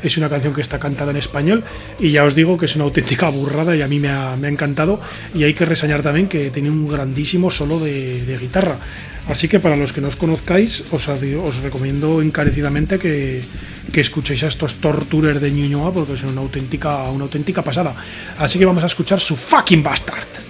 es 0.02 0.16
una 0.16 0.28
canción 0.28 0.55
que 0.55 0.60
está 0.60 0.78
cantada 0.78 1.10
en 1.10 1.16
español 1.16 1.64
y 1.98 2.12
ya 2.12 2.24
os 2.24 2.35
digo 2.35 2.56
que 2.59 2.66
es 2.66 2.76
una 2.76 2.85
auténtica 2.85 3.28
burrada 3.31 3.74
y 3.74 3.82
a 3.82 3.89
mí 3.89 3.98
me 3.98 4.09
ha, 4.09 4.35
encantado 4.44 5.01
y 5.35 5.44
hay 5.44 5.55
que 5.55 5.64
reseñar 5.64 6.02
también 6.02 6.28
que 6.28 6.51
tiene 6.51 6.70
un 6.70 6.89
grandísimo 6.89 7.51
solo 7.51 7.81
de, 7.81 8.39
guitarra. 8.40 8.76
Así 9.28 9.48
que 9.48 9.59
para 9.59 9.76
los 9.76 9.93
que 9.93 10.01
no 10.01 10.09
os 10.09 10.16
conozcáis 10.16 10.85
os, 10.93 11.62
recomiendo 11.62 12.20
encarecidamente 12.20 12.98
que, 12.98 13.43
escuchéis 13.94 14.43
a 14.43 14.48
estos 14.48 14.76
Torturer 14.76 15.40
de 15.40 15.51
Ñuñoa 15.51 15.93
porque 15.93 16.16
son 16.16 16.31
una 16.31 16.43
auténtica, 16.43 17.05
una 17.10 17.24
auténtica 17.24 17.62
pasada. 17.62 17.94
Así 18.39 18.59
que 18.59 18.66
vamos 18.66 18.82
a 18.82 18.86
escuchar 18.86 19.20
su 19.20 19.36
Fucking 19.36 19.82
Bastard. 19.82 20.43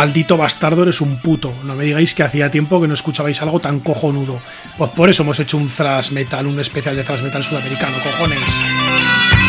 Maldito 0.00 0.38
bastardo, 0.38 0.84
eres 0.84 1.02
un 1.02 1.20
puto. 1.20 1.52
No 1.62 1.74
me 1.74 1.84
digáis 1.84 2.14
que 2.14 2.22
hacía 2.22 2.50
tiempo 2.50 2.80
que 2.80 2.88
no 2.88 2.94
escuchabais 2.94 3.42
algo 3.42 3.60
tan 3.60 3.80
cojonudo. 3.80 4.40
Pues 4.78 4.90
por 4.92 5.10
eso 5.10 5.24
hemos 5.24 5.38
hecho 5.40 5.58
un 5.58 5.68
thrash 5.68 6.12
metal, 6.12 6.46
un 6.46 6.58
especial 6.58 6.96
de 6.96 7.04
thrash 7.04 7.20
metal 7.20 7.44
sudamericano, 7.44 7.98
cojones. 8.02 9.39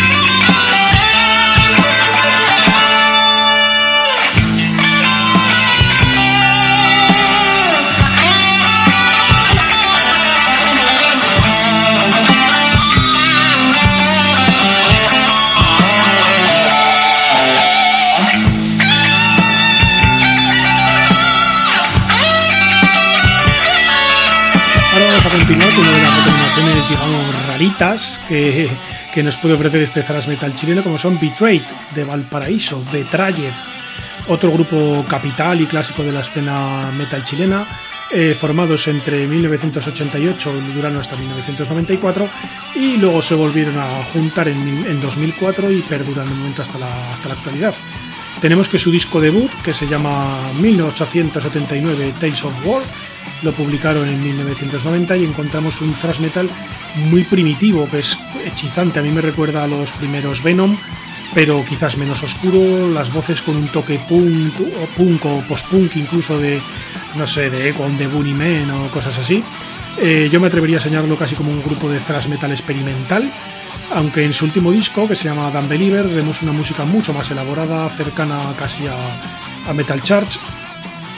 Recomendaciones, 26.62 26.90
digamos, 26.90 27.46
raritas 27.48 28.22
que, 28.28 28.70
que 29.14 29.24
nos 29.24 29.38
puede 29.38 29.56
ofrecer 29.56 29.82
este 29.82 30.04
thrash 30.04 30.28
metal 30.28 30.54
chileno, 30.54 30.84
como 30.84 30.98
son 30.98 31.20
Betrayed 31.20 31.64
de 31.94 32.04
Valparaíso, 32.04 32.84
Betrayed, 32.92 33.52
otro 34.28 34.52
grupo 34.52 35.04
capital 35.08 35.62
y 35.62 35.66
clásico 35.66 36.04
de 36.04 36.12
la 36.12 36.22
escena 36.22 36.92
metal 36.98 37.24
chilena, 37.24 37.68
eh, 38.12 38.36
formados 38.38 38.88
entre 38.88 39.26
1988 39.26 40.54
y 40.70 40.74
duraron 40.74 41.00
hasta 41.00 41.16
1994 41.16 42.30
y 42.76 42.98
luego 42.98 43.22
se 43.22 43.36
volvieron 43.36 43.78
a 43.80 44.04
juntar 44.14 44.48
en, 44.50 44.86
en 44.86 45.02
2004 45.02 45.72
y 45.72 45.82
perduran 45.82 46.28
de 46.28 46.36
momento 46.36 46.62
hasta 46.62 46.78
la, 46.78 47.14
hasta 47.14 47.30
la 47.30 47.36
actualidad. 47.36 47.74
Tenemos 48.42 48.68
que 48.68 48.80
su 48.80 48.92
disco 48.92 49.22
debut, 49.22 49.52
que 49.64 49.74
se 49.74 49.88
llama 49.88 50.52
1879 50.60 52.14
Tales 52.20 52.44
of 52.44 52.66
War, 52.66 52.82
lo 53.44 53.52
publicaron 53.52 54.08
en 54.08 54.24
1990 54.24 55.18
y 55.18 55.26
encontramos 55.26 55.82
un 55.82 55.94
thrash 55.94 56.20
metal 56.20 56.50
muy 57.10 57.24
primitivo, 57.24 57.90
que 57.90 58.00
es 58.00 58.18
hechizante. 58.46 59.00
A 59.00 59.04
mí 59.04 59.10
me 59.10 59.22
recuerda 59.22 59.64
a 59.64 59.68
los 59.68 59.92
primeros 59.92 60.44
Venom, 60.44 60.78
pero 61.34 61.64
quizás 61.66 61.98
menos 61.98 62.24
oscuro, 62.24 62.90
las 62.90 63.12
voces 63.14 63.42
con 63.42 63.56
un 63.56 63.68
toque 63.70 64.00
punk 64.08 64.60
o 64.60 64.86
punk 64.98 65.26
o 65.26 65.42
post-punk, 65.48 65.96
incluso 65.96 66.38
de, 66.38 66.62
no 67.16 67.26
sé, 67.26 67.50
de 67.50 67.70
Echo 67.70 67.88
de 67.98 68.08
Bunny 68.08 68.34
Men 68.34 68.72
o 68.72 68.92
cosas 68.92 69.18
así. 69.18 69.44
Eh, 70.00 70.30
yo 70.32 70.40
me 70.40 70.48
atrevería 70.48 70.78
a 70.78 70.82
señalarlo 70.82 71.16
casi 71.18 71.36
como 71.36 71.52
un 71.52 71.62
grupo 71.62 71.90
de 71.90 72.00
thrash 72.00 72.28
metal 72.28 72.52
experimental, 72.52 73.30
aunque 73.94 74.24
en 74.24 74.34
su 74.34 74.46
último 74.46 74.72
disco, 74.72 75.08
que 75.08 75.16
se 75.16 75.26
llama 75.26 75.52
Dan 75.52 75.68
Believer, 75.68 76.08
vemos 76.08 76.42
una 76.42 76.52
música 76.52 76.86
mucho 76.86 77.14
más 77.14 77.30
elaborada, 77.32 77.90
cercana 77.90 78.40
casi 78.58 78.88
a, 78.88 78.94
a 79.70 79.74
Metal 79.74 80.02
Charge 80.02 80.40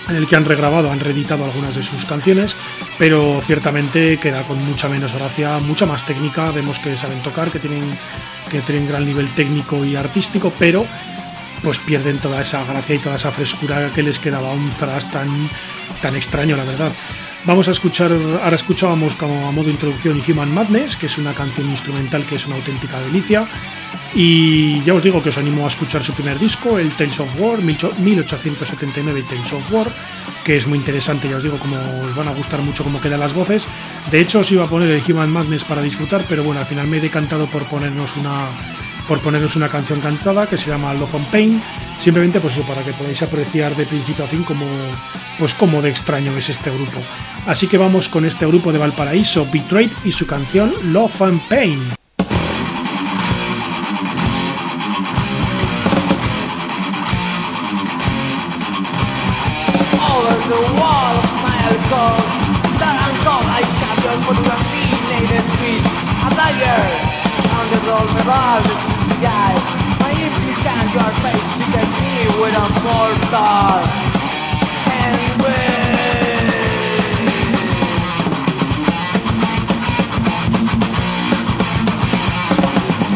en 0.10 0.16
el 0.16 0.28
que 0.28 0.36
han 0.36 0.46
regrabado, 0.46 0.92
han 0.92 1.00
reeditado 1.00 1.46
algunas 1.46 1.76
de 1.76 1.84
sus 1.84 2.06
canciones, 2.06 2.56
pero 2.98 3.42
ciertamente 3.42 4.18
queda 4.18 4.44
con 4.44 4.64
mucha 4.66 4.90
menos 4.90 5.14
gracia, 5.14 5.60
mucha 5.60 5.86
más 5.86 6.06
técnica, 6.06 6.52
vemos 6.52 6.80
que 6.80 6.98
saben 6.98 7.22
tocar, 7.22 7.52
que 7.52 7.60
tienen, 7.60 7.84
que 8.52 8.60
tienen 8.62 8.88
gran 8.88 9.06
nivel 9.06 9.30
técnico 9.30 9.84
y 9.86 9.96
artístico, 9.96 10.52
pero 10.60 10.86
pues 11.64 11.80
pierden 11.80 12.20
toda 12.20 12.42
esa 12.42 12.64
gracia 12.66 12.96
y 12.96 13.00
toda 13.00 13.16
esa 13.16 13.32
frescura 13.32 13.92
que 13.96 14.04
les 14.04 14.20
quedaba 14.20 14.52
un 14.52 14.70
thrash 14.72 15.06
tan, 15.08 15.50
tan 16.02 16.16
extraño, 16.16 16.58
la 16.58 16.66
verdad. 16.66 16.92
Vamos 17.46 17.68
a 17.68 17.72
escuchar, 17.72 18.10
ahora 18.42 18.56
escuchábamos 18.56 19.16
como 19.16 19.46
a 19.46 19.52
modo 19.52 19.66
de 19.66 19.72
introducción 19.72 20.24
Human 20.26 20.54
Madness, 20.54 20.96
que 20.96 21.08
es 21.08 21.18
una 21.18 21.34
canción 21.34 21.70
instrumental 21.70 22.26
que 22.26 22.36
es 22.36 22.48
una 22.48 22.56
auténtica 22.56 23.02
delicia. 23.02 23.46
Y 24.16 24.82
ya 24.84 24.94
os 24.94 25.04
digo 25.04 25.22
que 25.22 25.28
os 25.28 25.38
animo 25.38 25.66
a 25.66 25.68
escuchar 25.68 26.02
su 26.04 26.14
primer 26.14 26.40
disco, 26.40 26.80
el 26.80 26.94
Tales 26.94 27.20
of 27.20 27.28
War, 27.38 27.62
1879 27.62 29.26
Tales 29.28 29.52
of 29.52 29.74
War, 29.74 29.92
que 30.46 30.56
es 30.56 30.68
muy 30.68 30.78
interesante, 30.78 31.28
ya 31.28 31.36
os 31.36 31.44
digo, 31.44 31.58
como 31.58 31.76
os 31.76 32.16
van 32.16 32.30
a 32.30 32.34
gustar 32.34 32.62
mucho 32.62 32.86
cómo 32.86 33.02
quedan 33.02 33.20
las 33.20 33.34
voces. 33.34 33.68
De 34.10 34.22
hecho, 34.22 34.40
os 34.40 34.50
iba 34.50 34.64
a 34.64 34.70
poner 34.70 34.90
el 34.90 35.04
Human 35.12 35.30
Madness 35.30 35.66
para 35.66 35.82
disfrutar, 35.82 36.24
pero 36.30 36.46
bueno, 36.46 36.62
al 36.62 36.66
final 36.66 36.88
me 36.88 36.98
he 36.98 37.02
decantado 37.02 37.48
por 37.48 37.66
ponernos 37.66 38.16
una, 38.16 38.48
por 39.08 39.20
ponernos 39.20 39.56
una 39.56 39.70
canción 39.70 40.00
cantada 40.02 40.48
que 40.48 40.58
se 40.58 40.70
llama 40.70 40.94
Love 40.94 41.16
and 41.16 41.28
Pain, 41.32 41.62
simplemente 41.98 42.40
pues 42.40 42.56
eso, 42.56 42.66
para 42.66 42.84
que 42.84 42.94
podáis 42.94 43.22
apreciar 43.22 43.76
de 43.76 43.86
principio 43.86 44.26
a 44.26 44.28
fin 44.28 44.44
como, 44.44 44.66
pues 45.38 45.54
cómo 45.54 45.82
de 45.82 45.90
extraño 45.90 46.36
es 46.38 46.50
este 46.50 46.70
grupo. 46.70 47.00
Así 47.48 47.68
que 47.68 47.78
vamos 47.78 48.10
con 48.10 48.26
este 48.26 48.46
grupo 48.46 48.72
de 48.72 48.80
Valparaíso, 48.80 49.48
Betrayed 49.52 49.92
y 50.04 50.12
su 50.12 50.26
canción 50.26 50.74
Love 50.94 51.22
and 51.22 51.42
Pain. 51.48 51.94
My 69.24 70.12
implicant 70.12 70.94
your 70.94 71.12
face 71.24 71.48
to 71.56 71.66
get 71.72 71.88
me 71.88 72.28
with 72.44 72.56
a 72.60 72.68
mortar 72.84 73.80
And 74.92 75.16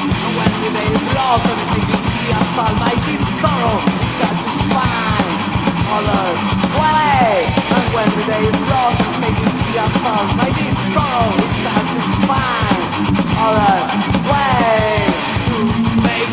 And 0.08 0.32
when 0.38 0.52
the 0.64 0.70
day 0.72 0.88
is 0.96 1.06
lost 1.12 1.44
and 1.44 2.80
my 2.80 2.94
deep 3.04 3.24
sorrow 3.44 3.76
to 4.24 4.28
find 4.72 5.28
And 7.76 7.88
when 7.92 8.10
the 8.16 8.24
day 8.32 8.44
is 8.48 8.62
lost 8.72 9.04
and 9.04 9.36
the 9.36 9.52
my 10.40 10.50
deep 10.56 10.78
sorrow 10.96 11.36
to 11.36 12.02
find 12.32 12.78
way 14.32 14.57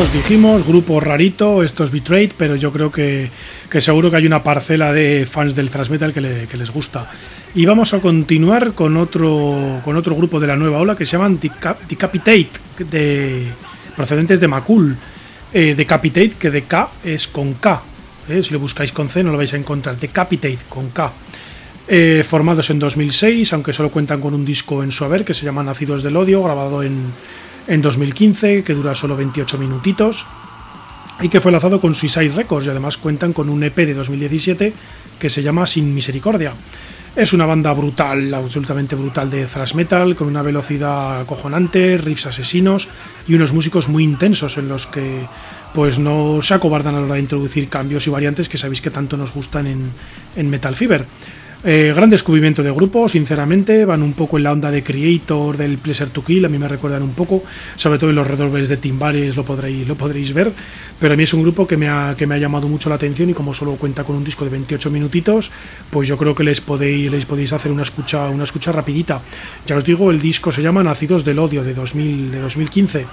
os 0.00 0.12
dijimos, 0.12 0.64
grupo 0.64 1.00
rarito, 1.00 1.64
esto 1.64 1.82
es 1.82 1.90
Betrayed, 1.90 2.32
pero 2.36 2.54
yo 2.54 2.70
creo 2.72 2.92
que, 2.92 3.30
seguro 3.80 4.10
que 4.10 4.18
hay 4.18 4.26
una 4.26 4.44
parcela 4.44 4.92
de 4.92 5.26
fans 5.26 5.56
del 5.56 5.70
thrash 5.70 5.88
metal 5.88 6.12
que, 6.12 6.20
les 6.20 6.70
gusta. 6.70 7.10
Y 7.54 7.66
vamos 7.66 7.92
a 7.94 8.00
continuar 8.00 8.74
con 8.74 8.96
otro, 8.96 9.80
con 9.84 9.96
otro 9.96 10.14
grupo 10.14 10.38
de 10.38 10.46
la 10.46 10.54
nueva 10.54 10.78
ola 10.78 10.96
que 10.96 11.04
se 11.04 11.12
llaman 11.12 11.40
Decapitate, 11.40 12.48
de, 12.90 13.46
procedentes 13.96 14.38
de 14.38 14.46
Macul. 14.46 14.96
Eh, 15.52 15.74
Decapitate, 15.76 16.30
que 16.38 16.50
de 16.50 16.62
K 16.62 16.90
es 17.02 17.26
con 17.26 17.54
K. 17.54 17.82
Eh, 18.28 18.42
si 18.42 18.52
lo 18.52 18.60
buscáis 18.60 18.92
con 18.92 19.08
C 19.08 19.24
no 19.24 19.32
lo 19.32 19.38
vais 19.38 19.52
a 19.52 19.56
encontrar. 19.56 19.98
Decapitate 19.98 20.58
con 20.68 20.90
K. 20.90 21.12
Eh, 21.88 22.22
formados 22.28 22.70
en 22.70 22.78
2006, 22.78 23.52
aunque 23.52 23.72
solo 23.72 23.90
cuentan 23.90 24.20
con 24.20 24.32
un 24.32 24.44
disco 24.44 24.84
en 24.84 24.92
su 24.92 25.04
haber 25.04 25.24
que 25.24 25.34
se 25.34 25.44
llama 25.44 25.64
Nacidos 25.64 26.04
del 26.04 26.16
Odio, 26.16 26.42
grabado 26.42 26.82
en, 26.84 27.12
en 27.68 27.82
2015, 27.82 28.64
que 28.64 28.74
dura 28.74 28.94
solo 28.94 29.16
28 29.16 29.58
minutitos 29.58 30.26
y 31.20 31.28
que 31.28 31.40
fue 31.40 31.52
lanzado 31.52 31.80
con 31.80 31.94
Suicide 31.94 32.30
Records 32.30 32.66
y 32.66 32.70
además 32.70 32.96
cuentan 32.96 33.32
con 33.32 33.48
un 33.48 33.62
EP 33.62 33.76
de 33.76 33.94
2017 33.94 34.72
que 35.18 35.30
se 35.30 35.42
llama 35.42 35.66
Sin 35.66 35.94
Misericordia. 35.94 36.54
Es 37.16 37.32
una 37.32 37.46
banda 37.46 37.72
brutal, 37.72 38.32
absolutamente 38.32 38.94
brutal 38.94 39.28
de 39.28 39.44
thrash 39.46 39.74
metal, 39.74 40.14
con 40.14 40.28
una 40.28 40.42
velocidad 40.42 41.20
acojonante, 41.20 41.96
riffs 41.96 42.26
asesinos 42.26 42.88
y 43.26 43.34
unos 43.34 43.52
músicos 43.52 43.88
muy 43.88 44.04
intensos 44.04 44.56
en 44.56 44.68
los 44.68 44.86
que 44.86 45.26
pues 45.74 45.98
no 45.98 46.40
se 46.42 46.54
acobardan 46.54 46.94
a 46.94 47.00
la 47.00 47.06
hora 47.06 47.14
de 47.16 47.20
introducir 47.20 47.68
cambios 47.68 48.06
y 48.06 48.10
variantes 48.10 48.48
que 48.48 48.56
sabéis 48.56 48.80
que 48.80 48.90
tanto 48.90 49.16
nos 49.16 49.34
gustan 49.34 49.66
en, 49.66 49.90
en 50.36 50.48
Metal 50.48 50.74
Fever. 50.74 51.06
Eh, 51.64 51.92
gran 51.94 52.08
descubrimiento 52.08 52.62
de 52.62 52.70
grupo, 52.70 53.08
sinceramente, 53.08 53.84
van 53.84 54.00
un 54.02 54.12
poco 54.12 54.36
en 54.36 54.44
la 54.44 54.52
onda 54.52 54.70
de 54.70 54.84
Creator, 54.84 55.56
del 55.56 55.78
Pleasure 55.78 56.10
to 56.10 56.22
Kill, 56.22 56.44
a 56.44 56.48
mí 56.48 56.56
me 56.56 56.68
recuerdan 56.68 57.02
un 57.02 57.14
poco, 57.14 57.42
sobre 57.74 57.98
todo 57.98 58.10
en 58.10 58.16
los 58.16 58.28
redobles 58.28 58.68
de 58.68 58.76
Timbares 58.76 59.36
lo 59.36 59.44
podréis, 59.44 59.88
lo 59.88 59.96
podréis 59.96 60.32
ver, 60.32 60.52
pero 61.00 61.14
a 61.14 61.16
mí 61.16 61.24
es 61.24 61.34
un 61.34 61.42
grupo 61.42 61.66
que 61.66 61.76
me, 61.76 61.88
ha, 61.88 62.14
que 62.16 62.28
me 62.28 62.36
ha 62.36 62.38
llamado 62.38 62.68
mucho 62.68 62.88
la 62.88 62.94
atención 62.94 63.30
y 63.30 63.34
como 63.34 63.54
solo 63.54 63.72
cuenta 63.72 64.04
con 64.04 64.14
un 64.14 64.22
disco 64.22 64.44
de 64.44 64.50
28 64.50 64.88
minutitos, 64.92 65.50
pues 65.90 66.06
yo 66.06 66.16
creo 66.16 66.32
que 66.32 66.44
les 66.44 66.60
podéis, 66.60 67.10
les 67.10 67.26
podéis 67.26 67.52
hacer 67.52 67.72
una 67.72 67.82
escucha, 67.82 68.28
una 68.28 68.44
escucha 68.44 68.70
rapidita. 68.70 69.20
Ya 69.66 69.76
os 69.76 69.84
digo, 69.84 70.12
el 70.12 70.20
disco 70.20 70.52
se 70.52 70.62
llama 70.62 70.84
Nacidos 70.84 71.24
del 71.24 71.40
Odio 71.40 71.64
de, 71.64 71.74
2000, 71.74 72.30
de 72.30 72.38
2015. 72.38 73.06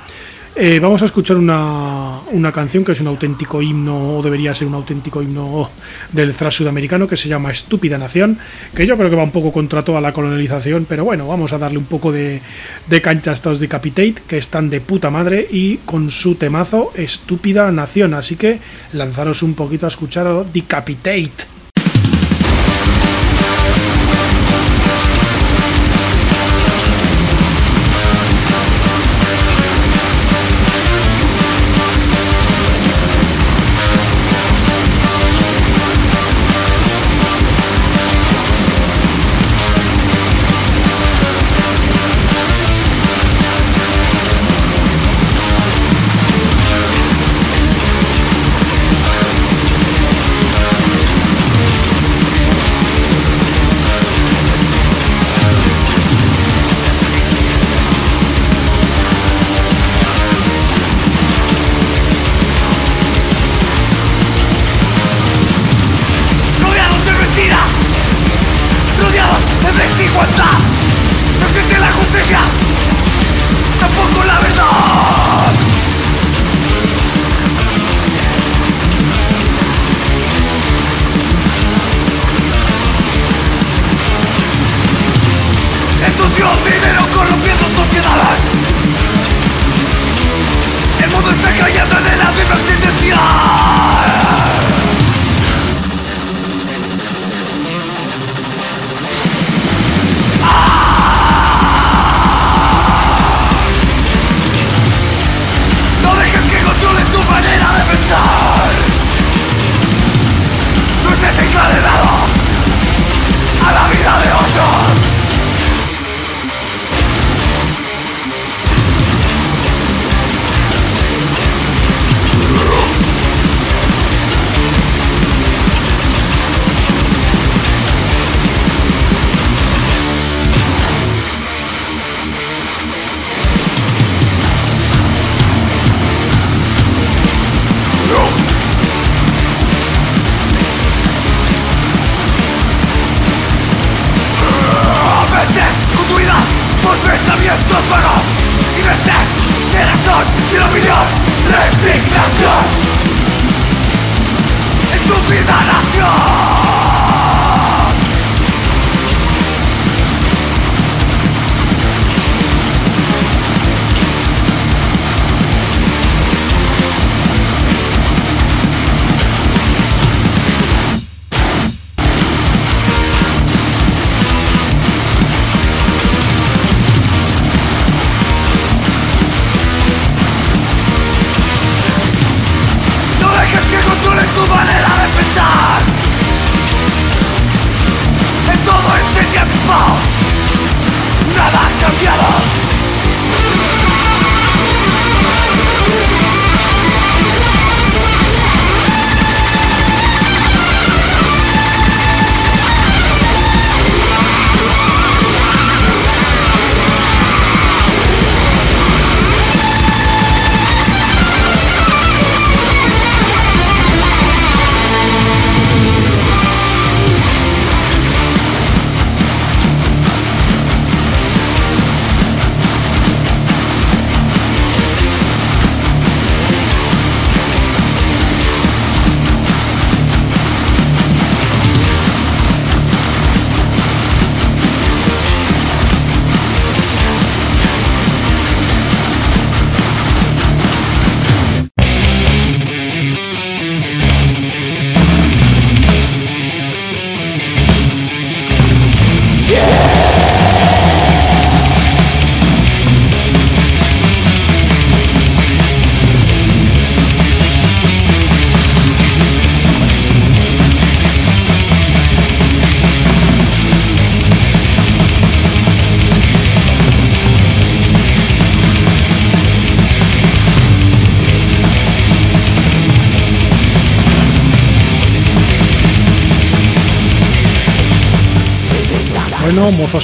Eh, 0.58 0.80
vamos 0.80 1.02
a 1.02 1.06
escuchar 1.06 1.36
una, 1.36 2.22
canción 2.54 2.86
que 2.86 2.94
es 2.94 3.02
un 3.02 3.08
auténtico 3.08 3.62
himno, 3.62 4.18
o 4.18 4.24
debería 4.24 4.54
ser 4.54 4.70
un 4.70 4.76
auténtico 4.76 5.22
himno 5.22 5.70
del 6.14 6.34
thrash 6.34 6.60
sudamericano, 6.60 7.10
que 7.10 7.18
se 7.18 7.28
llama 7.28 7.52
Estúpida 7.52 7.98
Nación, 7.98 8.40
que 8.74 8.88
yo 8.88 8.96
creo 8.96 9.10
que 9.10 9.18
va 9.18 9.24
un 9.24 9.32
poco 9.32 9.52
contra 9.52 9.84
toda 9.84 10.00
la 10.00 10.14
colonialización, 10.14 10.86
pero 10.88 11.04
bueno, 11.04 11.28
vamos 11.28 11.52
a 11.52 11.58
darle 11.58 11.78
un 11.78 11.86
poco 11.86 12.14
de, 12.14 12.42
de 12.88 13.02
cancha 13.02 13.32
a 13.32 13.34
estos 13.34 13.60
Decapitate, 13.60 14.16
que 14.26 14.38
están 14.38 14.70
de 14.70 14.80
puta 14.80 15.10
madre, 15.10 15.46
y 15.52 15.78
con 15.80 16.10
su 16.10 16.36
temazo 16.36 16.92
Estúpida 16.96 17.70
Nación. 17.72 18.14
Así 18.14 18.38
que 18.38 18.60
lanzaros 18.94 19.44
un 19.44 19.56
poquito 19.56 19.88
a 19.88 19.90
escuchar 19.90 20.26
a 20.26 20.44
Decapitate. 20.44 21.55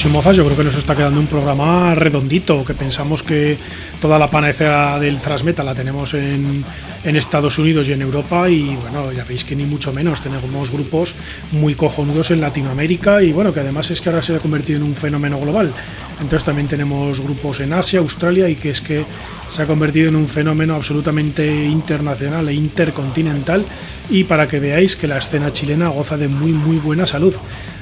Y 0.05 0.07
mozas, 0.07 0.35
yo 0.35 0.45
creo 0.45 0.57
que 0.57 0.63
nos 0.63 0.75
está 0.75 0.95
quedando 0.95 1.19
un 1.19 1.27
programa 1.27 1.93
redondito, 1.93 2.63
que 2.65 2.73
pensamos 2.73 3.23
que 3.23 3.57
toda 3.99 4.17
la 4.17 4.31
panacea 4.31 4.99
del 4.99 5.19
thrash 5.19 5.43
metal 5.43 5.65
la 5.65 5.75
tenemos 5.75 6.13
en, 6.13 6.63
en, 7.03 7.15
Estados 7.15 7.59
Unidos 7.59 7.87
y 7.87 7.93
en 7.93 8.01
Europa 8.01 8.49
y 8.49 8.75
bueno, 8.75 9.11
ya 9.11 9.25
veis 9.25 9.43
que 9.43 9.55
ni 9.55 9.65
mucho 9.65 9.91
menos, 9.93 10.21
tenemos 10.21 10.71
grupos 10.71 11.13
muy 11.51 11.75
cojonudos 11.75 12.31
en 12.31 12.41
Latinoamérica 12.41 13.21
y 13.21 13.31
bueno, 13.31 13.53
que 13.53 13.59
además 13.59 13.91
es 13.91 14.01
que 14.01 14.09
ahora 14.09 14.23
se 14.23 14.35
ha 14.35 14.39
convertido 14.39 14.77
en 14.77 14.83
un 14.83 14.95
fenómeno 14.95 15.39
global. 15.39 15.73
Entonces 16.21 16.45
también 16.45 16.67
tenemos 16.67 17.19
grupos 17.19 17.59
en 17.59 17.73
Asia, 17.73 17.99
Australia 17.99 18.47
y 18.49 18.55
que 18.55 18.69
es 18.69 18.81
que 18.81 19.03
se 19.49 19.61
ha 19.61 19.67
convertido 19.67 20.09
en 20.09 20.15
un 20.15 20.27
fenómeno 20.27 20.75
absolutamente 20.75 21.45
internacional 21.65 22.47
e 22.47 22.53
intercontinental 22.53 23.65
y 24.11 24.25
para 24.25 24.47
que 24.47 24.59
veáis 24.59 24.95
que 24.95 25.07
la 25.07 25.17
escena 25.17 25.51
chilena 25.53 25.87
goza 25.87 26.17
de 26.17 26.27
muy 26.27 26.51
muy 26.51 26.77
buena 26.77 27.05
salud. 27.05 27.33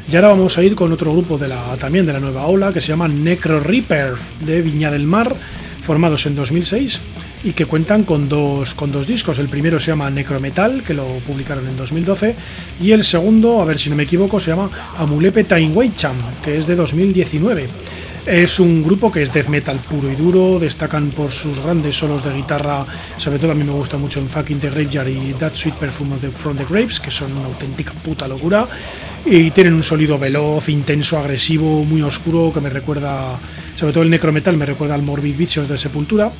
Y 0.09 0.15
ahora 0.15 0.29
vamos 0.29 0.57
a 0.57 0.63
ir 0.63 0.75
con 0.75 0.91
otro 0.93 1.11
grupo 1.11 1.37
de 1.37 1.47
la, 1.47 1.75
también 1.77 2.05
de 2.05 2.13
la 2.13 2.19
nueva 2.19 2.45
ola 2.45 2.71
que 2.71 2.79
se 2.79 2.87
llama 2.89 3.07
Necro 3.07 3.59
Reaper 3.59 4.13
de 4.39 4.61
Viña 4.61 4.91
del 4.91 5.05
Mar, 5.05 5.35
formados 5.81 6.25
en 6.27 6.35
2006 6.35 7.01
y 7.43 7.53
que 7.53 7.65
cuentan 7.65 8.03
con 8.03 8.29
dos, 8.29 8.73
con 8.73 8.91
dos 8.91 9.07
discos. 9.07 9.39
El 9.39 9.49
primero 9.49 9.79
se 9.79 9.87
llama 9.87 10.09
Necrometal, 10.09 10.83
que 10.83 10.93
lo 10.93 11.05
publicaron 11.25 11.67
en 11.67 11.77
2012, 11.77 12.35
y 12.81 12.91
el 12.91 13.03
segundo, 13.03 13.61
a 13.61 13.65
ver 13.65 13.77
si 13.77 13.89
no 13.89 13.95
me 13.95 14.03
equivoco, 14.03 14.39
se 14.39 14.51
llama 14.51 14.69
Amulepe 14.97 15.45
Weicham, 15.73 16.15
que 16.43 16.57
es 16.57 16.67
de 16.67 16.75
2019. 16.75 17.67
Es 18.25 18.59
un 18.59 18.83
grupo 18.83 19.11
que 19.11 19.23
es 19.23 19.33
death 19.33 19.47
metal 19.47 19.79
puro 19.79 20.11
y 20.11 20.15
duro, 20.15 20.59
destacan 20.59 21.09
por 21.09 21.31
sus 21.31 21.59
grandes 21.59 21.95
solos 21.95 22.23
de 22.23 22.33
guitarra, 22.33 22.85
sobre 23.17 23.39
todo 23.39 23.51
a 23.51 23.55
mí 23.55 23.63
me 23.63 23.71
gusta 23.71 23.97
mucho 23.97 24.19
en 24.19 24.29
Fucking 24.29 24.59
the 24.59 24.69
Graveyard 24.69 25.07
y 25.07 25.33
That 25.39 25.55
Sweet 25.55 25.75
Perfume 25.75 26.17
From 26.29 26.55
the 26.57 26.65
Graves, 26.65 26.99
que 26.99 27.09
son 27.09 27.35
una 27.35 27.47
auténtica 27.47 27.93
puta 27.93 28.27
locura, 28.27 28.67
y 29.25 29.51
tienen 29.51 29.73
un 29.73 29.83
sonido 29.83 30.19
veloz, 30.19 30.69
intenso, 30.69 31.17
agresivo, 31.17 31.83
muy 31.85 32.01
oscuro, 32.01 32.51
que 32.53 32.61
me 32.61 32.69
recuerda, 32.69 33.39
sobre 33.75 33.93
todo 33.93 34.03
el 34.03 34.09
necrometal, 34.09 34.57
me 34.57 34.65
recuerda 34.65 34.95
al 34.95 35.01
Morbid 35.01 35.35
Vicious 35.35 35.67
de 35.67 35.77
Sepultura. 35.77 36.31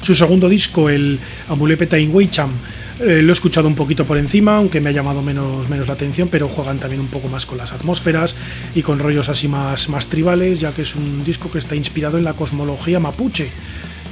Su 0.00 0.14
segundo 0.14 0.48
disco, 0.48 0.88
el 0.88 1.18
Amulepeta 1.48 1.98
in 1.98 2.14
Weicham, 2.14 2.52
eh, 3.00 3.22
lo 3.22 3.30
he 3.30 3.32
escuchado 3.32 3.66
un 3.66 3.74
poquito 3.74 4.04
por 4.04 4.16
encima, 4.18 4.56
aunque 4.56 4.80
me 4.80 4.90
ha 4.90 4.92
llamado 4.92 5.20
menos, 5.20 5.68
menos 5.68 5.88
la 5.88 5.94
atención, 5.94 6.28
pero 6.28 6.48
juegan 6.48 6.78
también 6.78 7.00
un 7.00 7.08
poco 7.08 7.28
más 7.28 7.44
con 7.44 7.58
las 7.58 7.72
atmósferas 7.72 8.36
y 8.74 8.82
con 8.82 8.98
rollos 8.98 9.28
así 9.28 9.48
más, 9.48 9.88
más 9.88 10.06
tribales, 10.06 10.60
ya 10.60 10.72
que 10.72 10.82
es 10.82 10.94
un 10.94 11.24
disco 11.24 11.50
que 11.50 11.58
está 11.58 11.74
inspirado 11.74 12.18
en 12.18 12.24
la 12.24 12.34
cosmología 12.34 13.00
mapuche. 13.00 13.50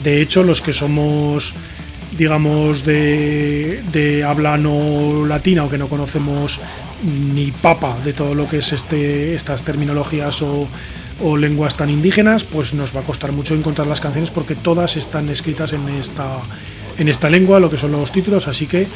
De 0.03 0.21
hecho, 0.21 0.43
los 0.43 0.61
que 0.61 0.73
somos 0.73 1.55
digamos 2.17 2.85
de, 2.85 4.25
habla 4.27 4.59
no 4.59 5.25
latina 5.27 5.65
o 5.65 5.71
que 5.71 5.79
no 5.79 5.89
conocemos 5.89 6.61
ni 7.03 7.51
papa 7.51 7.97
de 8.05 8.13
todo 8.13 8.35
lo 8.35 8.49
que 8.49 8.59
es 8.59 8.73
este, 8.75 9.35
estas 9.35 9.65
terminologías 9.65 10.43
o 10.43 10.69
lenguas 11.37 11.77
tan 11.77 11.89
indígenas, 11.89 12.45
pues 12.45 12.75
nos 12.75 12.95
va 12.95 13.01
a 13.01 13.05
costar 13.05 13.33
mucho 13.33 13.55
encontrar 13.55 13.87
las 13.87 14.01
canciones 14.01 14.31
porque 14.31 14.57
todas 14.57 14.97
están 14.97 15.31
escritas 15.31 15.73
en 15.73 15.89
esta 15.89 16.43
en 17.03 17.09
esta 17.09 17.29
lengua 17.29 17.61
lo 17.61 17.69
que 17.69 17.77
son 17.77 17.93
los 17.93 18.13
títulos, 18.13 18.49
así 18.49 18.67
que 18.67 18.87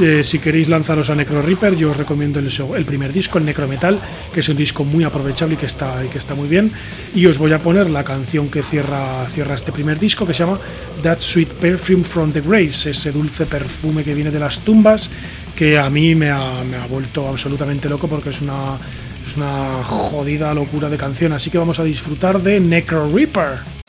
eh, 0.00 0.24
si 0.24 0.38
queréis 0.38 0.68
lanzaros 0.68 1.10
a 1.10 1.14
Necro 1.14 1.42
Reaper, 1.42 1.76
yo 1.76 1.90
os 1.90 1.96
recomiendo 1.96 2.40
el, 2.40 2.84
primer 2.84 3.12
disco, 3.12 3.38
el 3.38 3.44
Necrometal, 3.44 4.00
que 4.32 4.40
es 4.40 4.48
un 4.48 4.56
disco 4.56 4.84
muy 4.84 5.04
aprovechable 5.04 5.54
y 5.54 5.56
que 5.58 5.66
está, 5.66 6.04
y 6.04 6.08
que 6.08 6.18
está 6.18 6.34
muy 6.34 6.48
bien. 6.48 6.72
Y 7.14 7.26
os 7.26 7.38
voy 7.38 7.52
a 7.52 7.60
poner 7.60 7.88
la 7.88 8.02
canción 8.02 8.48
que 8.48 8.62
cierra, 8.62 9.26
este 9.54 9.70
primer 9.70 9.98
disco, 9.98 10.26
que 10.26 10.34
se 10.34 10.44
llama 10.44 10.58
That 11.02 11.20
Sweet 11.20 11.52
Perfume 11.54 12.04
from 12.04 12.32
the 12.32 12.40
Graves, 12.40 12.86
ese 12.86 13.12
dulce 13.12 13.46
perfume 13.46 14.02
que 14.02 14.14
viene 14.14 14.30
de 14.30 14.40
las 14.40 14.60
tumbas, 14.60 15.10
que 15.54 15.78
a 15.78 15.88
mí 15.88 16.14
me 16.14 16.30
ha, 16.30 16.64
me 16.64 16.78
ha 16.78 16.86
vuelto 16.86 17.28
absolutamente 17.28 17.88
loco 17.88 18.08
porque 18.08 18.30
es 18.30 18.40
una, 18.40 18.78
es 19.26 19.36
una 19.36 19.84
jodida 19.84 20.52
locura 20.54 20.88
de 20.88 20.96
canción. 20.96 21.32
Así 21.32 21.50
que 21.50 21.58
vamos 21.58 21.78
a 21.78 21.84
disfrutar 21.84 22.40
de 22.42 22.58
Necro 22.58 23.08
Reaper. 23.08 23.81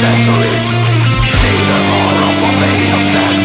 centuries. 0.00 0.66
See 1.28 1.58
the 1.68 1.80
horror 1.90 2.32
of 2.48 2.54
the 2.62 2.72
innocent 2.86 3.39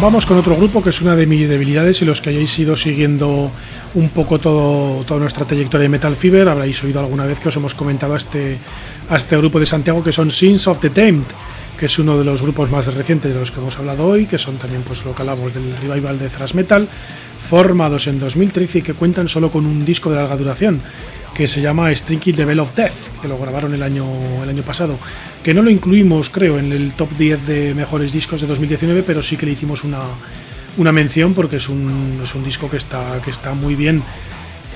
Vamos 0.00 0.26
con 0.26 0.38
otro 0.38 0.54
grupo 0.54 0.80
que 0.80 0.90
es 0.90 1.00
una 1.00 1.16
de 1.16 1.26
mis 1.26 1.48
debilidades 1.48 2.00
y 2.02 2.04
los 2.04 2.20
que 2.20 2.30
hayáis 2.30 2.56
ido 2.56 2.76
siguiendo 2.76 3.50
un 3.94 4.08
poco 4.10 4.38
todo, 4.38 5.02
toda 5.04 5.18
nuestra 5.18 5.44
trayectoria 5.44 5.82
de 5.82 5.88
Metal 5.88 6.14
Fever, 6.14 6.48
habréis 6.48 6.84
oído 6.84 7.00
alguna 7.00 7.26
vez 7.26 7.40
que 7.40 7.48
os 7.48 7.56
hemos 7.56 7.74
comentado 7.74 8.14
a 8.14 8.18
este, 8.18 8.56
a 9.10 9.16
este 9.16 9.36
grupo 9.36 9.58
de 9.58 9.66
Santiago 9.66 10.00
que 10.00 10.12
son 10.12 10.30
Sins 10.30 10.68
of 10.68 10.78
the 10.78 10.90
Tamed, 10.90 11.24
que 11.76 11.86
es 11.86 11.98
uno 11.98 12.16
de 12.16 12.24
los 12.24 12.42
grupos 12.42 12.70
más 12.70 12.86
recientes 12.94 13.34
de 13.34 13.40
los 13.40 13.50
que 13.50 13.58
hemos 13.58 13.76
hablado 13.76 14.06
hoy, 14.06 14.26
que 14.26 14.38
son 14.38 14.56
también 14.56 14.82
pues 14.82 15.04
lo 15.04 15.16
que 15.16 15.24
del 15.24 15.76
revival 15.82 16.16
de 16.16 16.28
thrash 16.28 16.54
metal, 16.54 16.88
formados 17.40 18.06
en 18.06 18.20
2013 18.20 18.78
y 18.78 18.82
que 18.82 18.94
cuentan 18.94 19.26
solo 19.26 19.50
con 19.50 19.66
un 19.66 19.84
disco 19.84 20.10
de 20.10 20.16
larga 20.16 20.36
duración 20.36 20.80
que 21.38 21.46
se 21.46 21.60
llama 21.60 21.94
Stringy 21.94 22.32
Level 22.32 22.58
of 22.58 22.74
Death, 22.74 23.20
que 23.22 23.28
lo 23.28 23.38
grabaron 23.38 23.72
el 23.72 23.84
año, 23.84 24.04
el 24.42 24.48
año 24.48 24.64
pasado. 24.64 24.98
Que 25.40 25.54
no 25.54 25.62
lo 25.62 25.70
incluimos, 25.70 26.30
creo, 26.30 26.58
en 26.58 26.72
el 26.72 26.94
top 26.94 27.16
10 27.16 27.46
de 27.46 27.74
mejores 27.74 28.12
discos 28.12 28.40
de 28.40 28.48
2019, 28.48 29.04
pero 29.06 29.22
sí 29.22 29.36
que 29.36 29.46
le 29.46 29.52
hicimos 29.52 29.84
una, 29.84 30.00
una 30.78 30.90
mención 30.90 31.34
porque 31.34 31.58
es 31.58 31.68
un, 31.68 32.20
es 32.24 32.34
un 32.34 32.42
disco 32.42 32.68
que 32.68 32.76
está, 32.76 33.22
que 33.24 33.30
está 33.30 33.54
muy 33.54 33.76
bien. 33.76 34.02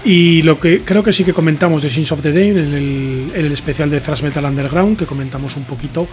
Y 0.05 0.43
lo 0.43 0.61
que 0.61 0.83
creo 0.83 1.03
que 1.03 1.13
sí 1.13 1.25
que 1.25 1.33
comentamos 1.33 1.83
de 1.83 1.91
Sins 1.91 2.13
of 2.13 2.23
the 2.23 2.33
Day 2.33 2.51
en 2.51 2.57
el, 2.59 3.33
en 3.35 3.45
el 3.45 3.51
especial 3.51 3.91
de 3.91 4.01
Thrash 4.01 4.23
Metal 4.23 4.45
Underground, 4.45 4.97
que 4.97 5.05
comentamos 5.05 5.57
un 5.57 5.65
poquito 5.65 6.07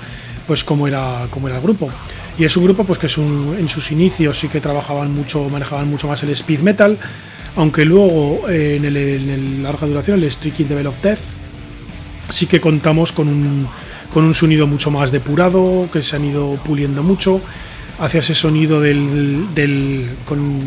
pues 0.47 0.63
cómo 0.63 0.87
era, 0.87 1.27
cómo 1.29 1.47
era 1.47 1.57
el 1.57 1.63
grupo. 1.63 1.91
Y 2.39 2.43
es 2.43 2.57
un 2.57 2.63
grupo 2.63 2.85
pues 2.85 2.97
que 2.97 3.05
es 3.05 3.19
un, 3.19 3.55
en 3.59 3.69
sus 3.69 3.91
inicios 3.91 4.39
sí 4.39 4.47
que 4.47 4.61
trabajaban 4.61 5.13
mucho, 5.13 5.47
manejaban 5.47 5.87
mucho 5.87 6.07
más 6.07 6.23
el 6.23 6.31
speed 6.31 6.61
metal, 6.61 6.97
aunque 7.59 7.83
luego 7.83 8.47
eh, 8.47 8.77
en, 8.77 8.85
el, 8.85 9.61
larga 9.63 9.85
duración, 9.85 10.23
el 10.23 10.31
Streaking 10.31 10.69
Level 10.69 10.87
of 10.87 11.01
Death, 11.03 11.19
sí 12.29 12.45
que 12.45 12.61
contamos 12.61 13.11
con 13.11 13.27
un, 13.27 13.67
con 14.13 14.23
un 14.23 14.33
sonido 14.33 14.65
mucho 14.65 14.91
más 14.91 15.11
depurado, 15.11 15.89
que 15.91 16.01
se 16.01 16.15
han 16.15 16.23
ido 16.23 16.53
puliendo 16.63 17.03
mucho. 17.03 17.41
Hacia 17.99 18.21
ese 18.21 18.33
sonido 18.33 18.79
del, 18.79 19.53
del, 19.53 20.07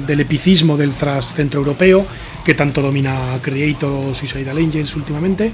del 0.06 0.20
epicismo 0.20 0.76
del 0.76 0.92
thrash 0.92 1.32
centroeuropeo 1.32 2.04
que 2.44 2.52
tanto 2.52 2.82
domina 2.82 3.38
Creator 3.40 3.90
o 3.90 4.14
Suicidal 4.14 4.58
Angels 4.58 4.94
últimamente. 4.94 5.50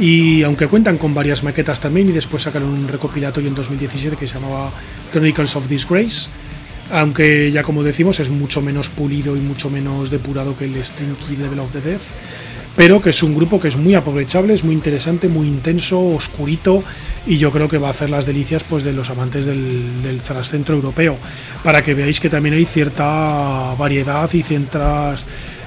Y 0.00 0.42
aunque 0.42 0.66
cuentan 0.66 0.98
con 0.98 1.14
varias 1.14 1.44
maquetas 1.44 1.80
también 1.80 2.08
y 2.08 2.12
después 2.12 2.42
sacaron 2.42 2.70
un 2.70 2.88
recopilatorio 2.88 3.48
en 3.48 3.54
2017 3.54 4.16
que 4.16 4.26
se 4.26 4.34
llamaba 4.34 4.72
Chronicles 5.12 5.54
of 5.54 5.68
Disgrace 5.68 6.28
aunque 6.92 7.50
ya 7.50 7.62
como 7.62 7.82
decimos 7.82 8.20
es 8.20 8.30
mucho 8.30 8.60
menos 8.60 8.88
pulido 8.90 9.34
y 9.36 9.40
mucho 9.40 9.70
menos 9.70 10.10
depurado 10.10 10.56
que 10.56 10.66
el 10.66 10.72
Key 10.74 11.36
Level 11.36 11.58
of 11.58 11.72
the 11.72 11.80
Death, 11.80 12.02
pero 12.76 13.00
que 13.00 13.10
es 13.10 13.22
un 13.22 13.34
grupo 13.34 13.58
que 13.60 13.68
es 13.68 13.76
muy 13.76 13.94
aprovechable, 13.94 14.54
es 14.54 14.62
muy 14.62 14.74
interesante, 14.74 15.28
muy 15.28 15.46
intenso, 15.46 16.00
oscurito 16.00 16.82
y 17.26 17.38
yo 17.38 17.50
creo 17.50 17.68
que 17.68 17.78
va 17.78 17.88
a 17.88 17.90
hacer 17.92 18.10
las 18.10 18.26
delicias 18.26 18.62
pues 18.64 18.84
de 18.84 18.92
los 18.92 19.10
amantes 19.10 19.46
del, 19.46 20.02
del 20.02 20.20
centro 20.20 20.74
europeo, 20.74 21.16
para 21.64 21.82
que 21.82 21.94
veáis 21.94 22.20
que 22.20 22.28
también 22.28 22.54
hay 22.54 22.66
cierta 22.66 23.74
variedad 23.78 24.30
y 24.32 24.42
ciertas 24.42 25.24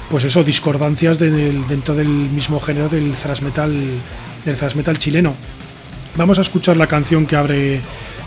pues 0.09 0.23
eso, 0.23 0.43
discordancias 0.43 1.17
dentro 1.17 1.95
del 1.95 2.07
mismo 2.07 2.59
género 2.59 2.87
del 2.89 3.13
thrash 3.13 3.41
metal 3.41 3.73
del 4.45 4.55
thrash 4.55 4.75
metal 4.75 4.97
chileno. 4.99 5.33
Vamos 6.15 6.37
a 6.37 6.41
escuchar 6.41 6.77
la 6.77 6.87
canción 6.87 7.25
que 7.25 7.35
abre 7.35 7.81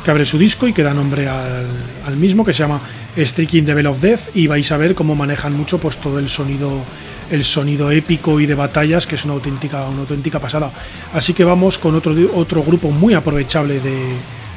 que 0.05 0.11
abre 0.11 0.25
su 0.25 0.39
disco 0.39 0.66
y 0.66 0.73
que 0.73 0.83
da 0.83 0.95
nombre 0.95 1.29
al, 1.29 2.16
mismo, 2.16 2.45
que 2.45 2.53
se 2.53 2.61
llama 2.61 2.81
Striking 3.16 3.65
the 3.65 3.75
Bell 3.75 3.87
of 3.87 4.01
Death, 4.01 4.35
y 4.35 4.47
vais 4.47 4.70
a 4.73 4.77
ver 4.77 4.95
cómo 4.95 5.15
manejan 5.15 5.57
mucho 5.57 5.79
pues 5.79 5.99
todo 5.99 6.19
el 6.19 6.29
sonido 6.29 6.83
el 7.31 7.45
sonido 7.45 7.91
épico 7.91 8.41
y 8.41 8.47
de 8.47 8.55
batallas, 8.55 9.07
que 9.07 9.16
es 9.16 9.25
una 9.27 9.35
auténtica, 9.35 9.87
una 9.87 10.01
auténtica 10.01 10.41
pasada. 10.41 10.70
Así 11.12 11.35
que 11.35 11.45
vamos 11.45 11.79
con 11.79 11.95
otro, 11.95 12.15
otro 12.35 12.62
grupo 12.62 12.91
muy 12.91 13.12
aprovechable 13.12 13.81
de, 13.81 14.15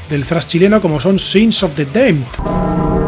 del 0.09 0.25
thrash 0.25 0.45
chileno, 0.45 0.79
como 0.79 1.01
son 1.01 1.19
Sins 1.19 1.63
of 1.63 1.75
the 1.75 1.85
Damned. 1.85 3.00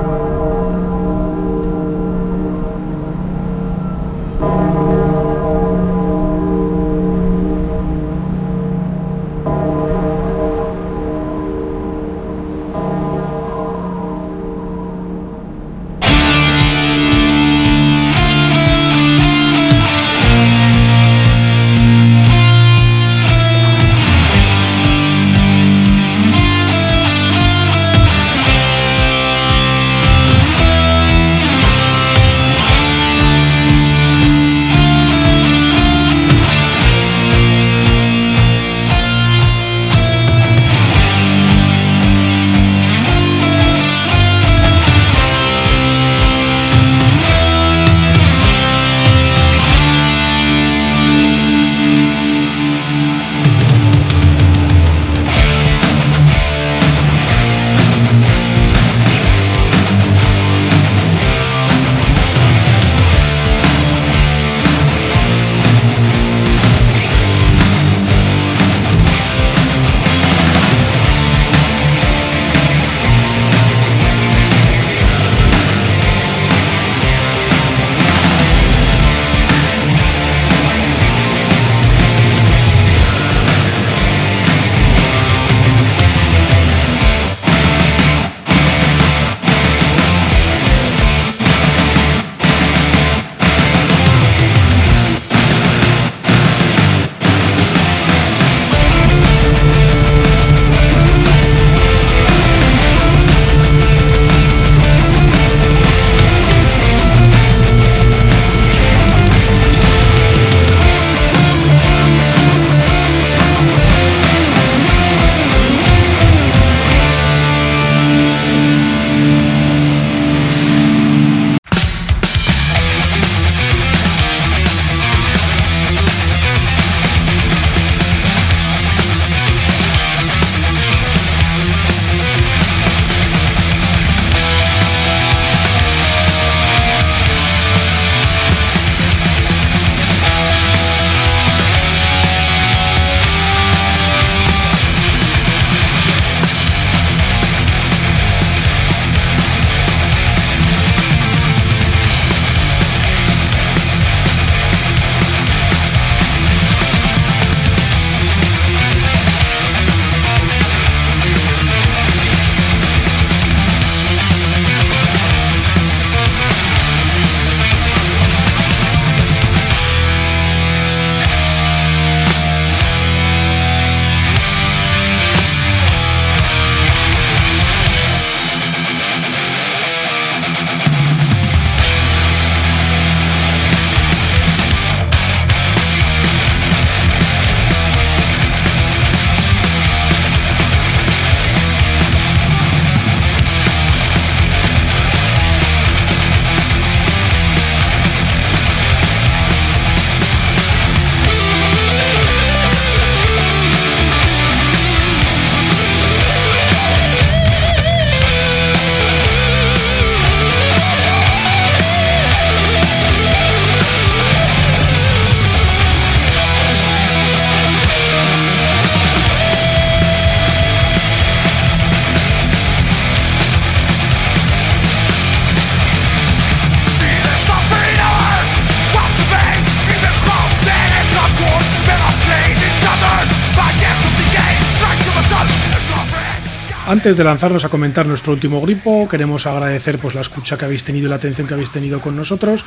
Antes 237.04 237.18
de 237.18 237.26
lanzarnos 237.26 237.66
a 237.66 237.68
comentar 237.68 238.06
nuestro 238.06 238.32
último 238.32 238.62
grupo, 238.62 239.10
queremos 239.10 239.46
agradecer 239.46 240.00
pues, 240.00 240.16
la 240.16 240.22
escucha 240.22 240.58
que 240.58 240.64
habéis 240.64 240.86
tenido 240.86 241.08
y 241.08 241.10
la 241.10 241.18
atención 241.18 241.46
que 241.46 241.54
habéis 241.54 241.70
tenido 241.70 242.00
con 242.00 242.16
nosotros. 242.16 242.64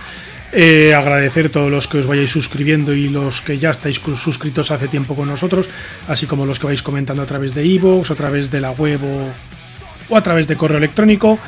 Eh, 0.52 0.92
agradecer 0.92 1.46
a 1.46 1.48
todos 1.48 1.70
los 1.70 1.88
que 1.88 2.00
os 2.00 2.06
vayáis 2.06 2.32
suscribiendo 2.32 2.92
y 2.92 3.08
los 3.08 3.40
que 3.40 3.56
ya 3.56 3.70
estáis 3.70 3.98
suscritos 4.16 4.70
hace 4.70 4.88
tiempo 4.88 5.16
con 5.16 5.26
nosotros, 5.26 5.70
así 6.06 6.26
como 6.26 6.44
los 6.44 6.58
que 6.58 6.66
vais 6.66 6.82
comentando 6.82 7.22
a 7.22 7.24
través 7.24 7.54
de 7.54 7.64
iVoox, 7.64 8.10
a 8.10 8.14
través 8.14 8.50
de 8.50 8.60
la 8.60 8.72
web 8.72 9.00
o, 10.10 10.14
a 10.14 10.22
través 10.22 10.46
de 10.46 10.56
correo 10.56 10.76
electrónico. 10.76 11.38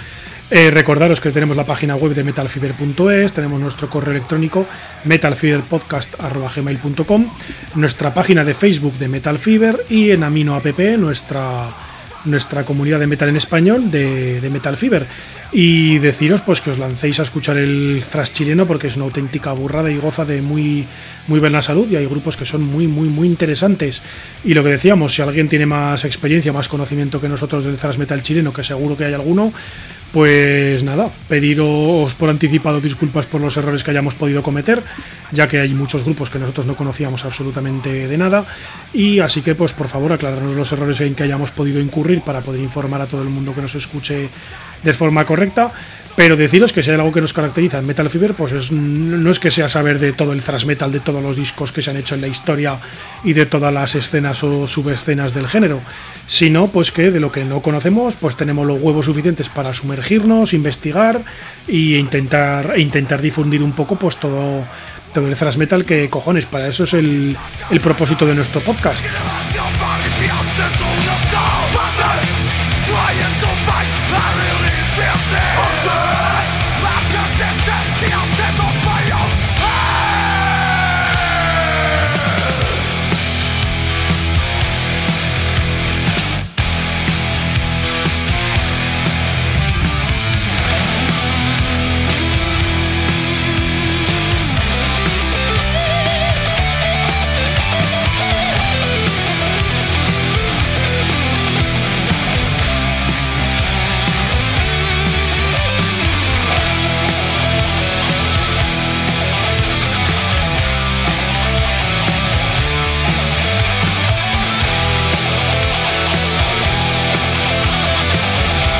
Eh, 0.50 0.70
recordaros 0.70 1.20
que 1.20 1.30
tenemos 1.30 1.58
la 1.58 1.66
página 1.66 1.94
web 1.94 2.14
de 2.14 2.24
metalfiber.es, 2.24 3.34
tenemos 3.34 3.60
nuestro 3.60 3.90
correo 3.90 4.12
electrónico 4.12 4.66
metalfiberpodcast.gmail.com, 5.04 7.32
nuestra 7.74 8.14
página 8.14 8.46
de 8.46 8.54
Facebook 8.54 8.94
de 8.94 9.08
Metalfiber 9.08 9.84
y 9.90 10.10
en 10.10 10.24
Amino 10.24 10.54
App 10.54 10.78
nuestra 10.96 11.68
nuestra 12.24 12.64
comunidad 12.64 13.00
de 13.00 13.06
metal 13.06 13.28
en 13.28 13.36
español 13.36 13.90
de, 13.90 14.46
Metal 14.50 14.76
Fever. 14.76 15.06
Y 15.50 15.98
deciros 15.98 16.42
pues 16.42 16.60
que 16.60 16.70
os 16.70 16.78
lancéis 16.78 17.20
a 17.20 17.22
escuchar 17.22 17.56
el 17.56 18.02
thrash 18.10 18.32
chileno 18.32 18.66
porque 18.66 18.88
es 18.88 18.96
una 18.96 19.06
auténtica 19.06 19.52
burrada 19.52 19.90
y 19.90 19.96
goza 19.96 20.24
de 20.24 20.42
muy, 20.42 20.86
muy 21.26 21.40
buena 21.40 21.62
salud 21.62 21.90
y 21.90 21.96
hay 21.96 22.06
grupos 22.06 22.36
que 22.36 22.44
son 22.44 22.62
muy, 22.62 22.86
muy, 22.86 23.08
muy 23.08 23.26
interesantes. 23.26 24.02
Y 24.44 24.54
lo 24.54 24.62
que 24.62 24.70
decíamos, 24.70 25.14
si 25.14 25.22
alguien 25.22 25.48
tiene 25.48 25.64
más 25.64 26.04
experiencia, 26.04 26.52
más 26.52 26.68
conocimiento 26.68 27.20
que 27.20 27.28
nosotros 27.28 27.64
del 27.64 27.76
thrash 27.76 27.96
metal 27.96 28.20
chileno, 28.20 28.52
que 28.52 28.62
seguro 28.62 28.96
que 28.96 29.04
hay 29.04 29.14
alguno, 29.14 29.52
pues 30.12 30.82
nada, 30.84 31.10
pediros 31.28 32.14
por 32.14 32.30
anticipado 32.30 32.80
disculpas 32.80 33.26
por 33.26 33.40
los 33.40 33.56
errores 33.56 33.84
que 33.84 33.90
hayamos 33.90 34.14
podido 34.14 34.42
cometer, 34.42 34.82
ya 35.32 35.48
que 35.48 35.60
hay 35.60 35.74
muchos 35.74 36.04
grupos 36.04 36.30
que 36.30 36.38
nosotros 36.38 36.66
no 36.66 36.76
conocíamos 36.76 37.24
absolutamente 37.24 38.08
de 38.08 38.18
nada. 38.18 38.44
Y 38.94 39.20
así 39.20 39.42
que, 39.42 39.54
pues 39.54 39.72
por 39.72 39.88
favor, 39.88 40.12
aclararnos 40.12 40.54
los 40.54 40.72
errores 40.72 41.00
en 41.02 41.14
que 41.14 41.24
hayamos 41.24 41.50
podido 41.50 41.80
incurrir 41.80 42.22
para 42.22 42.40
poder 42.40 42.60
informar 42.60 43.02
a 43.02 43.06
todo 43.06 43.22
el 43.22 43.28
mundo 43.28 43.54
que 43.54 43.60
nos 43.60 43.74
escuche 43.74 44.28
de 44.82 44.92
forma 44.92 45.24
correcta. 45.24 45.72
Pero 46.18 46.36
deciros 46.36 46.72
que 46.72 46.82
si 46.82 46.90
hay 46.90 46.96
algo 46.96 47.12
que 47.12 47.20
nos 47.20 47.32
caracteriza 47.32 47.78
en 47.78 47.86
Metal 47.86 48.10
Fever, 48.10 48.34
pues 48.34 48.72
no 48.72 49.30
es 49.30 49.38
que 49.38 49.52
sea 49.52 49.68
saber 49.68 50.00
de 50.00 50.12
todo 50.12 50.32
el 50.32 50.42
thrash 50.42 50.64
metal, 50.64 50.90
de 50.90 50.98
todos 50.98 51.22
los 51.22 51.36
discos 51.36 51.70
que 51.70 51.80
se 51.80 51.90
han 51.90 51.96
hecho 51.96 52.16
en 52.16 52.22
la 52.22 52.26
historia 52.26 52.80
y 53.22 53.34
de 53.34 53.46
todas 53.46 53.72
las 53.72 53.94
escenas 53.94 54.42
o 54.42 54.66
subescenas 54.66 55.32
del 55.32 55.46
género, 55.46 55.80
sino 56.26 56.66
pues 56.66 56.90
que 56.90 57.12
de 57.12 57.20
lo 57.20 57.30
que 57.30 57.44
no 57.44 57.62
conocemos, 57.62 58.16
pues 58.16 58.36
tenemos 58.36 58.66
los 58.66 58.82
huevos 58.82 59.06
suficientes 59.06 59.48
para 59.48 59.72
sumergirnos, 59.72 60.54
investigar 60.54 61.22
e 61.68 61.98
intentar, 62.00 62.72
e 62.74 62.80
intentar 62.80 63.22
difundir 63.22 63.62
un 63.62 63.70
poco 63.70 63.94
pues 63.94 64.16
todo, 64.16 64.64
todo 65.14 65.28
el 65.28 65.36
thrash 65.36 65.56
metal 65.56 65.84
que 65.84 66.10
cojones, 66.10 66.46
para 66.46 66.66
eso 66.66 66.82
es 66.82 66.94
el, 66.94 67.36
el 67.70 67.80
propósito 67.80 68.26
de 68.26 68.34
nuestro 68.34 68.60
podcast. 68.60 69.06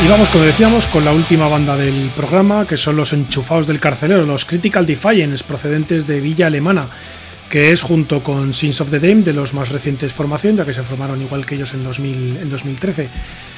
Vamos, 0.09 0.31
como 0.31 0.45
decíamos, 0.45 0.87
con 0.87 1.05
la 1.05 1.13
última 1.13 1.49
banda 1.49 1.77
del 1.77 2.11
programa, 2.17 2.67
que 2.67 2.79
son 2.79 2.97
los 2.97 3.13
enchufados 3.13 3.67
del 3.67 3.79
carcelero, 3.79 4.25
los 4.25 4.47
Critical 4.47 4.87
Defiance, 4.87 5.45
procedentes 5.45 6.07
de 6.07 6.23
Villa 6.23 6.47
Alemana, 6.47 6.89
que 7.51 7.73
es 7.73 7.83
junto 7.83 8.23
con 8.23 8.55
Sins 8.55 8.81
of 8.81 8.91
the 8.91 9.01
Dame 9.01 9.23
de 9.23 9.35
los 9.35 9.53
más 9.53 9.69
recientes 9.69 10.15
formación, 10.15 10.57
ya 10.57 10.65
que 10.65 10.73
se 10.73 10.83
formaron 10.83 11.21
igual 11.21 11.45
que 11.45 11.57
ellos 11.57 11.75
en, 11.75 11.85
2000, 11.85 12.39
en 12.39 12.49
2013. 12.49 13.09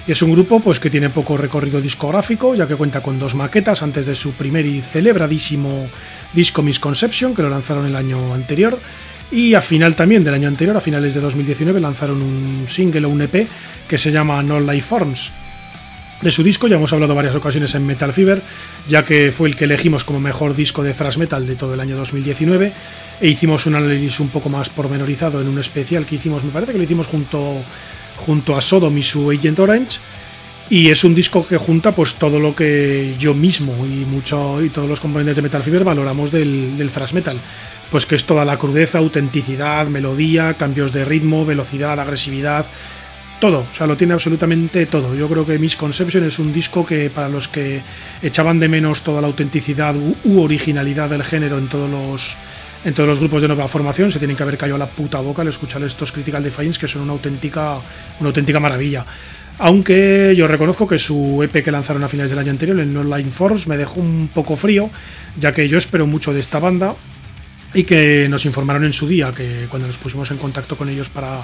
Y 0.09 0.10
es 0.10 0.20
un 0.22 0.32
grupo 0.32 0.59
pues, 0.59 0.81
que 0.81 0.90
tiene 0.90 1.09
poco 1.09 1.36
recorrido 1.36 1.81
discográfico, 1.81 2.56
ya 2.56 2.66
que 2.66 2.74
cuenta 2.74 3.01
con 3.01 3.20
dos 3.20 3.36
maquetas 3.36 3.85
antes 3.85 4.06
de 4.06 4.16
su 4.16 4.32
primer 4.32 4.66
y 4.66 4.81
celebradísimo 4.81 5.89
disco 6.32 6.62
Misconception, 6.62 7.32
que 7.32 7.43
lo 7.43 7.48
lanzaron 7.48 7.86
el 7.86 7.94
año 7.94 8.35
anterior. 8.35 8.77
Y 9.31 9.55
a 9.55 9.62
final 9.62 9.94
también 9.94 10.24
del 10.24 10.35
año 10.35 10.48
anterior, 10.48 10.77
a 10.77 10.81
finales 10.81 11.14
de 11.14 11.20
2019, 11.20 11.81
lanzaron 11.81 12.20
un 12.20 12.64
single 12.66 13.06
o 13.06 13.09
un 13.09 13.22
EP 13.22 13.47
que 13.86 13.98
se 13.98 14.10
llama 14.10 14.43
No 14.43 14.59
Life 14.59 14.89
Forms. 14.89 15.31
De 16.22 16.30
su 16.30 16.42
disco 16.42 16.68
ya 16.68 16.76
hemos 16.76 16.92
hablado 16.92 17.14
varias 17.14 17.34
ocasiones 17.34 17.74
en 17.74 17.86
Metal 17.86 18.12
Fever, 18.12 18.42
ya 18.86 19.06
que 19.06 19.32
fue 19.32 19.48
el 19.48 19.56
que 19.56 19.64
elegimos 19.64 20.05
como 20.05 20.20
mejor 20.20 20.55
disco 20.55 20.82
de 20.82 20.92
thrash 20.92 21.16
metal 21.16 21.47
de 21.47 21.56
todo 21.56 21.72
el 21.72 21.80
año 21.80 21.97
2019 21.97 22.72
e 23.22 23.28
hicimos 23.28 23.64
un 23.64 23.76
análisis 23.76 24.20
un 24.20 24.28
poco 24.28 24.51
más 24.51 24.68
pormenorizado 24.68 25.40
en 25.40 25.48
un 25.48 25.59
especial 25.59 26.05
que 26.05 26.16
hicimos, 26.16 26.44
me 26.44 26.51
parece 26.51 26.72
que 26.72 26.78
lo 26.78 26.84
hicimos 26.84 27.06
junto, 27.06 27.62
junto 28.18 28.55
a 28.55 28.60
Sodom 28.60 28.98
y 28.98 29.02
su 29.02 29.30
Agent 29.30 29.59
Orange. 29.60 29.98
Y 30.68 30.90
es 30.90 31.02
un 31.05 31.14
disco 31.14 31.44
que 31.47 31.56
junta 31.56 31.92
pues 31.92 32.14
todo 32.14 32.38
lo 32.38 32.55
que 32.55 33.16
yo 33.18 33.32
mismo 33.32 33.86
y 33.86 34.05
mucho 34.05 34.62
y 34.62 34.68
todos 34.68 34.88
los 34.88 35.01
componentes 35.01 35.36
de 35.36 35.42
Metal 35.42 35.62
Fever 35.62 35.84
valoramos 35.84 36.30
del, 36.30 36.76
del 36.76 36.90
thrash 36.90 37.12
metal. 37.14 37.40
Pues 37.90 38.05
que 38.06 38.14
es 38.14 38.24
toda 38.24 38.44
la 38.44 38.56
crudeza, 38.59 38.98
autenticidad, 38.98 39.88
melodía, 39.88 40.55
cambios 40.55 40.92
de 40.92 41.05
ritmo, 41.05 41.44
velocidad, 41.44 41.98
agresividad, 41.98 42.66
todo, 43.41 43.67
o 43.71 43.75
sea, 43.75 43.87
lo 43.87 43.97
tiene 43.97 44.12
absolutamente 44.12 44.87
todo. 44.87 45.15
Yo 45.15 45.29
creo 45.29 45.45
que 45.45 45.59
Misconception 45.59 46.25
es 46.25 46.39
un 46.39 46.53
disco 46.53 46.87
que 46.87 47.11
para 47.11 47.29
los 47.29 47.49
que 47.49 47.83
echaban 48.23 48.61
de 48.61 48.69
menos 48.69 49.03
toda 49.03 49.21
la 49.21 49.27
autenticidad 49.27 49.97
u, 49.97 50.41
originalidad 50.41 51.11
del 51.11 51.25
género 51.25 51.59
en 51.59 51.69
todos 51.69 51.91
los 51.91 52.37
en 52.83 52.95
todos 52.95 53.09
los 53.09 53.19
grupos 53.19 53.43
de 53.43 53.49
nueva 53.49 53.69
formación 53.69 54.11
se 54.11 54.19
tienen 54.19 54.37
que 54.37 54.43
haber 54.43 54.57
caído 54.57 54.77
a 54.77 54.79
la 54.79 54.87
puta 54.87 55.21
boca 55.21 55.43
al 55.43 55.49
escuchar 55.49 55.83
estos 55.83 56.12
Critical 56.12 56.43
Defiance 56.43 56.81
que 56.81 56.89
son 56.89 57.03
una 57.03 57.12
auténtica 57.12 57.79
una 58.21 58.29
auténtica 58.29 58.61
maravilla. 58.61 59.05
Aunque 59.59 60.35
yo 60.35 60.47
reconozco 60.47 60.87
que 60.87 60.99
su 60.99 61.43
EP 61.43 61.62
que 61.62 61.71
lanzaron 61.71 62.03
a 62.03 62.09
finales 62.09 62.31
del 62.31 62.39
año 62.39 62.51
anterior, 62.51 62.79
el 62.81 62.91
No 62.91 63.05
Line 63.05 63.31
Force, 63.31 63.69
me 63.69 63.77
dejó 63.77 64.01
un 64.01 64.31
poco 64.33 64.57
frío, 64.57 64.89
ya 65.37 65.53
que 65.53 65.69
yo 65.69 65.77
espero 65.77 66.07
mucho 66.07 66.33
de 66.33 66.41
esta 66.41 66.59
banda 66.59 66.95
y 67.75 67.85
que 67.85 68.27
nos 68.31 68.47
informaron 68.47 68.85
en 68.85 68.95
su 68.95 69.07
día, 69.07 69.33
que 69.37 69.67
cuando 69.69 69.87
nos 69.87 69.99
pusimos 69.99 70.31
en 70.31 70.39
contacto 70.39 70.77
con 70.77 70.89
ellos 70.89 71.11
para 71.11 71.43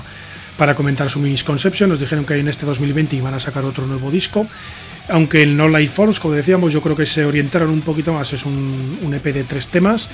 para 0.57 0.75
comentar 0.75 1.11
su 1.11 1.21
Misconception. 1.21 1.91
Nos 1.91 2.01
dijeron 2.01 2.25
que 2.25 2.35
en 2.35 2.49
este 2.49 2.67
2020 2.67 3.17
iban 3.17 3.35
a 3.35 3.41
sacar 3.41 3.65
otro 3.65 3.87
nuevo 3.87 4.11
disco. 4.11 4.47
Aunque 5.09 5.43
el 5.43 5.57
No 5.57 5.69
Life 5.69 5.95
Force, 5.95 6.21
como 6.21 6.35
decíamos, 6.35 6.73
yo 6.73 6.81
creo 6.81 6.97
que 6.97 7.07
se 7.07 7.25
orientaron 7.25 7.71
un 7.71 7.83
poquito 7.83 8.13
más. 8.13 8.33
Es 8.33 8.45
un, 8.45 8.99
EP 9.15 9.25
de 9.33 9.45
tres 9.45 9.69
temas. 9.69 10.11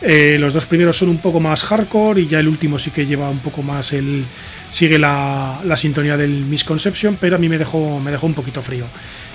Eh, 0.00 0.36
los 0.38 0.54
dos 0.54 0.66
primeros 0.66 0.96
son 0.96 1.08
un 1.08 1.18
poco 1.18 1.40
más 1.40 1.64
hardcore 1.64 2.20
y 2.20 2.26
ya 2.28 2.38
el 2.38 2.48
último 2.48 2.78
sí 2.78 2.90
que 2.90 3.06
lleva 3.06 3.28
un 3.28 3.40
poco 3.40 3.62
más 3.62 3.92
el. 3.92 4.24
Sigue 4.68 4.98
la, 4.98 5.60
la 5.64 5.76
sintonía 5.76 6.16
del 6.16 6.44
Misconception, 6.44 7.16
pero 7.20 7.36
a 7.36 7.38
mí 7.38 7.48
me 7.48 7.58
dejó, 7.58 8.00
me 8.00 8.10
dejó 8.10 8.26
un 8.26 8.34
poquito 8.34 8.62
frío. 8.62 8.86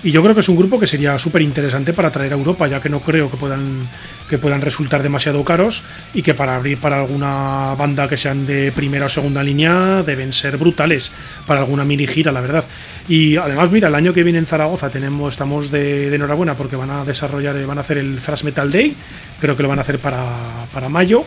Y 0.04 0.12
yo 0.12 0.24
creo 0.24 0.34
que 0.34 0.42
es 0.42 0.50
un 0.50 0.56
grupo 0.56 0.80
que 0.80 0.88
sería 0.88 1.20
súper 1.20 1.44
interesante 1.44 1.94
para 1.94 2.12
traer 2.12 2.34
a 2.34 2.36
Europa, 2.36 2.68
ya 2.68 2.82
que 2.82 2.90
no 2.90 3.02
creo 3.02 3.30
que 3.30 3.38
puedan, 3.38 3.88
que 4.28 4.40
puedan 4.40 4.62
resultar 4.62 5.04
demasiado 5.04 5.46
caros 5.46 5.84
y 6.16 6.24
que 6.24 6.34
para 6.34 6.56
abrir 6.56 6.80
para 6.80 7.00
alguna 7.00 7.76
banda 7.78 8.08
que 8.08 8.18
sean 8.18 8.48
de 8.48 8.72
primera 8.72 9.06
o 9.06 9.10
segunda 9.10 9.44
línea 9.44 10.02
deben 10.02 10.34
ser 10.34 10.58
brutales 10.58 11.12
para 11.46 11.60
alguna 11.60 11.86
mini 11.86 12.08
gira, 12.08 12.32
la 12.32 12.42
verdad. 12.42 12.66
Y 13.08 13.38
además, 13.38 13.70
mira, 13.70 13.90
el 13.90 13.96
año 13.96 14.12
que 14.12 14.24
viene 14.24 14.40
en 14.40 14.48
Zaragoza 14.48 14.90
tenemos, 14.90 15.36
estamos 15.36 15.70
de, 15.70 16.14
enhorabuena 16.14 16.56
porque 16.56 16.76
van 16.76 16.90
a 16.90 17.06
desarrollar, 17.06 17.64
van 17.68 17.78
a 17.78 17.82
hacer 17.82 18.00
el 18.00 18.20
Thrash 18.20 18.44
Metal 18.44 18.72
Day, 18.72 18.96
creo 19.40 19.56
que 19.56 19.62
lo 19.62 19.70
van 19.70 19.78
a 19.78 19.84
hacer 19.84 20.00
para, 20.00 20.34
para 20.74 20.90
mayo. 20.90 21.26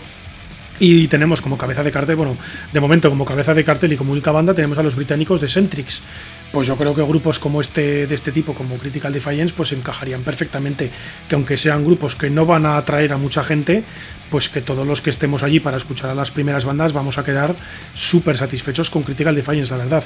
Y 0.80 1.06
tenemos 1.08 1.40
como 1.40 1.56
cabeza 1.56 1.82
de 1.82 1.92
cartel, 1.92 2.16
bueno, 2.16 2.36
de 2.72 2.80
momento 2.80 3.08
como 3.08 3.24
cabeza 3.24 3.54
de 3.54 3.64
cartel 3.64 3.92
y 3.92 3.96
como 3.96 4.12
única 4.12 4.32
banda 4.32 4.54
tenemos 4.54 4.76
a 4.78 4.82
los 4.82 4.96
británicos 4.96 5.40
de 5.40 5.48
Centrix, 5.48 6.02
pues 6.50 6.66
yo 6.66 6.76
creo 6.76 6.94
que 6.94 7.02
grupos 7.02 7.38
como 7.38 7.60
este 7.60 8.06
de 8.06 8.14
este 8.14 8.32
tipo, 8.32 8.54
como 8.54 8.76
Critical 8.76 9.12
Defiance, 9.12 9.54
pues 9.56 9.72
encajarían 9.72 10.22
perfectamente. 10.22 10.90
Que 11.28 11.34
aunque 11.34 11.56
sean 11.56 11.84
grupos 11.84 12.16
que 12.16 12.30
no 12.30 12.46
van 12.46 12.66
a 12.66 12.76
atraer 12.76 13.12
a 13.12 13.18
mucha 13.18 13.44
gente, 13.44 13.84
pues 14.30 14.48
que 14.48 14.60
todos 14.60 14.86
los 14.86 15.00
que 15.00 15.10
estemos 15.10 15.42
allí 15.42 15.60
para 15.60 15.76
escuchar 15.76 16.10
a 16.10 16.14
las 16.14 16.30
primeras 16.30 16.64
bandas 16.64 16.92
vamos 16.92 17.18
a 17.18 17.24
quedar 17.24 17.54
súper 17.94 18.36
satisfechos 18.36 18.90
con 18.90 19.02
Critical 19.02 19.34
Defiance, 19.34 19.70
la 19.70 19.78
verdad. 19.78 20.04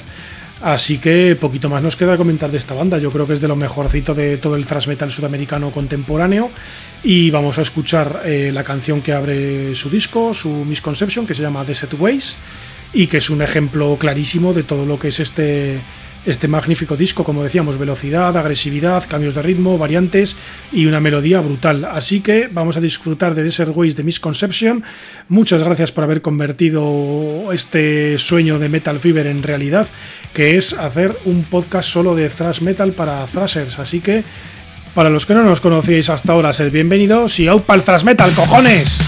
Así 0.61 0.97
que 0.97 1.37
poquito 1.39 1.69
más 1.69 1.81
nos 1.81 1.95
queda 1.95 2.17
comentar 2.17 2.51
de 2.51 2.57
esta 2.57 2.73
banda. 2.73 2.97
Yo 2.97 3.11
creo 3.11 3.25
que 3.25 3.33
es 3.33 3.41
de 3.41 3.47
lo 3.47 3.55
mejorcito 3.55 4.13
de 4.13 4.37
todo 4.37 4.55
el 4.55 4.65
thrash 4.65 4.87
metal 4.87 5.09
sudamericano 5.09 5.71
contemporáneo. 5.71 6.51
Y 7.03 7.31
vamos 7.31 7.57
a 7.57 7.61
escuchar 7.61 8.23
eh, 8.25 8.51
la 8.53 8.63
canción 8.63 9.01
que 9.01 9.13
abre 9.13 9.73
su 9.73 9.89
disco, 9.89 10.33
su 10.33 10.49
Misconception, 10.49 11.25
que 11.25 11.33
se 11.33 11.41
llama 11.41 11.63
The 11.63 11.73
Set 11.73 11.93
Ways, 11.97 12.37
y 12.93 13.07
que 13.07 13.17
es 13.17 13.29
un 13.29 13.41
ejemplo 13.41 13.95
clarísimo 13.97 14.53
de 14.53 14.63
todo 14.63 14.85
lo 14.85 14.99
que 14.99 15.09
es 15.09 15.21
este 15.21 15.79
este 16.25 16.47
magnífico 16.47 16.97
disco, 16.97 17.23
como 17.23 17.43
decíamos, 17.43 17.77
velocidad, 17.77 18.35
agresividad, 18.35 19.07
cambios 19.07 19.35
de 19.35 19.41
ritmo, 19.41 19.77
variantes 19.77 20.35
y 20.71 20.85
una 20.85 20.99
melodía 20.99 21.41
brutal. 21.41 21.85
Así 21.85 22.21
que 22.21 22.49
vamos 22.51 22.77
a 22.77 22.81
disfrutar 22.81 23.35
de 23.35 23.43
Desert 23.43 23.71
Ways 23.75 23.95
de 23.95 24.03
Misconception. 24.03 24.83
Muchas 25.27 25.63
gracias 25.63 25.91
por 25.91 26.03
haber 26.03 26.21
convertido 26.21 27.51
este 27.51 28.17
sueño 28.17 28.59
de 28.59 28.69
Metal 28.69 28.99
Fever 28.99 29.27
en 29.27 29.43
realidad, 29.43 29.87
que 30.33 30.57
es 30.57 30.73
hacer 30.73 31.15
un 31.25 31.43
podcast 31.43 31.89
solo 31.89 32.15
de 32.15 32.29
thrash 32.29 32.61
metal 32.61 32.91
para 32.91 33.25
thrashers. 33.25 33.79
Así 33.79 33.99
que, 33.99 34.23
para 34.93 35.09
los 35.09 35.25
que 35.25 35.33
no 35.33 35.43
nos 35.43 35.61
conocíais 35.61 36.09
hasta 36.09 36.33
ahora, 36.33 36.53
sed 36.53 36.71
bienvenidos 36.71 37.39
y 37.39 37.47
out 37.47 37.63
para 37.63 37.79
el 37.79 37.85
thrash 37.85 38.03
metal, 38.03 38.33
cojones. 38.33 38.99